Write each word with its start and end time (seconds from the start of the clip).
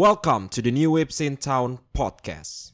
Welcome 0.00 0.48
to 0.56 0.62
the 0.62 0.70
New 0.70 0.92
Waves 0.92 1.20
in 1.20 1.36
Town 1.36 1.78
podcast. 1.94 2.72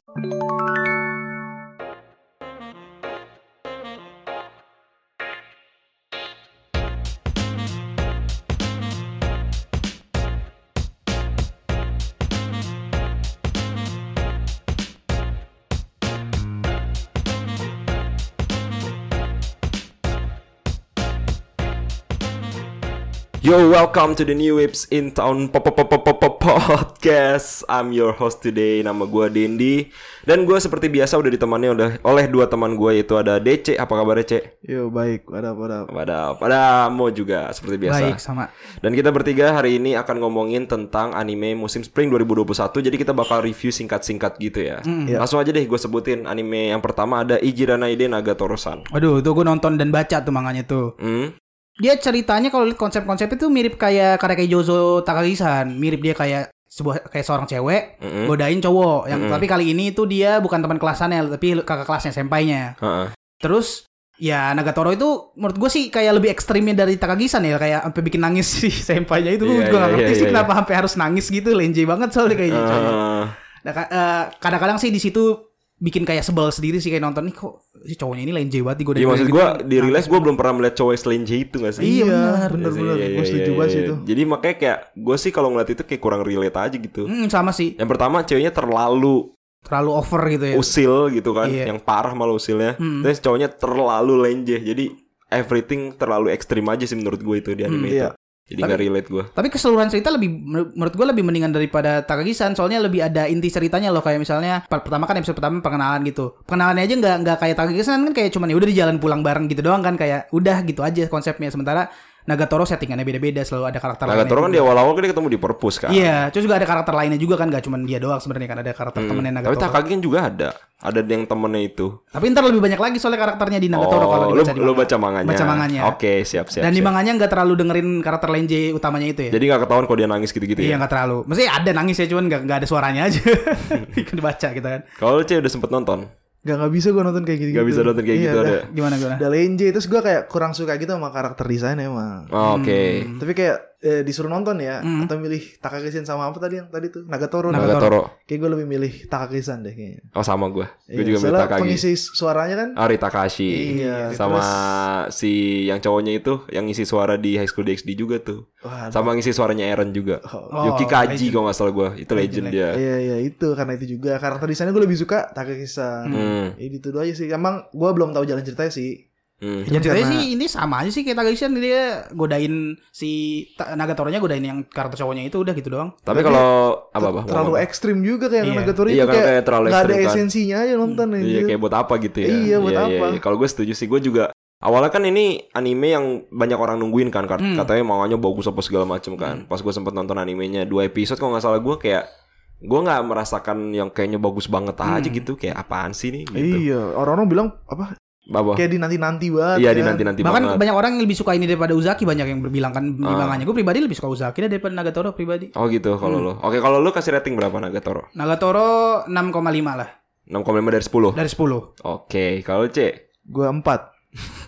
Yo, 23.47 23.71
welcome 23.71 24.11
to 24.11 24.27
the 24.27 24.35
New 24.35 24.59
Waves 24.59 24.91
in 24.91 25.15
Town 25.15 25.47
po- 25.47 25.63
po- 25.63 25.71
po- 25.71 25.87
po- 25.87 26.03
po- 26.03 26.19
po- 26.19 26.35
podcast. 26.35 27.63
I'm 27.71 27.95
your 27.95 28.11
host 28.11 28.43
today. 28.43 28.83
Nama 28.83 29.07
gue 29.07 29.25
Dendi 29.31 29.87
dan 30.27 30.43
gue 30.43 30.59
seperti 30.59 30.91
biasa 30.91 31.15
udah 31.15 31.31
ditemani 31.31 31.71
oleh 31.71 31.95
oleh 32.03 32.27
dua 32.27 32.51
teman 32.51 32.75
gue 32.75 32.99
yaitu 32.99 33.15
ada 33.15 33.39
DC. 33.39 33.79
Apa 33.79 34.03
kabar 34.03 34.19
DC? 34.19 34.59
Yo 34.67 34.91
baik, 34.91 35.31
ada 35.31 35.55
ada. 35.55 35.87
Pada 35.87 36.17
pada 36.35 36.59
Mo 36.91 37.07
juga 37.07 37.47
seperti 37.55 37.87
biasa. 37.87 38.03
Baik 38.03 38.19
sama. 38.19 38.51
Dan 38.83 38.91
kita 38.91 39.15
bertiga 39.15 39.55
hari 39.55 39.79
ini 39.79 39.95
akan 39.95 40.27
ngomongin 40.27 40.67
tentang 40.67 41.15
anime 41.15 41.55
musim 41.55 41.87
spring 41.87 42.11
2021. 42.11 42.83
Jadi 42.83 42.99
kita 42.99 43.15
bakal 43.15 43.47
review 43.47 43.71
singkat-singkat 43.71 44.43
gitu 44.43 44.59
ya. 44.59 44.83
Iya. 44.83 45.23
Langsung 45.23 45.39
aja 45.39 45.55
deh 45.55 45.63
gue 45.63 45.79
sebutin 45.79 46.27
anime 46.27 46.75
yang 46.75 46.83
pertama 46.83 47.23
ada 47.23 47.39
Ijiranaide 47.39 48.11
Nagatoro-san. 48.11 48.91
Waduh, 48.91 49.23
itu 49.23 49.31
gue 49.31 49.45
nonton 49.47 49.79
dan 49.79 49.87
baca 49.87 50.19
tuh 50.19 50.35
manganya 50.35 50.67
tuh. 50.67 50.99
Hmm? 50.99 51.46
Dia 51.77 51.93
ceritanya 51.97 52.49
kalau 52.49 52.65
lihat 52.65 52.79
konsep-konsep 52.79 53.29
itu 53.37 53.45
mirip 53.47 53.77
kayak 53.77 54.17
Kareke 54.17 54.49
Jozo 54.49 55.05
Takagi-san. 55.05 55.69
Mirip 55.77 56.01
dia 56.01 56.17
kayak 56.17 56.49
sebuah 56.67 57.09
kayak 57.09 57.25
seorang 57.25 57.47
cewek 57.47 58.01
Mm-mm. 58.01 58.25
godain 58.25 58.57
cowok. 58.57 59.09
Yang 59.09 59.21
Mm-mm. 59.25 59.33
tapi 59.37 59.45
kali 59.45 59.65
ini 59.77 59.93
tuh 59.93 60.09
dia 60.09 60.41
bukan 60.41 60.57
teman 60.61 60.81
kelasannya, 60.81 61.37
tapi 61.37 61.61
kakak 61.61 61.85
kelasnya 61.85 62.13
sempainya. 62.13 62.73
Heeh. 62.81 63.13
Terus 63.37 63.85
ya 64.17 64.49
Nagatoro 64.57 64.89
itu 64.89 65.29
menurut 65.37 65.57
gue 65.61 65.69
sih 65.69 65.93
kayak 65.93 66.17
lebih 66.17 66.33
ekstrimnya 66.33 66.73
dari 66.73 66.97
Takagi-san 66.97 67.45
ya 67.45 67.61
kayak 67.61 67.85
sampai 67.85 68.01
bikin 68.01 68.21
nangis 68.25 68.49
si 68.49 68.73
sempainya 68.73 69.29
itu 69.37 69.45
Iya, 69.45 69.69
gue 69.69 69.77
gak 69.77 69.77
iya, 69.77 69.93
ngerti 69.93 70.09
iya, 70.09 70.17
sih 70.17 70.25
iya. 70.25 70.31
kenapa 70.33 70.51
sampai 70.57 70.73
harus 70.73 70.93
nangis 70.97 71.25
gitu 71.29 71.49
lenje 71.53 71.85
banget 71.85 72.09
soalnya 72.09 72.35
kayaknya 72.41 72.61
cowoknya. 72.65 72.93
Eh, 72.97 73.25
Nah, 73.67 73.73
eh, 73.83 74.23
kadang-kadang 74.39 74.79
sih 74.79 74.89
di 74.89 74.97
situ 75.01 75.43
bikin 75.77 76.03
kayak 76.03 76.21
sebel 76.21 76.49
sendiri 76.49 76.77
sih 76.77 76.89
kayak 76.89 77.03
nonton 77.03 77.23
nih 77.23 77.35
kok 77.35 77.61
si 77.83 77.93
cowoknya 77.93 78.23
ini 78.23 78.33
lenje 78.33 78.59
banget 78.59 78.81
digodain 78.81 79.01
Iya 79.01 79.07
maksud 79.07 79.25
gitu. 79.25 79.35
gue 79.35 79.45
di 79.63 79.75
realize 79.77 80.07
gue 80.07 80.19
belum 80.19 80.33
pernah 80.33 80.53
melihat 80.55 80.75
cowok 80.75 80.93
selenje 80.95 81.35
itu 81.37 81.55
gak 81.55 81.73
sih? 81.73 81.83
Iya, 82.01 82.05
benar. 82.07 82.49
bener 82.49 82.71
bener. 82.73 82.95
Iya, 82.95 83.07
Gue 83.07 83.13
iya, 83.15 83.23
setuju 83.23 83.43
iya, 83.43 83.53
banget 83.53 83.69
sih 83.69 83.77
iya. 83.77 83.85
itu. 83.85 83.93
Jadi 84.03 84.21
makanya 84.25 84.55
kayak 84.57 84.77
gue 84.95 85.15
sih 85.17 85.31
kalau 85.31 85.49
ngeliat 85.49 85.69
itu 85.69 85.83
kayak 85.83 86.01
kurang 86.01 86.21
relate 86.21 86.57
aja 86.57 86.75
gitu. 86.75 87.01
Hmm, 87.05 87.25
sama 87.27 87.51
sih. 87.51 87.73
Yang 87.73 87.89
pertama 87.89 88.17
ceweknya 88.21 88.49
terlalu 88.51 89.29
Terlalu 89.59 89.89
over 89.91 90.21
gitu 90.27 90.45
ya. 90.47 90.55
usil 90.55 90.93
gitu 91.11 91.31
kan, 91.31 91.47
Iya. 91.47 91.65
yang 91.67 91.77
parah 91.77 92.13
malah 92.13 92.33
usilnya. 92.33 92.73
Hmm. 92.75 93.03
Terus 93.03 93.19
cowoknya 93.19 93.49
terlalu 93.51 94.13
lenje. 94.17 94.57
Jadi 94.57 94.85
everything 95.27 95.93
terlalu 95.93 96.31
ekstrim 96.31 96.65
aja 96.65 96.83
sih 96.83 96.95
menurut 96.95 97.19
gue 97.19 97.35
itu 97.37 97.51
di 97.51 97.61
anime 97.61 97.77
Hmm, 97.77 97.85
itu. 97.85 97.97
iya. 97.99 98.09
Jadi 98.47 98.63
Tapi- 98.63 98.69
nggak 98.71 98.79
relate 98.79 99.07
gue. 99.11 99.23
Tapi 99.27 99.47
keseluruhan 99.51 99.91
cerita 99.91 100.07
lebih 100.07 100.31
menur- 100.31 100.71
menurut 100.71 100.95
gue 100.95 101.05
lebih 101.11 101.23
mendingan 101.27 101.51
daripada 101.51 101.99
Takagi-san 101.99 102.55
soalnya 102.55 102.79
lebih 102.79 103.03
ada 103.03 103.27
inti 103.27 103.51
ceritanya 103.51 103.91
loh 103.91 103.99
kayak 103.99 104.23
misalnya 104.23 104.63
per- 104.63 104.87
pertama 104.87 105.03
kan 105.03 105.19
episode 105.19 105.35
pertama 105.35 105.59
perkenalan 105.59 105.99
gitu. 106.07 106.31
Perkenalannya 106.47 106.83
aja 106.87 106.95
nggak 106.95 107.15
nggak 107.27 107.37
kayak 107.37 107.55
Takagi-san 107.59 107.99
kan 108.07 108.13
kayak 108.15 108.31
cuman 108.31 108.47
ya 108.47 108.55
udah 108.55 108.67
di 108.71 108.75
jalan 108.75 108.95
pulang 108.97 109.19
bareng 109.19 109.51
gitu 109.51 109.59
doang 109.59 109.83
kan 109.83 109.99
kayak 109.99 110.31
udah 110.31 110.63
gitu 110.63 110.79
aja 110.79 111.11
konsepnya 111.11 111.51
sementara 111.51 111.91
Nagatoro 112.27 112.67
settingannya 112.67 113.01
beda-beda 113.01 113.39
selalu 113.39 113.71
ada 113.71 113.79
karakter 113.79 114.03
Nagatoro 114.03 114.43
kan 114.43 114.51
di 114.51 114.59
awal-awal 114.59 114.91
kan 114.91 115.01
dia 115.01 115.11
ketemu 115.15 115.27
di 115.31 115.39
perpus 115.39 115.75
kan. 115.79 115.89
Iya, 115.89 116.27
terus 116.27 116.43
juga 116.43 116.59
ada 116.59 116.67
karakter 116.67 116.91
lainnya 116.91 117.15
juga 117.15 117.39
kan 117.39 117.47
gak 117.47 117.63
cuman 117.63 117.87
dia 117.87 117.97
doang 117.97 118.19
sebenarnya 118.19 118.47
kan 118.47 118.59
ada 118.59 118.71
karakter 118.71 118.99
Hmm. 118.99 119.09
temennya 119.09 119.31
Tapi 119.31 119.39
Nagatoro. 119.47 119.63
Takagi 119.63 119.89
kan 119.95 120.01
juga 120.03 120.19
ada. 120.27 120.49
Ada 120.77 120.99
yang 121.01 121.23
temennya 121.23 121.61
itu. 121.63 121.87
Tapi 122.05 122.25
ntar 122.29 122.43
lebih 122.43 122.59
banyak 122.59 122.77
lagi 122.77 122.97
soalnya 122.99 123.23
karakternya 123.23 123.57
di 123.57 123.65
Nagatoro 123.65 124.05
kalau 124.05 124.25
oh, 124.27 124.29
lu, 124.29 124.35
dibaca 124.37 124.51
di 124.51 124.59
lu 124.59 124.65
manga. 124.67 124.77
baca 124.77 124.95
manganya. 124.99 125.27
Baca 125.31 125.45
manganya. 125.47 125.81
Oke, 125.87 126.13
siap 126.21 126.51
siap. 126.51 126.61
Dan 126.61 126.69
di 126.69 126.77
siap. 126.77 126.85
manganya 126.85 127.11
nggak 127.15 127.31
terlalu 127.31 127.53
dengerin 127.57 127.89
karakter 128.03 128.29
lenje 128.29 128.61
utamanya 128.69 129.07
itu 129.07 129.21
ya. 129.25 129.31
Jadi 129.31 129.43
nggak 129.47 129.61
ketahuan 129.63 129.85
kalau 129.87 129.97
dia 129.97 130.05
nangis 130.05 130.29
gitu-gitu 130.29 130.59
Iya 130.59 130.69
ya. 130.69 130.75
nggak 130.77 130.91
terlalu. 130.91 131.17
Maksudnya 131.25 131.49
ada 131.55 131.71
nangis 131.73 131.95
ya 131.95 132.05
cuman 132.05 132.23
nggak 132.27 132.57
ada 132.59 132.67
suaranya 132.67 133.01
aja. 133.07 133.21
Kan 134.05 134.13
dibaca 134.13 134.47
gitu 134.51 134.67
kan. 134.67 134.81
Kalau 134.99 135.11
lu 135.15 135.23
Cek 135.23 135.39
udah 135.39 135.49
sempet 135.49 135.71
nonton? 135.71 135.99
Gak 136.47 136.55
nggak 136.63 136.71
bisa 136.71 136.87
gue 136.95 137.03
nonton 137.03 137.23
kayak 137.27 137.39
gitu. 137.43 137.51
Gak 137.51 137.67
bisa 137.67 137.79
nonton 137.83 138.03
kayak 138.07 138.17
Iya, 138.17 138.31
gitu 138.31 138.39
ada. 138.39 138.57
Gimana 138.71 138.95
gimana? 138.95 139.15
Udah 139.19 139.29
lenje 139.35 139.67
terus 139.75 139.87
gue 139.91 139.99
kayak 139.99 140.31
kurang 140.31 140.55
suka 140.55 140.79
gitu 140.79 140.95
sama 140.95 141.11
karakter 141.11 141.43
desain 141.43 141.75
emang. 141.75 142.23
Oh, 142.31 142.55
Oke. 142.55 143.03
Tapi 143.19 143.31
kayak 143.35 143.66
eh, 143.79 144.01
disuruh 144.01 144.25
nonton 144.27 144.57
ya 144.57 144.81
Hmm. 144.81 145.05
atau 145.05 145.15
milih 145.15 145.37
Takagi-san 145.57 146.01
sama 146.01 146.25
apa 146.25 146.37
tadi 146.37 146.57
yang 146.57 146.65
tadi 146.67 146.89
tuh 146.89 147.05
Nagatoro. 147.05 147.49
Nagatoro. 147.49 148.17
Kayak 148.23 148.39
gue 148.39 148.49
lebih 148.51 148.67
milih 148.67 148.93
Takagi-san 149.05 149.61
deh 149.61 149.71
kayaknya. 149.71 150.01
Oh 150.11 150.21
sama 150.21 150.49
gue. 150.49 150.65
Gue 150.87 150.97
Iya, 150.97 151.07
juga 151.07 151.19
milih 151.23 151.37
Takagi. 151.39 151.61
Pengisi 151.61 151.91
suaranya 151.93 152.55
kan 152.57 152.69
Ari 152.75 152.97
Takashi. 152.97 153.49
Iya, 153.77 154.11
Sama 154.11 154.41
terus- 154.41 155.15
si 155.15 155.31
yang 155.63 155.77
cowoknya 155.77 156.13
itu 156.15 156.41
yang 156.49 156.65
ngisi 156.65 156.83
suara 156.83 157.15
di 157.15 157.35
High 157.35 157.45
School 157.45 157.65
DxD 157.65 157.93
juga 157.93 158.17
tuh. 158.17 158.49
Wah, 158.59 158.89
Sama 158.89 159.13
ngisi 159.13 159.29
suaranya 159.29 159.63
Eren 159.63 159.91
juga. 159.91 160.25
Oh, 160.25 160.73
Yuki 160.73 160.85
Kaji 160.85 161.13
legend. 161.13 161.31
kalau 161.31 161.43
nggak 161.45 161.55
salah 161.55 161.71
gue. 161.71 161.89
Itu 161.99 162.11
legend, 162.11 162.45
Legend, 162.45 162.47
dia. 162.49 162.69
Iya 162.73 162.95
iya 162.99 163.17
itu 163.21 163.47
karena 163.53 163.73
itu 163.73 163.85
juga 163.87 164.17
karakter 164.17 164.47
desainnya 164.47 164.71
gue 164.71 164.83
lebih 164.83 164.97
suka 164.97 165.29
Takagi-san. 165.29 166.05
Hmm. 166.07 166.45
Ya 166.55 166.65
itu 166.67 166.89
doang 166.89 167.03
aja 167.03 167.13
sih. 167.13 167.27
Emang 167.27 167.69
gue 167.69 167.89
belum 167.89 168.09
tahu 168.09 168.25
jalan 168.25 168.41
ceritanya 168.41 168.69
sih. 168.69 169.05
Hmm. 169.37 169.61
Ya, 169.63 169.77
ceritanya 169.77 170.01
Karena- 170.03 170.13
sih 170.17 170.33
ini 170.33 170.45
sama 170.45 170.81
aja 170.81 170.89
sih 170.89 171.01
kayak 171.01 171.13
Takagi-san 171.15 171.53
dia 171.53 171.81
godain 172.09 172.53
si 172.89 173.09
Nagatoro-nya 173.53 174.17
godain 174.17 174.41
yang 174.41 174.65
karakter 174.65 174.97
cowoknya 174.97 175.23
itu 175.23 175.37
udah 175.37 175.53
gitu 175.53 175.69
doang. 175.69 175.93
Tapi 175.99 176.21
kalau 176.21 176.73
apa 176.89 177.07
apa 177.07 177.21
terlalu 177.23 177.53
ekstrim 177.59 178.01
juga 178.01 178.27
kayak 178.27 178.43
Iya. 178.43 178.55
Nagatoro 178.55 178.87
Iya, 178.87 178.95
itu 178.95 179.03
kan 179.03 179.13
kayak, 179.13 179.27
kayak 179.27 179.43
terlalu 179.43 179.65
nggak 179.67 179.83
ada 179.83 179.93
kan. 179.93 180.07
esensinya 180.09 180.57
aja 180.59 180.73
nonton 180.73 181.07
Iya 181.07 181.17
anjir. 181.19 181.41
kayak 181.45 181.59
buat 181.59 181.75
apa 181.75 181.93
gitu 181.99 182.17
ya. 182.17 182.27
Iya, 182.27 182.55
buat 182.57 182.75
apa. 182.75 183.05
Kalau 183.19 183.35
gue 183.37 183.47
setuju 183.47 183.73
sih 183.73 183.85
gue 183.85 184.01
juga 184.01 184.25
Awalnya 184.57 184.89
kan 184.89 185.05
ini 185.05 185.25
anime 185.51 185.87
yang 185.87 186.05
banyak 186.27 186.57
orang 186.57 186.81
nungguin 186.81 187.13
kan 187.13 187.29
kat- 187.29 187.37
Hmm. 187.37 187.53
Katanya 187.55 187.85
manganya 187.85 188.17
bagus 188.17 188.41
apa 188.43 188.57
segala 188.59 188.89
macem 188.89 189.13
kan 189.13 189.45
Pas 189.45 189.61
gue 189.61 189.69
sempet 189.69 189.93
nonton 189.93 190.17
animenya 190.17 190.65
Dua 190.65 190.81
episode 190.83 191.13
kalau 191.15 191.29
nggak 191.31 191.45
salah 191.45 191.61
gue 191.61 191.75
kayak 191.77 192.09
Gue 192.57 192.81
nggak 192.81 193.05
merasakan 193.05 193.69
yang 193.69 193.93
kayaknya 193.93 194.17
bagus 194.17 194.49
banget 194.49 194.73
aja 194.75 194.97
Hmm. 194.99 195.13
gitu 195.13 195.37
Kayak 195.37 195.61
apaan 195.61 195.93
sih 195.93 196.09
nih 196.09 196.23
gitu 196.25 196.57
Iya, 196.63 196.81
orang-orang 196.91 197.27
bilang 197.27 197.47
apa? 197.63 198.01
Baba. 198.27 198.53
Kayak 198.53 198.69
di 198.69 198.77
nanti-nanti 198.77 199.27
banget. 199.29 199.57
Iya 199.57 199.69
kan. 199.69 199.75
di 199.75 199.83
nanti-nanti 199.85 200.19
Bahkan 200.19 200.43
banget 200.43 200.59
banyak 200.59 200.75
orang 200.75 200.91
yang 200.93 201.03
lebih 201.03 201.15
suka 201.15 201.31
ini 201.31 201.45
daripada 201.45 201.71
Uzaki 201.71 202.03
banyak 202.03 202.27
yang 202.27 202.39
berbilang 202.39 202.69
kan 202.69 202.83
Ah. 202.99 203.15
manganya. 203.17 203.43
Gue 203.43 203.55
pribadi 203.55 203.79
lebih 203.79 203.95
suka 203.95 204.07
Uzaki 204.09 204.43
daripada 204.43 204.73
Nagatoro 204.73 205.11
pribadi. 205.11 205.47
Oh 205.53 205.65
gitu 205.65 205.95
kalau 205.95 206.19
lo 206.19 206.33
Oke 206.37 206.59
kalau 206.59 206.77
lo 206.77 206.91
kasih 206.91 207.13
rating 207.13 207.33
berapa 207.33 207.55
Nagatoro? 207.55 208.11
Nagatoro 208.11 208.67
6,5 209.05 209.39
lah 209.73 209.89
6,5 210.25 210.43
dari 210.69 210.83
10 210.83 211.15
dari 211.15 211.29
10. 211.29 211.87
Oke 211.87 212.25
kalau 212.41 212.67
C 212.67 212.77
Gua 213.23 213.47
4. 213.47 213.95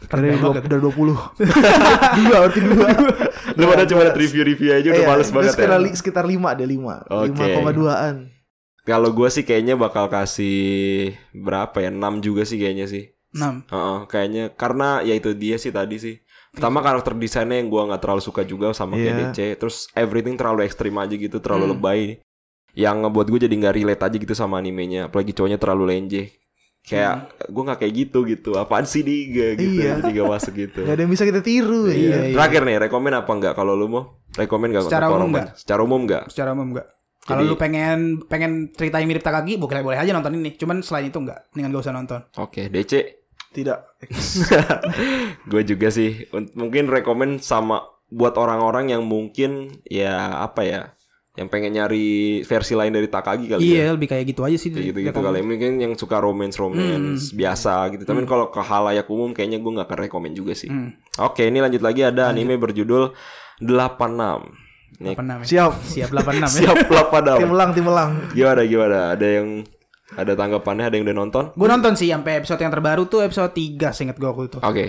Rendah 0.09 0.28
Dari, 0.28 0.39
dua, 0.39 0.53
dari 0.57 0.81
20. 0.81 1.13
dua, 2.18 2.35
berarti 2.41 2.59
dua. 2.59 2.88
Lu 3.53 3.63
pada 3.66 3.84
cuma 3.85 4.01
liat 4.01 4.18
review-review 4.18 4.69
aja 4.72 4.88
udah 4.88 4.97
Iya, 4.97 5.07
males 5.07 5.29
banget 5.29 5.51
sekitar, 5.53 5.69
ya 5.69 5.78
li- 5.79 5.94
sekitar 5.94 6.23
5 6.25 6.50
deh 6.53 6.66
5. 6.66 7.06
Oke. 7.06 7.38
5,2an. 7.38 8.16
Kalau 8.81 9.09
gue 9.12 9.29
sih 9.29 9.44
kayaknya 9.44 9.75
bakal 9.75 10.09
kasih 10.09 11.13
Berapa 11.31 11.78
ya 11.78 11.91
6 11.91 12.01
juga 12.19 12.41
sih 12.41 12.57
kayaknya 12.57 12.89
sih 12.89 13.13
6. 13.31 13.69
Heeh, 13.69 13.97
kayaknya 14.07 14.44
karena 14.53 15.00
ya 15.01 15.13
itu 15.13 15.34
dia 15.34 15.56
sih 15.56 15.69
tadi 15.69 15.97
sih. 15.97 16.16
Pertama 16.50 16.81
karakter 16.81 17.13
desainnya 17.13 17.62
yang 17.62 17.69
gua 17.69 17.85
nggak 17.85 18.01
terlalu 18.01 18.22
suka 18.22 18.41
juga 18.41 18.73
sama 18.73 18.97
kayak 18.97 19.06
Iya. 19.06 19.19
DC. 19.29 19.40
Terus 19.62 19.85
everything 19.94 20.34
terlalu 20.34 20.66
ekstrim 20.66 20.97
aja 20.97 21.13
gitu, 21.13 21.38
terlalu 21.38 21.69
Hmm. 21.69 21.73
lebay. 21.78 22.01
Yang 22.73 22.95
ngebuat 23.06 23.28
gue 23.29 23.39
jadi 23.45 23.56
nggak 23.56 23.75
relate 23.75 24.01
aja 24.01 24.16
gitu 24.18 24.34
sama 24.34 24.57
animenya. 24.57 25.09
Apalagi 25.09 25.34
cowoknya 25.34 25.57
terlalu 25.57 25.84
lenje. 25.85 26.23
Kayak 26.79 27.38
gua 27.51 27.63
nggak 27.69 27.79
kayak 27.85 27.94
gitu 27.94 28.19
gitu. 28.25 28.51
Apaan 28.57 28.89
sih 28.89 29.06
dia 29.06 29.53
gitu. 29.53 29.78
Iya. 29.78 30.01
Jadi 30.01 30.09
gak 30.16 30.29
masuk 30.31 30.53
gitu. 30.57 30.81
Gak 30.88 30.95
ada 30.95 31.01
yang 31.06 31.12
bisa 31.12 31.23
kita 31.28 31.41
tiru 31.44 31.85
ya. 31.85 31.94
Iya, 31.94 32.18
iya. 32.31 32.35
Terakhir 32.39 32.62
nih, 32.66 32.78
rekomen 32.81 33.13
apa 33.13 33.29
enggak 33.29 33.53
kalau 33.53 33.78
lu 33.78 33.85
mau? 33.85 34.03
Rekomen 34.34 34.73
gak? 34.73 34.89
Secara 34.89 35.06
umum 35.12 35.29
nggak? 35.29 35.47
Secara 35.53 35.81
umum 35.85 36.00
enggak? 36.07 36.23
Secara 36.34 36.50
umum 36.57 36.68
enggak. 36.73 36.88
Kalau 37.19 37.45
lu 37.45 37.53
pengen 37.59 38.25
pengen 38.25 38.74
cerita 38.74 38.98
yang 38.98 39.06
mirip 39.06 39.21
Takagi, 39.21 39.59
boleh 39.59 39.86
boleh 39.86 40.00
aja 40.01 40.09
nonton 40.09 40.33
ini. 40.33 40.57
Cuman 40.57 40.81
selain 40.81 41.13
itu 41.13 41.19
enggak, 41.19 41.45
mendingan 41.53 41.77
gak 41.77 41.83
usah 41.86 41.94
nonton. 41.94 42.19
Oke, 42.42 42.74
DC. 42.74 43.19
Tidak. 43.50 43.80
gue 45.46 45.62
juga 45.66 45.88
sih 45.90 46.30
Un- 46.30 46.54
mungkin 46.54 46.86
rekomen 46.86 47.38
sama 47.38 47.81
buat 48.07 48.34
orang-orang 48.36 48.90
yang 48.90 49.04
mungkin 49.04 49.69
ya 49.84 50.13
apa 50.40 50.62
ya 50.62 50.81
yang 51.34 51.48
pengen 51.48 51.72
nyari 51.74 52.07
versi 52.42 52.74
lain 52.74 52.92
dari 52.92 53.07
Takagi 53.07 53.46
kali 53.48 53.62
ya 53.63 53.86
Iya, 53.86 53.96
lebih 53.96 54.07
kayak 54.07 54.25
gitu 54.28 54.42
aja 54.44 54.54
sih. 54.54 54.69
kayak 54.69 54.86
gitu 54.88 55.00
gitu 55.00 55.10
rekomend. 55.13 55.28
kali 55.30 55.40
mungkin 55.42 55.72
yang 55.80 55.94
suka 55.94 56.18
romance 56.18 56.57
romance 56.57 57.31
biasa 57.31 57.74
gitu 57.92 58.04
tapi 58.04 58.25
kalau 58.25 58.50
ke 58.50 58.60
halayak 58.60 59.07
umum 59.07 59.31
kayaknya 59.31 59.57
gue 59.57 59.72
nggak 59.72 59.88
akan 59.88 60.00
rekomen 60.04 60.34
juga 60.34 60.51
sih 60.51 60.68
Hmm. 60.68 60.94
oke 61.18 61.40
ini 61.40 61.57
lanjut 61.57 61.80
lagi 61.80 62.01
ada 62.01 62.28
anime 62.28 62.54
berjudul 62.56 63.13
86 63.60 64.68
Nih, 65.00 65.13
Apa 65.13 65.22
namanya? 65.22 65.48
Siap. 65.48 65.72
Siap 65.80 66.10
86 66.12 66.34
ya. 66.34 66.48
siap 66.66 66.78
86 66.84 67.40
Tim 67.40 67.51
elang, 67.51 67.69
tim 67.72 67.86
elang. 67.88 68.12
gimana 68.31 68.62
gimana 68.63 68.98
ada 69.13 69.28
yang 69.30 69.48
ada 70.11 70.33
tanggapannya 70.33 70.85
ada 70.85 70.95
yang 70.95 71.06
udah 71.06 71.17
nonton 71.17 71.44
Gue 71.51 71.67
nonton 71.67 71.94
sih 71.94 72.07
sampai 72.07 72.39
episode 72.39 72.57
yang 72.57 72.69
terbaru 72.69 73.06
tuh 73.06 73.21
episode 73.21 73.51
3 73.51 73.91
seinget 73.91 74.15
gue 74.15 74.25
waktu 74.25 74.45
itu. 74.47 74.57
oke 74.59 74.85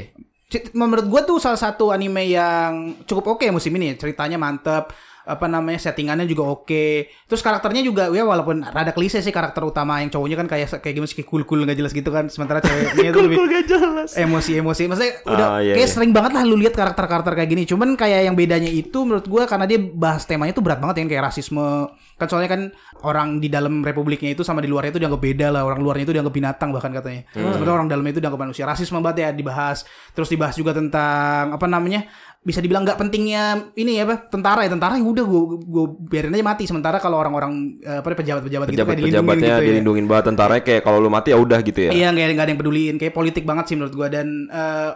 C- 0.46 0.72
Menurut 0.72 1.06
gue 1.06 1.20
tuh 1.24 1.36
salah 1.36 1.56
satu 1.56 1.90
anime 1.90 2.26
yang 2.26 2.70
cukup 3.04 3.36
oke 3.36 3.46
musim 3.50 3.70
ini. 3.72 3.94
Ceritanya 3.94 4.34
mantep. 4.34 4.90
Apa 5.30 5.46
namanya 5.46 5.78
settingannya 5.78 6.26
juga 6.26 6.50
oke. 6.50 6.86
Terus 7.24 7.40
karakternya 7.40 7.80
juga 7.80 8.10
ya 8.10 8.26
walaupun 8.26 8.66
rada 8.66 8.90
klise 8.90 9.22
sih 9.22 9.30
karakter 9.30 9.62
utama 9.62 10.02
yang 10.02 10.10
cowoknya 10.10 10.36
kan 10.36 10.46
kayak 10.46 10.82
kayak 10.82 10.94
gimana 10.98 11.06
sih 11.06 11.16
kayak 11.16 11.30
cool 11.30 11.46
cool 11.46 11.62
nggak 11.62 11.78
jelas 11.78 11.94
gitu 11.94 12.10
kan 12.10 12.26
sementara 12.26 12.58
ceweknya 12.58 13.14
itu 13.14 13.20
lebih 13.22 13.38
gak 13.40 13.64
jelas. 13.66 14.10
emosi 14.18 14.58
emosi 14.58 14.82
maksudnya 14.90 15.12
udah 15.24 15.46
Ah, 15.50 15.58
iya, 15.62 15.74
kayak 15.78 15.86
iya. 15.86 15.94
sering 15.94 16.10
banget 16.10 16.32
lah 16.34 16.42
lu 16.42 16.58
lihat 16.58 16.74
karakter 16.74 17.06
karakter 17.06 17.32
kayak 17.32 17.48
gini. 17.48 17.62
Cuman 17.64 17.94
kayak 17.94 18.26
yang 18.26 18.34
bedanya 18.34 18.68
itu 18.68 18.98
menurut 19.02 19.24
gua 19.24 19.46
karena 19.46 19.64
dia 19.64 19.78
bahas 19.78 20.26
temanya 20.26 20.50
tuh 20.50 20.66
berat 20.66 20.82
banget 20.82 21.06
ya 21.06 21.16
kayak 21.16 21.24
rasisme. 21.30 21.86
Kan 22.18 22.26
soalnya 22.28 22.50
kan 22.52 22.62
orang 23.00 23.40
di 23.40 23.48
dalam 23.48 23.80
republiknya 23.80 24.36
itu 24.36 24.44
sama 24.44 24.60
di 24.60 24.68
luarnya 24.68 24.92
itu 24.92 25.00
dianggap 25.00 25.22
beda 25.22 25.46
lah. 25.48 25.62
Orang 25.64 25.80
luarnya 25.80 26.04
itu 26.04 26.12
dianggap 26.12 26.34
binatang 26.34 26.68
bahkan 26.68 26.92
katanya. 26.92 27.22
Hmm. 27.32 27.54
sementara 27.54 27.76
orang 27.78 27.88
dalamnya 27.88 28.12
itu 28.12 28.20
dianggap 28.20 28.40
manusia. 28.40 28.64
Rasisme 28.68 28.98
banget 29.00 29.24
ya 29.24 29.28
dibahas. 29.32 29.88
Terus 30.12 30.28
dibahas 30.28 30.54
juga 30.54 30.76
tentang 30.76 31.54
apa 31.54 31.64
namanya 31.64 32.04
bisa 32.40 32.64
dibilang 32.64 32.88
nggak 32.88 32.96
pentingnya 32.96 33.68
ini 33.76 34.00
ya 34.00 34.08
apa 34.08 34.16
tentara 34.32 34.64
ya 34.64 34.72
tentara 34.72 34.96
ya 34.96 35.04
udah 35.04 35.24
gue 35.28 35.42
gue 35.60 35.84
biarin 36.08 36.32
aja 36.32 36.40
mati 36.40 36.64
sementara 36.64 36.96
kalau 36.96 37.20
orang-orang 37.20 37.76
eh, 37.84 38.00
apa 38.00 38.16
pejabat-pejabat 38.16 38.72
gitu 38.72 38.80
kayak 38.80 38.96
dilindungin 38.96 39.36
gitu 39.44 39.44
ya. 39.44 39.60
dilindungin 39.60 40.06
banget 40.08 40.24
tentaranya 40.32 40.62
kayak 40.64 40.80
kalau 40.80 41.04
lu 41.04 41.12
mati 41.12 41.36
ya 41.36 41.38
udah 41.38 41.60
gitu 41.60 41.80
ya. 41.84 41.90
Iya 41.92 42.08
nggak 42.16 42.24
ada 42.24 42.32
nggak 42.32 42.46
ada 42.48 42.52
yang 42.56 42.60
peduliin 42.64 42.96
kayak 42.96 43.12
politik 43.12 43.44
banget 43.44 43.64
sih 43.68 43.76
menurut 43.76 43.92
gua 43.92 44.08
dan 44.08 44.48
eh, 44.48 44.92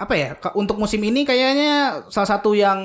apa 0.00 0.14
ya 0.18 0.34
untuk 0.58 0.82
musim 0.82 0.98
ini 1.06 1.22
kayaknya 1.22 2.02
salah 2.10 2.26
satu 2.34 2.58
yang 2.58 2.82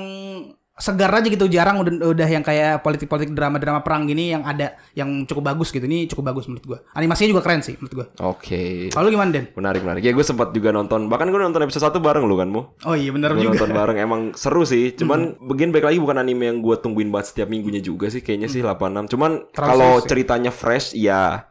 segar 0.76 1.08
aja 1.08 1.26
gitu 1.32 1.48
jarang 1.48 1.80
udah 1.80 2.12
udah 2.12 2.28
yang 2.28 2.44
kayak 2.44 2.84
politik-politik 2.84 3.32
drama-drama 3.32 3.80
perang 3.80 4.04
gini 4.04 4.36
yang 4.36 4.44
ada 4.44 4.76
yang 4.92 5.24
cukup 5.24 5.56
bagus 5.56 5.72
gitu 5.72 5.88
ini 5.88 6.04
cukup 6.04 6.36
bagus 6.36 6.44
menurut 6.46 6.64
gua 6.68 6.78
animasinya 6.92 7.32
juga 7.32 7.42
keren 7.42 7.64
sih 7.64 7.80
menurut 7.80 7.94
gua 7.96 8.06
Oke. 8.28 8.92
kalau 8.92 9.08
lu 9.08 9.14
gimana 9.14 9.30
Den? 9.32 9.46
Menarik 9.54 9.82
menarik. 9.86 10.02
Ya 10.02 10.10
gue 10.10 10.26
sempat 10.26 10.50
juga 10.50 10.74
nonton. 10.74 11.06
Bahkan 11.06 11.30
gue 11.30 11.40
nonton 11.40 11.62
episode 11.62 11.86
1 11.94 12.02
bareng 12.02 12.24
lu 12.26 12.34
kan, 12.34 12.48
Mu. 12.50 12.62
Oh 12.82 12.98
iya 12.98 13.14
bener 13.14 13.32
Gue 13.38 13.46
juga 13.46 13.62
nonton 13.62 13.72
bareng 13.72 13.98
emang 14.02 14.20
seru 14.34 14.66
sih. 14.66 14.92
Cuman 14.98 15.38
begin 15.38 15.70
baik 15.70 15.86
lagi 15.86 15.98
bukan 16.02 16.18
anime 16.18 16.50
yang 16.50 16.58
gue 16.58 16.76
tungguin 16.82 17.08
banget 17.14 17.32
setiap 17.32 17.48
minggunya 17.48 17.78
juga 17.78 18.10
sih 18.10 18.20
kayaknya 18.20 18.50
sih 18.50 18.60
86. 18.66 19.14
Cuman 19.14 19.46
kalau 19.54 20.02
ya? 20.02 20.04
ceritanya 20.04 20.50
fresh 20.50 20.92
iya. 20.98 21.46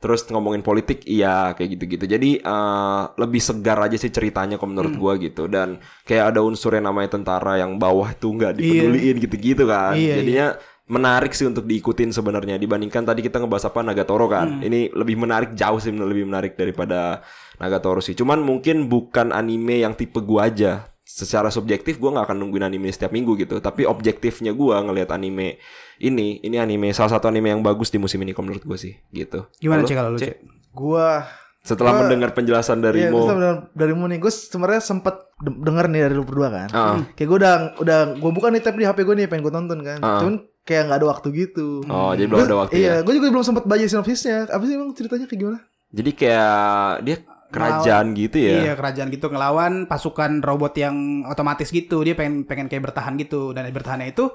Terus 0.00 0.24
ngomongin 0.32 0.64
politik 0.64 1.04
iya 1.04 1.52
kayak 1.52 1.76
gitu-gitu. 1.76 2.04
Jadi 2.08 2.30
eh, 2.40 3.02
lebih 3.14 3.38
segar 3.38 3.76
aja 3.78 3.94
sih 3.94 4.08
ceritanya 4.08 4.56
kalau 4.56 4.72
menurut 4.72 4.96
Hmm. 4.96 5.00
gua 5.00 5.12
gitu 5.20 5.44
dan 5.46 5.76
kayak 6.02 6.34
ada 6.34 6.40
unsur 6.40 6.72
yang 6.72 6.88
namanya 6.88 7.20
tentara 7.20 7.60
yang 7.60 7.76
bawah 7.76 8.10
tuh 8.16 8.32
nggak 8.34 8.56
dipeduliin 8.58 9.16
gitu-gitu 9.20 9.68
kan. 9.68 9.94
Iya, 9.94 10.24
Jadinya 10.24 10.46
menarik 10.90 11.30
sih 11.30 11.46
untuk 11.46 11.70
diikutin 11.70 12.10
sebenarnya 12.10 12.58
dibandingkan 12.58 13.06
tadi 13.06 13.22
kita 13.22 13.38
ngebahas 13.38 13.70
apa 13.70 13.78
Nagatoro 13.86 14.26
kan. 14.26 14.58
Hmm. 14.58 14.66
Ini 14.66 14.90
lebih 14.90 15.20
menarik 15.20 15.54
jauh 15.54 15.78
sih 15.78 15.94
lebih 15.94 16.26
menarik 16.26 16.58
daripada 16.58 17.22
Nagatoro 17.62 18.02
sih. 18.02 18.18
Cuman 18.18 18.42
mungkin 18.42 18.90
bukan 18.90 19.30
anime 19.30 19.86
yang 19.86 19.94
tipe 19.94 20.18
gua 20.18 20.50
aja. 20.50 20.89
Secara 21.10 21.50
subjektif 21.50 21.98
gua 21.98 22.14
nggak 22.14 22.26
akan 22.26 22.36
nungguin 22.38 22.62
anime 22.62 22.88
setiap 22.88 23.10
minggu 23.10 23.34
gitu. 23.36 23.58
Tapi 23.58 23.82
objektifnya 23.82 24.50
gua 24.50 24.78
ngelihat 24.80 25.10
anime 25.10 25.58
ini, 25.98 26.38
ini 26.38 26.56
anime 26.56 26.90
salah 26.90 27.12
satu 27.12 27.26
anime 27.26 27.50
yang 27.50 27.60
bagus 27.60 27.90
di 27.90 27.98
musim 27.98 28.18
ini 28.18 28.30
menurut 28.30 28.62
gua 28.62 28.78
sih 28.78 28.94
gitu. 29.10 29.50
gimana 29.58 29.82
cek 29.82 29.94
kalau 29.94 30.14
lu 30.14 30.18
Cek? 30.18 30.34
Gua 30.70 31.26
Setelah 31.60 31.92
Gua- 31.92 32.00
mendengar 32.06 32.32
penjelasan 32.32 32.80
dari 32.80 33.04
Iya, 33.04 33.12
gue 33.12 33.20
Mo. 33.20 33.28
dari, 33.28 33.60
dari 33.76 33.92
Mu 33.92 34.08
nih, 34.08 34.16
gue 34.16 34.32
sebenarnya 34.32 34.80
sempet 34.80 35.12
de- 35.36 35.60
denger 35.60 35.92
nih 35.92 36.00
dari 36.00 36.14
lu 36.16 36.24
berdua 36.24 36.48
kan. 36.48 36.68
Ah. 36.72 36.96
Kayak 37.12 37.28
gue 37.28 37.36
udah 37.36 37.54
udah 37.76 37.98
gue 38.16 38.30
buka 38.32 38.48
nih 38.48 38.64
tab 38.64 38.74
di 38.74 38.88
HP 38.88 39.04
gue 39.04 39.12
nih 39.14 39.26
pengen 39.28 39.44
gue 39.44 39.52
tonton 39.52 39.80
kan. 39.84 40.00
Ah. 40.00 40.24
Cuman 40.24 40.34
kayak 40.64 40.88
nggak 40.88 40.98
ada 40.98 41.08
waktu 41.12 41.28
gitu. 41.36 41.84
Oh, 41.84 42.16
jadi 42.16 42.32
belum 42.32 42.48
ada 42.48 42.56
waktu 42.64 42.72
ya. 42.72 42.80
Iya, 42.80 42.94
gue 43.04 43.12
juga 43.12 43.28
belum 43.28 43.44
sempet 43.44 43.68
baca 43.68 43.84
sinopsisnya. 43.84 44.48
Apa 44.48 44.62
sih 44.64 44.72
emang 44.72 44.96
ceritanya 44.96 45.28
kayak 45.28 45.36
gimana? 45.36 45.58
Jadi 45.90 46.10
kayak 46.16 46.54
dia 47.02 47.16
kerajaan 47.50 48.14
gitu 48.14 48.36
ya. 48.38 48.54
Iya 48.64 48.72
kerajaan 48.78 49.10
gitu 49.10 49.26
ngelawan 49.28 49.90
pasukan 49.90 50.40
robot 50.40 50.74
yang 50.78 51.26
otomatis 51.26 51.68
gitu 51.74 52.06
dia 52.06 52.14
pengen 52.14 52.46
pengen 52.46 52.70
kayak 52.70 52.90
bertahan 52.90 53.18
gitu 53.18 53.50
dan 53.52 53.66
bertahannya 53.68 54.14
itu 54.14 54.30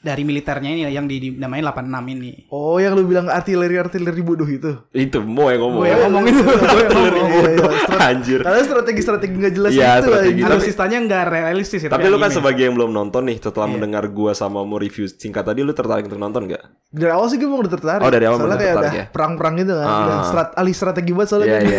dari 0.00 0.24
militernya 0.24 0.70
ini 0.72 0.82
yang 0.88 1.04
di, 1.04 1.20
dinamain 1.20 1.60
86 1.60 1.84
ini. 2.10 2.48
Oh, 2.48 2.80
yang 2.80 2.96
lu 2.96 3.04
bilang 3.04 3.28
artileri-artileri 3.28 4.22
bodoh 4.24 4.48
itu. 4.48 4.72
Itu 4.90 5.20
Mo 5.20 5.52
yang 5.52 5.60
ngomong. 5.60 5.80
Gue 5.84 5.88
yang 5.92 6.00
ngomong 6.08 6.24
itu. 6.24 6.40
Yang 6.80 6.92
ngomong. 6.96 7.42
Iya, 7.44 7.50
iya, 7.52 7.80
strat- 7.84 8.00
Anjir. 8.00 8.40
Karena 8.40 8.60
strategi-strategi 8.64 9.34
nggak 9.36 9.54
jelas 9.54 9.70
Iya, 9.70 9.90
gitu 9.92 10.08
strategi. 10.08 10.40
Alutsistanya 10.40 10.98
nggak 11.04 11.22
realistis 11.28 11.80
ya. 11.84 11.88
Tapi 11.92 12.08
lu 12.08 12.16
kan 12.16 12.32
anime. 12.32 12.38
sebagai 12.40 12.62
yang 12.64 12.74
belum 12.74 12.90
nonton 12.90 13.22
nih, 13.28 13.36
setelah 13.38 13.66
Iya. 13.68 13.74
mendengar 13.76 14.04
gua 14.08 14.32
sama 14.32 14.64
mau 14.64 14.80
review 14.80 15.04
singkat 15.04 15.44
tadi, 15.44 15.60
lu 15.60 15.76
tertarik 15.76 16.08
untuk 16.08 16.16
nonton 16.16 16.48
gak? 16.48 16.62
Dari 16.88 17.12
awal 17.12 17.28
sih 17.28 17.36
gue 17.36 17.46
mau 17.46 17.60
udah 17.60 17.70
tertarik. 17.70 18.00
Oh, 18.00 18.08
dari 18.08 18.24
awal 18.24 18.38
soalnya 18.40 18.56
kayak 18.56 18.72
tertarik 18.72 18.88
udah 18.88 18.96
ya? 18.96 19.06
perang-perang 19.12 19.54
gitu 19.60 19.72
kan. 19.76 19.86
Ah. 19.86 20.24
Strat 20.24 20.48
alih 20.56 20.74
strategi 20.74 21.10
banget 21.12 21.28
soalnya. 21.28 21.46
Iya 21.46 21.54
kan. 21.54 21.68
iya. 21.68 21.78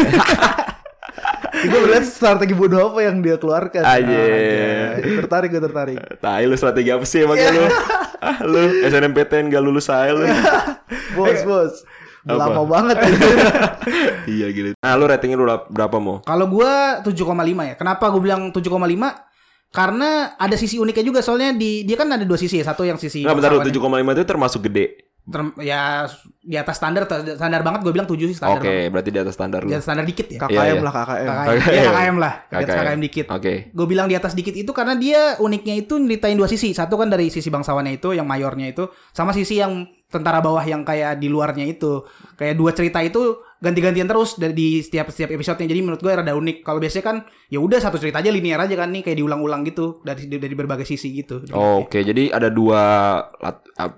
gue 1.69 1.79
melihat 1.79 2.06
strategi 2.06 2.53
bodoh 2.53 2.79
apa 2.88 3.00
yang 3.01 3.21
dia 3.21 3.35
keluarkan. 3.38 3.81
Aja. 3.81 4.13
Ah, 4.13 4.97
tertarik 4.97 5.50
gue 5.50 5.62
tertarik. 5.62 5.97
Tai 6.18 6.44
lu 6.45 6.56
strategi 6.56 6.89
apa 6.89 7.03
sih 7.03 7.25
emangnya 7.25 7.50
lu? 7.50 7.65
Ah, 8.21 8.38
lu 8.45 8.62
SNMPTN 8.85 9.50
gak 9.50 9.63
lulus 9.65 9.89
saya 9.89 10.13
lu. 10.13 10.21
Bos, 11.18 11.41
bos. 11.41 11.73
Apa? 12.21 12.38
Lama 12.38 12.62
banget. 12.69 13.01
iya 14.38 14.47
gitu. 14.53 14.77
Nah, 14.77 14.94
lu 14.94 15.09
ratingnya 15.09 15.41
lu 15.41 15.50
berapa 15.73 15.97
mau? 15.97 16.21
Kalau 16.21 16.45
gua 16.45 17.01
7,5 17.01 17.18
ya. 17.65 17.73
Kenapa 17.73 18.13
gue 18.13 18.21
bilang 18.21 18.53
7,5? 18.53 18.62
Karena 19.71 20.35
ada 20.38 20.56
sisi 20.59 20.77
uniknya 20.77 21.01
juga 21.01 21.19
soalnya 21.23 21.56
di 21.56 21.88
dia 21.88 21.95
kan 21.97 22.12
ada 22.12 22.21
dua 22.27 22.38
sisi 22.38 22.62
ya. 22.62 22.65
Satu 22.68 22.85
yang 22.85 23.01
sisi 23.01 23.25
Enggak 23.25 23.41
bentar 23.41 23.50
lu 23.56 23.59
bangsawannya. 23.65 24.13
7,5 24.13 24.18
itu 24.19 24.23
termasuk 24.27 24.59
gede. 24.69 24.85
Term- 25.21 25.53
ya 25.62 26.09
di 26.41 26.57
atas 26.57 26.81
standar 26.81 27.06
standar 27.38 27.62
banget 27.62 27.85
gue 27.85 27.94
bilang 27.94 28.09
7 28.09 28.18
sih 28.25 28.33
standar. 28.33 28.57
Oke, 28.57 28.65
banget. 28.65 28.89
berarti 28.89 29.09
di 29.13 29.19
atas 29.21 29.33
standar 29.38 29.59
lu. 29.62 29.69
Di 29.69 29.75
atas 29.77 29.85
standar 29.85 30.06
dikit 30.09 30.27
ya. 30.33 30.39
KKM 30.41 30.50
Iya, 30.57 30.63
iya. 30.65 30.81
lah 30.81 30.94
KKM. 30.97 31.27
KKM. 31.29 31.57
Ya, 31.62 31.81
KKM 31.85 32.15
lah. 32.18 32.33
Di 32.41 32.56
atas 32.57 32.65
KKM. 32.65 32.81
KKM 32.81 33.00
dikit. 33.06 33.25
Oke. 33.29 33.53
Gue 33.69 33.85
bilang 33.85 34.07
di 34.09 34.15
atas 34.18 34.33
dikit 34.33 34.56
itu 34.57 34.71
karena 34.73 34.97
dia 34.97 35.38
uniknya 35.38 35.75
itu 35.77 35.94
nyeritain 36.01 36.33
dua 36.33 36.50
sisi. 36.50 36.73
Satu 36.73 36.97
kan 36.97 37.13
dari 37.13 37.29
sisi 37.29 37.53
bangsawannya 37.53 38.01
itu, 38.01 38.18
yang 38.18 38.25
mayornya 38.25 38.73
itu, 38.73 38.89
sama 39.13 39.29
sisi 39.29 39.62
yang 39.62 39.85
tentara 40.09 40.41
bawah 40.41 40.65
yang 40.65 40.81
kayak 40.81 41.21
di 41.21 41.29
luarnya 41.29 41.69
itu. 41.69 42.01
Kayak 42.33 42.57
dua 42.57 42.71
cerita 42.73 43.00
itu 43.06 43.38
ganti-gantian 43.62 44.10
terus 44.10 44.42
dari 44.42 44.58
di 44.58 44.68
setiap 44.81 45.13
setiap 45.13 45.30
episodenya. 45.38 45.69
Jadi 45.69 45.81
menurut 45.86 46.02
gue 46.02 46.10
rada 46.10 46.34
unik. 46.34 46.66
Kalau 46.66 46.81
biasanya 46.81 47.06
kan 47.06 47.18
ya 47.48 47.62
udah 47.62 47.78
satu 47.78 48.02
cerita 48.02 48.19
aja 48.19 48.34
linear 48.34 48.58
aja 48.66 48.74
kan 48.74 48.90
nih 48.90 49.06
kayak 49.06 49.22
diulang-ulang 49.22 49.62
gitu 49.69 50.02
dari 50.02 50.25
dari 50.25 50.56
berbagai 50.58 50.84
sisi 50.84 51.13
gitu. 51.13 51.46
Oke, 51.54 52.02
jadi 52.02 52.34
ada 52.34 52.50
dua 52.50 52.81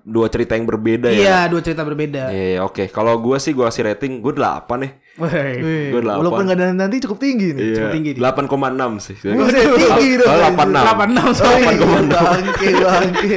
dua 0.03 0.27
cerita 0.27 0.59
yang 0.59 0.67
berbeda 0.67 1.07
ya. 1.09 1.19
Iya, 1.23 1.39
dua 1.47 1.61
cerita 1.63 1.87
berbeda. 1.87 2.29
Iya, 2.29 2.67
oke. 2.67 2.91
Kalau 2.91 3.17
gua 3.23 3.39
sih 3.39 3.55
gua 3.55 3.71
kasih 3.71 3.87
rating 3.87 4.19
gua 4.19 4.35
8 4.35 4.83
nih. 4.83 4.91
Gua 5.13 6.01
delapan. 6.01 6.19
Walaupun 6.25 6.43
nggak 6.49 6.57
ada 6.57 6.67
nanti 6.73 6.97
cukup 7.05 7.21
tinggi 7.21 7.53
nih. 7.53 7.63
Iya. 7.77 7.93
tinggi 7.93 8.11
dia. 8.17 8.33
8,6 8.33 8.97
sih. 8.97 9.15
Buset, 9.21 9.65
tinggi 9.77 10.15
dong. 10.17 10.29
Oh, 10.29 10.41
anjir. 10.41 10.57
86. 10.57 10.89
86 10.89 11.43
Oh, 11.43 11.53
iya, 11.53 11.69
8,6. 11.69 12.09
bangke, 12.09 12.69
bangke. 12.81 13.31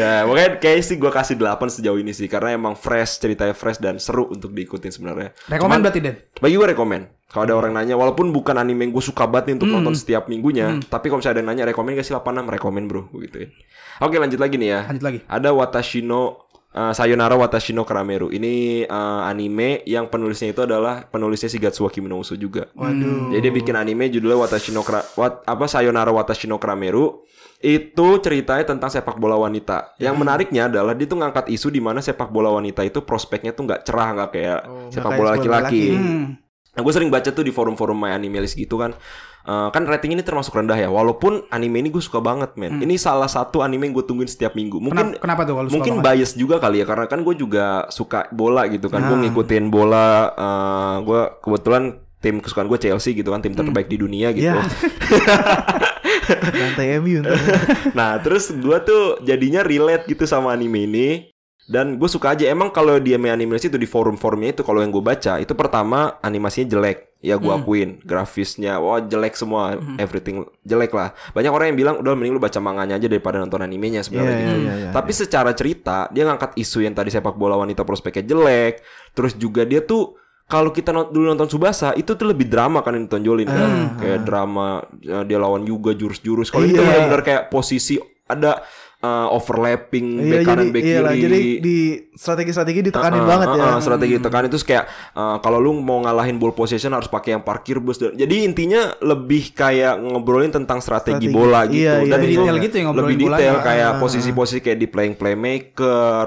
ya, 0.00 0.12
makanya 0.24 0.50
kayak 0.56 0.80
sih 0.80 0.96
gua 0.96 1.12
kasih 1.12 1.36
8 1.36 1.60
sejauh 1.68 2.00
ini 2.00 2.16
sih 2.16 2.24
karena 2.24 2.56
emang 2.56 2.72
fresh, 2.72 3.20
ceritanya 3.20 3.52
fresh 3.52 3.76
dan 3.84 4.00
seru 4.00 4.32
untuk 4.32 4.56
diikutin 4.56 4.88
sebenarnya. 4.88 5.36
Rekomen 5.52 5.84
berarti 5.84 6.00
Den. 6.00 6.16
Bagi 6.40 6.56
gue 6.56 6.68
rekomen. 6.72 7.02
Kalau 7.30 7.46
ada 7.46 7.54
orang 7.54 7.78
nanya, 7.78 7.94
walaupun 7.94 8.34
bukan 8.34 8.58
anime 8.58 8.90
yang 8.90 8.92
gue 8.96 9.04
suka 9.06 9.22
banget 9.22 9.54
nih 9.54 9.62
untuk 9.62 9.70
nonton 9.70 9.94
setiap 9.94 10.26
minggunya, 10.26 10.82
tapi 10.90 11.06
kalau 11.06 11.22
misalnya 11.22 11.38
ada 11.38 11.40
yang 11.46 11.50
nanya 11.54 11.64
rekomen 11.70 11.94
gak 11.94 12.02
sih 12.02 12.10
86? 12.10 12.26
Rekomen 12.58 12.90
bro, 12.90 13.06
begitu 13.14 13.46
ya. 13.46 13.48
Oke 14.02 14.18
lanjut 14.18 14.40
lagi 14.42 14.58
nih 14.58 14.68
ya. 14.74 14.80
Lanjut 14.90 15.04
lagi. 15.04 15.18
Ada 15.30 15.54
Watashino 15.54 16.49
uh, 16.72 16.92
Sayonara 16.92 17.34
Watashino 17.34 17.82
Karameru. 17.82 18.28
Ini 18.28 18.84
uh, 18.86 19.22
anime 19.24 19.82
yang 19.84 20.06
penulisnya 20.06 20.50
itu 20.50 20.62
adalah 20.62 21.06
penulisnya 21.06 21.48
Shigatsuwa 21.48 21.88
Kimi 21.88 22.06
no 22.06 22.18
Uso 22.18 22.34
juga. 22.34 22.70
Waduh. 22.74 23.30
Jadi 23.30 23.42
dia 23.42 23.52
bikin 23.52 23.74
anime 23.74 24.08
judulnya 24.08 24.38
Watashino 24.38 24.82
Kara, 24.82 25.02
wat, 25.14 25.42
apa 25.44 25.64
Sayonara 25.66 26.10
Watashino 26.10 26.56
Karameru. 26.56 27.22
Itu 27.60 28.16
ceritanya 28.24 28.64
tentang 28.64 28.88
sepak 28.88 29.20
bola 29.20 29.36
wanita. 29.36 29.92
Yang 30.00 30.16
Hmm. 30.16 30.22
menariknya 30.24 30.62
adalah 30.66 30.96
dia 30.96 31.04
tuh 31.04 31.20
ngangkat 31.20 31.52
isu 31.52 31.68
di 31.68 31.76
mana 31.76 32.00
sepak 32.00 32.32
bola 32.32 32.48
wanita 32.48 32.80
itu 32.80 33.04
prospeknya 33.04 33.52
tuh 33.52 33.68
nggak 33.68 33.84
cerah 33.84 34.08
nggak 34.16 34.30
kayak 34.32 34.60
Oh, 34.64 34.88
sepak 34.88 35.12
bola 35.12 35.36
laki-laki. 35.36 35.84
laki. 35.84 35.84
Hmm. 35.92 36.24
Nah, 36.80 36.82
gue 36.82 36.90
sering 36.90 37.12
baca 37.12 37.28
tuh 37.28 37.44
di 37.44 37.52
forum-forum 37.52 37.92
My 37.94 38.16
Animalist 38.16 38.56
gitu 38.56 38.80
kan. 38.80 38.96
Eh, 39.40 39.68
kan 39.68 39.84
rating 39.84 40.12
ini 40.12 40.20
termasuk 40.20 40.52
rendah 40.52 40.76
ya. 40.76 40.88
Walaupun 40.88 41.44
anime 41.48 41.76
ini 41.78 41.88
gue 41.88 42.00
suka 42.00 42.18
banget, 42.18 42.56
men. 42.56 42.80
Ini 42.80 42.96
salah 42.96 43.28
satu 43.28 43.60
anime 43.60 43.84
yang 43.84 43.94
gue 43.94 44.04
tungguin 44.04 44.24
setiap 44.24 44.52
minggu. 44.52 44.80
Mungkin 44.80 45.16
Kenapa, 45.16 45.20
kenapa 45.20 45.40
tuh 45.44 45.54
kalau 45.54 45.68
mungkin 45.68 45.94
banget? 45.96 46.16
bias 46.16 46.32
juga 46.34 46.56
kali 46.56 46.80
ya 46.80 46.86
karena 46.88 47.04
kan 47.04 47.20
gue 47.20 47.34
juga 47.34 47.64
suka 47.88 48.28
bola 48.30 48.64
gitu 48.66 48.88
kan. 48.88 49.00
Gue 49.02 49.16
Nah. 49.16 49.22
ngikutin 49.26 49.64
bola. 49.68 50.08
eh 50.32 50.96
gue 51.02 51.20
kebetulan 51.40 51.84
tim 52.20 52.36
kesukaan 52.36 52.68
gue 52.68 52.76
Chelsea 52.76 53.12
gitu 53.12 53.28
kan, 53.28 53.40
tim 53.40 53.52
terbaik 53.52 53.88
di 53.88 53.96
dunia 53.96 54.32
gitu. 54.32 54.48
Ya. 54.48 54.60
Lantai 56.30 57.00
MU 57.00 57.22
nah 57.92 58.18
terus 58.18 58.50
gue 58.50 58.78
tuh 58.80 59.18
jadinya 59.20 59.62
relate 59.62 60.06
gitu 60.06 60.24
sama 60.24 60.52
anime 60.52 60.86
ini 60.86 61.08
dan 61.66 61.96
gue 61.96 62.06
suka 62.06 62.32
aja 62.32 62.46
emang 62.46 62.68
kalau 62.68 62.96
dia 62.96 63.14
main 63.14 63.30
animasi 63.30 63.66
itu 63.66 63.76
di 63.76 63.84
forum-forumnya 63.84 64.52
itu 64.52 64.62
kalau 64.62 64.80
yang 64.80 64.88
gue 64.88 65.00
baca 65.00 65.36
itu 65.36 65.52
pertama 65.52 66.16
animasinya 66.20 66.70
jelek. 66.70 67.12
Ya 67.20 67.36
gue 67.36 67.52
akuin 67.52 68.00
grafisnya 68.00 68.80
wah 68.80 68.96
jelek 68.98 69.36
semua 69.36 69.76
everything 69.96 70.40
jelek 70.62 70.88
lah. 70.90 71.12
Banyak 71.30 71.52
orang 71.52 71.66
yang 71.68 71.78
bilang 71.78 71.94
udah 72.00 72.16
mending 72.16 72.32
lu 72.32 72.40
baca 72.40 72.56
manganya 72.58 72.96
aja 72.96 73.06
daripada 73.06 73.36
nonton 73.36 73.60
animenya 73.60 74.00
sebenarnya 74.00 74.32
Iya, 74.32 74.40
gitu. 74.40 74.56
iya, 74.58 74.72
iya, 74.74 74.88
tapi 74.88 75.12
secara 75.12 75.52
cerita 75.52 76.08
dia 76.08 76.24
ngangkat 76.24 76.56
isu 76.56 76.80
yang 76.80 76.96
tadi 76.96 77.12
sepak 77.12 77.36
bola 77.36 77.54
wanita 77.54 77.84
prospeknya 77.84 78.24
jelek 78.26 78.80
terus 79.12 79.36
juga 79.36 79.62
dia 79.62 79.84
tuh 79.84 80.16
kalau 80.44 80.72
kita 80.72 80.90
not- 80.90 81.12
dulu 81.12 81.28
nonton 81.28 81.46
Subasa 81.46 81.92
itu 81.92 82.10
tuh 82.10 82.26
lebih 82.26 82.48
drama 82.48 82.80
kan 82.80 82.96
yang 82.96 83.04
ditonjolin 83.06 83.46
kan. 83.46 83.70
Kayak 84.00 84.20
drama 84.24 84.66
ya, 84.98 85.22
dia 85.22 85.38
lawan 85.38 85.62
juga 85.62 85.92
jurus-jurus. 85.92 86.48
Kalau 86.48 86.64
itu 86.64 86.74
Iya. 86.74 86.88
benar-benar 87.04 87.22
kayak 87.22 87.42
posisi 87.46 88.00
ada 88.26 88.64
uh, 89.00 89.28
overlapping 89.30 90.06
Iya 90.18 90.32
back 90.32 90.46
kanan 90.46 90.66
back 90.68 90.82
iya 90.82 90.98
kiri. 91.00 91.20
jadi 91.20 91.40
di 91.58 91.76
strategi-strategi 92.12 92.80
ditekanin 92.86 93.20
Uh, 93.20 93.26
banget 93.26 93.48
uh, 93.48 93.56
ya. 93.56 93.64
uh, 93.66 93.78
strategi 93.78 94.12
ditekan 94.16 94.44
itu 94.44 94.56
kayak 94.60 94.84
uh, 95.12 95.36
kalau 95.38 95.58
lu 95.58 95.72
mau 95.74 96.00
ngalahin 96.00 96.36
ball 96.36 96.52
possession 96.52 96.92
harus 96.92 97.06
pakai 97.06 97.34
yang 97.34 97.42
parkir 97.42 97.76
bus. 97.76 97.96
Jadi 97.96 98.36
intinya 98.42 98.92
lebih 99.00 99.52
kayak 99.52 99.96
ngobrolin 99.98 100.50
tentang 100.50 100.78
strategi, 100.78 101.26
Strategi. 101.26 101.32
bola 101.32 101.64
gitu. 101.64 101.80
Iya, 101.80 101.94
iya, 102.00 102.10
Dan 102.10 102.20
iya. 102.20 102.28
itu 102.28 102.40
Detail 102.40 102.56
gitu 102.58 102.74
ya 102.76 102.82
ngobrolin 102.84 103.06
lebih 103.06 103.16
detail 103.18 103.32
bolanya. 103.54 103.64
kayak 103.64 103.90
Ah. 103.90 103.98
posisi-posisi 103.98 104.60
kayak 104.60 104.78
di 104.78 104.86
playing 104.86 105.16
playmaker, 105.16 106.26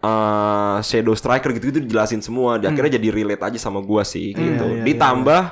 uh, 0.00 0.76
shadow 0.80 1.12
striker 1.12 1.50
gitu-gitu 1.52 1.80
dijelasin 1.80 2.20
semua. 2.20 2.56
Dan 2.56 2.72
akhirnya 2.72 2.96
jadi 2.96 3.08
relate 3.10 3.42
aja 3.44 3.58
sama 3.60 3.78
gua 3.80 4.02
sih 4.02 4.30
gitu. 4.30 4.40
Hmm. 4.62 4.72
iya, 4.72 4.78
iya, 4.78 4.84
Ditambah 4.84 5.42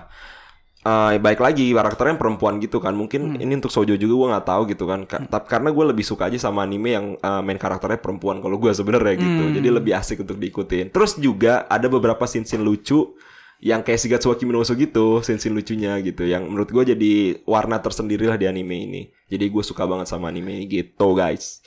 eh 0.80 1.20
baik 1.20 1.38
lagi 1.38 1.70
karakternya 1.70 2.16
perempuan 2.16 2.56
gitu 2.56 2.80
kan. 2.80 2.96
Mungkin 2.96 3.36
Hmm. 3.36 3.42
ini 3.42 3.52
untuk 3.54 3.68
Sojo 3.68 3.92
juga 3.94 4.14
gua 4.16 4.28
nggak 4.34 4.46
tahu 4.48 4.62
gitu 4.68 4.84
kan. 4.84 5.04
Ka- 5.04 5.20
tapi 5.22 5.46
karena 5.46 5.68
gue 5.68 5.84
lebih 5.86 6.00
suka 6.02 6.26
aja 6.26 6.40
sama 6.40 6.64
anime 6.64 6.88
yang 6.90 7.06
eh, 7.14 7.42
main 7.44 7.60
karakternya 7.60 8.00
perempuan 8.00 8.40
kalau 8.40 8.56
gua 8.56 8.72
sebenarnya 8.72 9.14
gitu. 9.16 9.42
Hmm. 9.44 9.52
jadi 9.52 9.68
lebih 9.70 9.92
asik 9.92 10.24
untuk 10.24 10.36
diikutin. 10.36 10.88
Terus 10.88 11.16
juga 11.16 11.68
ada 11.68 11.84
beberapa 11.84 12.24
scene-scene 12.24 12.60
lucu 12.60 13.12
yang 13.60 13.84
kayak 13.84 14.00
Shigatsu 14.00 14.32
wa 14.32 14.36
Kimi 14.36 14.50
no 14.50 14.64
Uso 14.64 14.72
gitu 14.72 15.20
scene-scene 15.20 15.52
lucunya 15.52 16.00
gitu 16.00 16.24
yang 16.24 16.48
menurut 16.48 16.72
gue 16.72 16.96
jadi 16.96 17.12
warna 17.44 17.76
tersendiri 17.76 18.24
lah 18.24 18.40
di 18.40 18.48
anime 18.48 18.72
ini. 18.72 19.02
Jadi 19.28 19.44
gue 19.46 19.60
suka 19.60 19.84
banget 19.84 20.08
sama 20.08 20.32
anime 20.32 20.56
ini 20.56 20.64
gitu 20.64 21.12
guys 21.12 21.60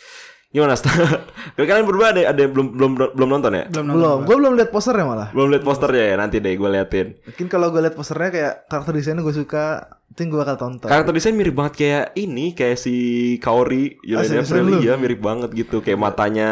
gimana 0.53 0.77
Sta? 0.77 0.93
kalian 1.57 1.83
berdua 1.83 2.13
ada 2.13 2.29
ada 2.29 2.39
yang 2.39 2.53
belum 2.53 2.67
belum 2.71 2.91
belum 3.11 3.29
nonton 3.29 3.51
ya 3.51 3.63
Belum 3.67 3.85
nonton. 3.89 3.97
Belum, 3.99 4.17
gue 4.21 4.35
belum 4.37 4.53
lihat 4.53 4.69
posternya 4.69 5.01
malah. 5.03 5.27
belum 5.33 5.49
lihat 5.49 5.63
posternya 5.63 6.05
ya 6.05 6.15
nanti 6.15 6.37
deh 6.37 6.53
gue 6.53 6.69
liatin 6.69 7.07
Mungkin 7.25 7.45
kalau 7.47 7.67
gue 7.67 7.81
lihat 7.81 7.93
posternya 7.93 8.29
kayak 8.29 8.53
karakter 8.67 8.93
desainnya 8.93 9.21
gue 9.21 9.33
suka, 9.33 9.65
yang 10.13 10.29
gue 10.29 10.39
bakal 10.39 10.55
tonton. 10.55 10.87
Karakter 10.87 11.09
desain 11.11 11.33
mirip 11.33 11.51
banget 11.51 11.73
kayak 11.75 12.05
ini, 12.15 12.53
kayak 12.53 12.77
si 12.77 12.95
Kaori, 13.37 13.97
Yolanda 14.03 14.39
April, 14.39 14.77
ya 14.79 14.93
mirip 14.93 15.19
banget 15.19 15.49
gitu, 15.51 15.81
kayak 15.81 15.97
matanya 15.97 16.49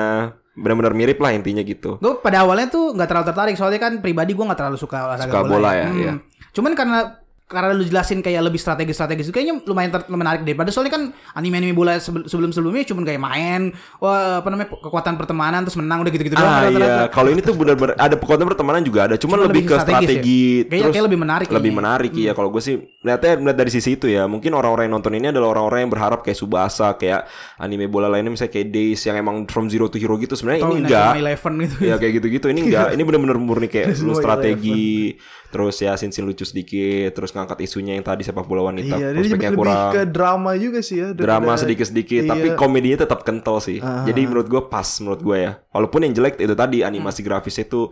benar-benar 0.52 0.92
mirip 0.92 1.16
lah 1.16 1.32
intinya 1.32 1.62
gitu. 1.62 1.96
Gue 1.98 2.18
pada 2.18 2.42
awalnya 2.42 2.68
tuh 2.68 2.92
nggak 2.92 3.06
terlalu 3.06 3.26
tertarik 3.28 3.56
soalnya 3.56 3.80
kan 3.80 4.02
pribadi 4.02 4.34
gue 4.34 4.42
nggak 4.42 4.58
terlalu 4.58 4.76
suka 4.76 4.98
olahraga 5.06 5.30
Suka 5.30 5.42
bola 5.46 5.72
ya, 5.72 5.88
Hmm. 5.88 5.96
iya. 5.96 6.14
Cuman 6.52 6.74
karena 6.74 7.21
karena 7.52 7.72
lu 7.72 7.84
jelasin 7.84 8.20
kayak 8.20 8.42
lebih 8.42 8.58
strategis-strategis 8.58 9.28
itu 9.28 9.34
kayaknya 9.34 9.60
lumayan 9.62 9.92
ter- 9.92 10.08
menarik 10.08 10.42
daripada 10.42 10.72
soalnya 10.72 10.92
kan 10.92 11.04
anime-anime 11.34 11.72
bola 11.72 12.00
sebelum 12.00 12.26
sebelumnya 12.50 12.82
cuman 12.84 13.04
kayak 13.04 13.20
main 13.20 13.62
wah 13.98 14.40
apa 14.40 14.48
namanya 14.48 14.72
kekuatan 14.72 15.14
pertemanan 15.16 15.62
terus 15.62 15.76
menang 15.76 16.00
udah 16.00 16.10
gitu-gitu 16.10 16.34
doang 16.34 16.48
Ah 16.48 16.64
rata-rata. 16.64 16.80
iya, 16.80 17.04
kalau 17.08 17.30
ini 17.30 17.42
tuh 17.42 17.54
benar-benar 17.54 17.94
ada 17.94 18.16
kekuatan 18.16 18.48
pertemanan 18.48 18.82
juga 18.82 19.00
ada, 19.04 19.16
cuman 19.16 19.30
Cuma 19.34 19.46
lebih, 19.46 19.62
lebih 19.62 19.64
ke 19.64 19.74
ya? 19.74 19.82
strategi, 19.82 20.44
Kayaknya- 20.64 20.92
kayak 20.92 21.06
lebih 21.06 21.20
menarik 21.20 21.48
lebih 21.48 21.60
kayaknya. 21.62 21.78
menarik 21.78 22.12
iya. 22.14 22.32
Kalau 22.32 22.50
gue 22.50 22.62
sih 22.62 22.76
lihatnya 22.98 23.32
melihat 23.36 23.58
dari 23.58 23.72
sisi 23.72 23.90
itu 23.92 24.08
ya, 24.08 24.24
mungkin 24.26 24.52
orang-orang 24.52 24.88
yang 24.88 24.96
nonton 24.96 25.14
ini 25.14 25.28
adalah 25.28 25.52
orang-orang 25.52 25.80
yang 25.84 25.92
berharap 25.92 26.20
kayak 26.22 26.38
Subasa, 26.38 26.96
kayak 26.96 27.28
anime 27.58 27.86
bola 27.86 28.08
lainnya 28.08 28.30
misalnya 28.30 28.52
kayak 28.52 28.68
Days 28.70 29.02
yang 29.02 29.18
emang 29.18 29.44
from 29.46 29.68
zero 29.68 29.86
to 29.86 29.98
hero 29.98 30.16
gitu. 30.16 30.34
Sebenarnya 30.34 30.64
ini 30.64 30.76
enggak. 30.82 31.14
Eleven 31.18 31.54
gitu. 31.60 31.76
ya 31.82 31.96
kayak 31.98 32.14
gitu-gitu 32.18 32.48
ini 32.48 32.62
enggak 32.64 32.88
ini 32.96 33.02
bener-bener 33.02 33.36
murni 33.36 33.68
kayak 33.68 33.98
lu 33.98 34.14
strategi 34.14 35.18
terus 35.52 35.76
ya 35.78 35.94
sin-sin 35.94 36.24
lucu 36.24 36.42
sedikit 36.42 37.12
terus 37.12 37.30
ngangkat 37.30 37.60
isunya 37.60 37.94
yang 37.94 38.02
tadi 38.02 38.24
sepak 38.24 38.44
bola 38.44 38.66
wanita 38.66 38.96
Iya, 38.96 39.12
prospeknya 39.12 39.52
lebih 39.52 39.60
kurang 39.60 39.92
ke 39.92 40.02
drama 40.06 40.52
juga 40.56 40.80
sih 40.80 40.98
ya. 40.98 41.08
drama 41.12 41.28
daripada- 41.46 41.62
sedikit-sedikit 41.62 42.22
Iya. 42.22 42.30
tapi 42.30 42.48
komedinya 42.54 42.98
tetap 43.02 43.22
kental 43.22 43.60
sih 43.60 43.78
Ah. 43.78 44.02
jadi 44.04 44.24
menurut 44.24 44.48
gue 44.48 44.62
pas 44.66 44.88
menurut 44.98 45.20
gue 45.20 45.38
ya 45.38 45.52
walaupun 45.70 46.00
yang 46.02 46.14
jelek 46.14 46.36
itu 46.38 46.54
tadi 46.54 46.82
animasi 46.82 47.20
grafisnya 47.22 47.64
itu 47.64 47.92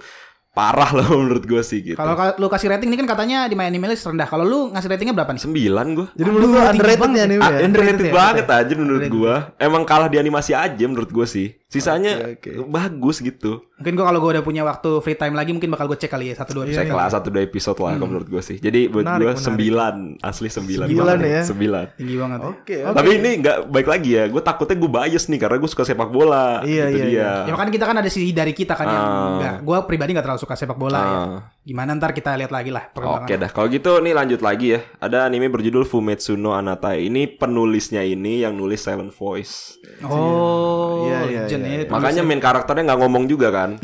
parah 0.52 0.92
lah 0.92 1.08
menurut 1.16 1.42
gue 1.42 1.62
sih 1.62 1.80
gitu 1.84 1.96
Kalau 1.96 2.14
ka- 2.14 2.36
lu 2.36 2.48
kasih 2.48 2.68
rating 2.70 2.88
ini 2.88 2.98
kan 2.98 3.08
katanya 3.10 3.46
di 3.46 3.54
My 3.54 3.66
Anime 3.66 3.88
List 3.88 4.04
rendah. 4.04 4.26
Kalau 4.26 4.44
lu 4.44 4.60
ngasih 4.70 4.88
ratingnya 4.88 5.14
berapa 5.14 5.32
nih? 5.32 5.42
sembilan 5.42 5.86
gue 5.94 6.08
Jadi 6.14 6.28
menurut 6.28 6.50
gue 6.50 6.60
Aduh, 6.60 6.72
underrated 6.72 7.10
nih 7.10 7.22
anime 7.22 7.40
Ah, 7.40 7.50
ya. 7.50 7.60
underrated 7.64 8.02
ya, 8.02 8.14
banget 8.14 8.48
aja 8.48 8.74
menurut 8.76 9.04
gua. 9.08 9.34
Emang 9.58 9.84
kalah 9.84 10.08
di 10.08 10.18
animasi 10.18 10.52
aja 10.52 10.84
menurut 10.84 11.10
gua 11.10 11.24
sih. 11.26 11.56
Sisanya 11.66 12.34
Oke, 12.34 12.50
oke. 12.52 12.66
bagus 12.68 13.22
gitu. 13.22 13.62
Mungkin 13.78 13.94
gua 13.94 14.06
kalau 14.08 14.20
gua 14.20 14.32
udah 14.32 14.44
punya 14.44 14.64
waktu 14.64 14.90
free 15.00 15.14
time 15.14 15.32
lagi 15.32 15.52
mungkin 15.52 15.70
bakal 15.70 15.86
gue 15.86 15.96
cek 15.96 16.10
kali 16.10 16.26
ya 16.28 16.36
satu 16.36 16.52
dua 16.52 16.64
Saya 16.66 16.82
episode. 16.82 16.92
kelas 16.92 17.12
satu 17.14 17.28
dua 17.30 17.42
episode 17.42 17.78
lah 17.78 17.92
kalau 17.94 18.08
menurut 18.10 18.28
gua 18.28 18.42
sih. 18.42 18.58
Jadi 18.58 18.80
buat 18.86 19.00
Hmm. 19.00 19.10
Menarik, 19.12 19.22
gua 19.22 19.32
menarik. 19.32 19.46
sembilan, 19.46 19.96
asli 20.20 20.50
sembilan. 20.50 20.86
Sembilan 20.86 21.06
banget. 21.16 21.30
ya? 21.30 21.42
Sembilan. 21.46 21.86
Tinggi 21.96 22.16
banget. 22.18 22.40
ya. 22.40 22.50
Oke. 22.50 22.76
Tapi 22.90 23.10
ini 23.14 23.30
nggak 23.40 23.58
baik 23.70 23.88
lagi 23.88 24.10
ya. 24.12 24.24
Gue 24.26 24.42
takutnya 24.42 24.76
gue 24.76 24.92
bias 24.92 25.24
nih 25.26 25.40
karena 25.40 25.56
gue 25.56 25.70
suka 25.70 25.84
sepak 25.84 26.10
bola. 26.10 26.60
Iya, 26.62 26.84
Itu 26.88 26.98
iya, 26.98 27.06
dia. 27.06 27.30
Ya 27.46 27.52
makanya 27.54 27.72
kita 27.72 27.86
kan 27.86 27.96
ada 27.98 28.10
sisi 28.10 28.32
dari 28.32 28.52
kita 28.52 28.74
kan 28.74 28.86
yang 28.86 28.98
Ah. 29.00 29.30
enggak. 29.32 29.56
Gua 29.62 29.78
pribadi 29.84 30.12
nggak 30.12 30.26
terlalu 30.26 30.39
suka 30.40 30.56
sepak 30.56 30.80
bola 30.80 30.98
ya. 30.98 31.12
Ah. 31.12 31.40
Gimana 31.62 31.94
ntar 31.94 32.16
kita 32.16 32.34
lihat 32.34 32.50
lagi 32.50 32.72
lah 32.72 32.88
perkembangan. 32.90 33.28
Oke 33.28 33.36
dah, 33.36 33.50
kalau 33.52 33.68
gitu 33.68 34.00
nih 34.00 34.16
lanjut 34.16 34.40
lagi 34.40 34.74
ya. 34.74 34.80
Ada 34.98 35.28
anime 35.28 35.52
berjudul 35.52 35.84
Fumetsu 35.84 36.34
no 36.34 36.56
Anatai. 36.56 37.06
Ini 37.06 37.36
penulisnya 37.36 38.02
ini 38.02 38.42
yang 38.42 38.56
nulis 38.56 38.82
Silent 38.82 39.12
Voice. 39.12 39.78
Oh, 40.02 41.06
Iya, 41.06 41.20
iya, 41.28 41.40
legend 41.46 41.64
iya, 41.64 41.76
ya. 41.84 41.92
Makanya 41.92 42.22
main 42.24 42.42
karakternya 42.42 42.84
nggak 42.90 43.00
ngomong 43.04 43.24
juga 43.28 43.52
kan. 43.52 43.76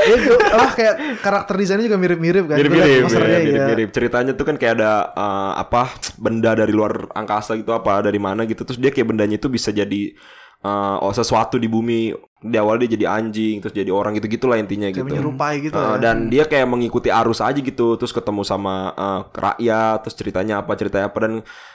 Iya, 0.00 0.16
gua- 0.24 0.42
ah 0.56 0.70
kayak 0.72 0.94
karakter 1.20 1.54
desainnya 1.54 1.84
juga 1.86 2.00
mirip-mirip 2.00 2.44
kan. 2.48 2.56
Mirip-mirip 2.56 2.88
ya, 2.88 2.96
iya. 2.96 3.38
mirip-mirip 3.44 3.88
ceritanya 3.92 4.32
tuh 4.32 4.46
kan 4.48 4.56
kayak 4.56 4.74
ada 4.80 4.92
eh, 5.12 5.52
apa 5.60 5.92
benda 6.16 6.56
dari 6.56 6.72
luar 6.72 7.06
angkasa 7.12 7.54
gitu 7.54 7.70
apa 7.70 8.00
dari 8.00 8.16
mana 8.16 8.48
gitu 8.48 8.64
terus 8.64 8.80
dia 8.80 8.90
kayak 8.90 9.12
bendanya 9.12 9.36
itu 9.36 9.46
bisa 9.46 9.70
jadi 9.70 10.12
eh, 10.60 10.96
oh 11.00 11.12
sesuatu 11.12 11.60
di 11.60 11.68
bumi 11.68 12.12
di 12.40 12.56
awal 12.56 12.80
dia 12.80 12.88
jadi 12.88 13.04
anjing 13.06 13.60
terus 13.60 13.70
jadi 13.70 13.92
orang 13.92 14.16
gitu 14.16 14.24
gitulah 14.26 14.56
intinya 14.56 14.88
Kayak 14.88 14.96
gitu 14.96 15.12
menyerupai 15.12 15.54
gitu 15.60 15.76
Eh, 15.76 15.84
ya. 15.84 15.96
dan 16.00 16.16
dia 16.26 16.44
kayak 16.44 16.64
mengikuti 16.64 17.12
arus 17.12 17.38
aja 17.38 17.56
gitu 17.56 17.94
terus 17.94 18.10
ketemu 18.10 18.40
sama 18.42 18.90
eh, 18.90 19.20
rakyat 19.30 19.98
terus 20.00 20.16
ceritanya 20.16 20.54
apa 20.58 20.72
ceritanya 20.72 21.06
apa 21.06 21.18
dan 21.20 21.32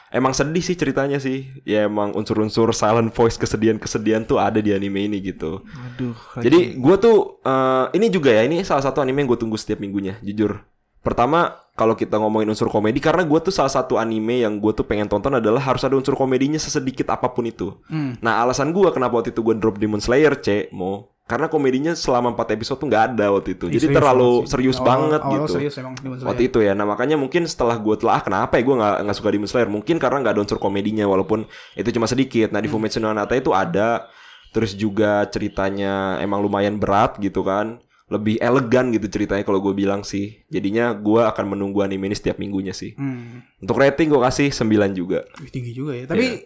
emang 0.09 0.33
sedih 0.33 0.59
sih 0.59 0.73
ceritanya 0.73 1.17
sih 1.17 1.53
ya 1.63 1.85
emang 1.85 2.11
unsur-unsur 2.11 2.73
silent 2.73 3.11
voice 3.11 3.37
kesedihan-kesedihan 3.37 4.25
tuh 4.25 4.41
ada 4.41 4.57
di 4.57 4.73
anime 4.73 5.05
ini 5.05 5.21
gitu 5.21 5.61
Aduh. 5.61 6.17
jadi 6.35 6.73
gue 6.73 6.95
tuh 6.97 7.17
eh, 7.41 7.85
ini 7.93 8.09
juga 8.09 8.33
ya 8.33 8.41
ini 8.41 8.65
salah 8.65 8.81
satu 8.81 8.99
anime 8.99 9.21
yang 9.21 9.29
gue 9.29 9.39
tunggu 9.39 9.55
setiap 9.55 9.77
minggunya 9.77 10.17
jujur. 10.19 10.65
Pertama 11.05 11.53
kalau 11.75 11.93
kita 11.93 12.17
ngomongin 12.17 12.49
unsur 12.49 12.65
komedi 12.65 12.97
karena 12.97 13.21
gue 13.21 13.37
tuh 13.37 13.53
salah 13.53 13.69
satu 13.69 13.95
anime 13.95 14.41
yang 14.41 14.57
gue 14.57 14.73
tuh 14.73 14.81
pengen 14.81 15.05
tonton 15.05 15.37
adalah 15.37 15.61
harus 15.61 15.83
ada 15.83 15.93
unsur 15.93 16.15
komedinya 16.15 16.57
sesedikit 16.57 17.05
apa 17.07 17.29
pun 17.29 17.45
itu. 17.45 17.77
Hmm. 17.85 18.17
Nah 18.19 18.41
alasan 18.41 18.73
gue 18.73 18.89
kenapa 18.89 19.21
waktu 19.21 19.29
itu 19.29 19.39
gue 19.39 19.53
drop 19.53 19.77
Demon 19.77 20.01
Slayer 20.01 20.33
c 20.35 20.71
mo 20.73 21.13
karena 21.25 21.49
komedinya 21.49 21.93
selama 21.93 22.31
4 22.31 22.53
episode 22.53 22.77
tuh 22.77 22.87
nggak 22.87 23.03
ada 23.11 23.33
waktu 23.33 23.53
itu. 23.53 23.65
Ih, 23.67 23.75
Jadi 23.75 23.85
serius 23.85 23.97
terlalu 23.97 24.31
sih. 24.31 24.45
serius 24.47 24.77
Awal- 24.77 24.85
banget 24.87 25.21
awal 25.21 25.33
gitu. 25.35 25.53
serius 25.53 25.73
emang 25.75 25.93
Demon 25.97 26.15
Slayer. 26.15 26.29
Waktu 26.29 26.43
itu 26.43 26.59
ya, 26.61 26.71
nah 26.71 26.85
makanya 26.85 27.15
mungkin 27.15 27.41
setelah 27.45 27.75
gue 27.75 27.95
telah 27.97 28.19
kenapa 28.21 28.53
ya 28.55 28.63
gue 28.63 28.75
nggak 28.77 28.95
nggak 29.03 29.17
suka 29.17 29.29
Demon 29.29 29.49
Slayer? 29.49 29.67
Mungkin 29.67 29.95
karena 29.97 30.17
nggak 30.21 30.33
ada 30.33 30.41
unsur 30.41 30.57
komedinya 30.57 31.05
walaupun 31.05 31.45
itu 31.73 31.89
cuma 31.91 32.05
sedikit. 32.05 32.49
Nah 32.49 32.61
di 32.61 32.65
Hmm. 32.65 32.77
Fumetsu 32.77 32.97
no 32.97 33.09
Anatai 33.09 33.41
itu 33.41 33.51
ada, 33.51 34.05
terus 34.49 34.73
juga 34.73 35.25
ceritanya 35.27 36.17
emang 36.17 36.39
lumayan 36.39 36.77
berat 36.77 37.17
gitu 37.17 37.41
kan, 37.41 37.81
lebih 38.05 38.37
elegan 38.37 38.93
gitu 38.93 39.09
ceritanya 39.09 39.41
kalau 39.41 39.57
gue 39.59 39.73
bilang 39.73 40.01
sih. 40.01 40.45
Jadinya 40.47 40.93
gue 40.93 41.21
akan 41.21 41.45
menunggu 41.51 41.81
anime 41.81 42.05
ini 42.05 42.15
setiap 42.15 42.37
minggunya 42.37 42.69
sih. 42.69 42.93
Hmm. 42.93 43.41
Untuk 43.57 43.75
rating 43.75 44.07
gue 44.07 44.21
kasih 44.21 44.49
9 44.49 44.61
juga. 44.93 45.25
Wih, 45.37 45.49
tinggi 45.49 45.71
juga 45.71 45.93
ya. 45.93 46.05
Tapi 46.05 46.25
Iya. 46.25 46.37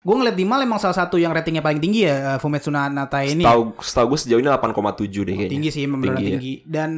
gue 0.00 0.14
ngeliat 0.16 0.32
di 0.32 0.44
Mal 0.44 0.62
emang 0.62 0.78
salah 0.78 0.94
satu 0.96 1.18
yang 1.18 1.30
ratingnya 1.30 1.60
paling 1.60 1.76
tinggi 1.76 2.06
ya 2.06 2.16
uh, 2.32 2.38
Fumetsu 2.38 2.70
no 2.70 2.78
Anatai 2.78 3.34
ini. 3.34 3.42
Tahu 3.42 3.76
setahu 3.78 4.14
gue 4.14 4.18
sejauh 4.18 4.38
ini 4.38 4.48
8,7 4.48 4.70
deh 5.26 5.34
kayaknya. 5.34 5.50
tinggi 5.50 5.68
sih 5.68 5.82
emang 5.84 5.98
beneran 5.98 6.16
Tinggi 6.16 6.24
ya. 6.24 6.32
tinggi 6.38 6.54
dan 6.64 6.90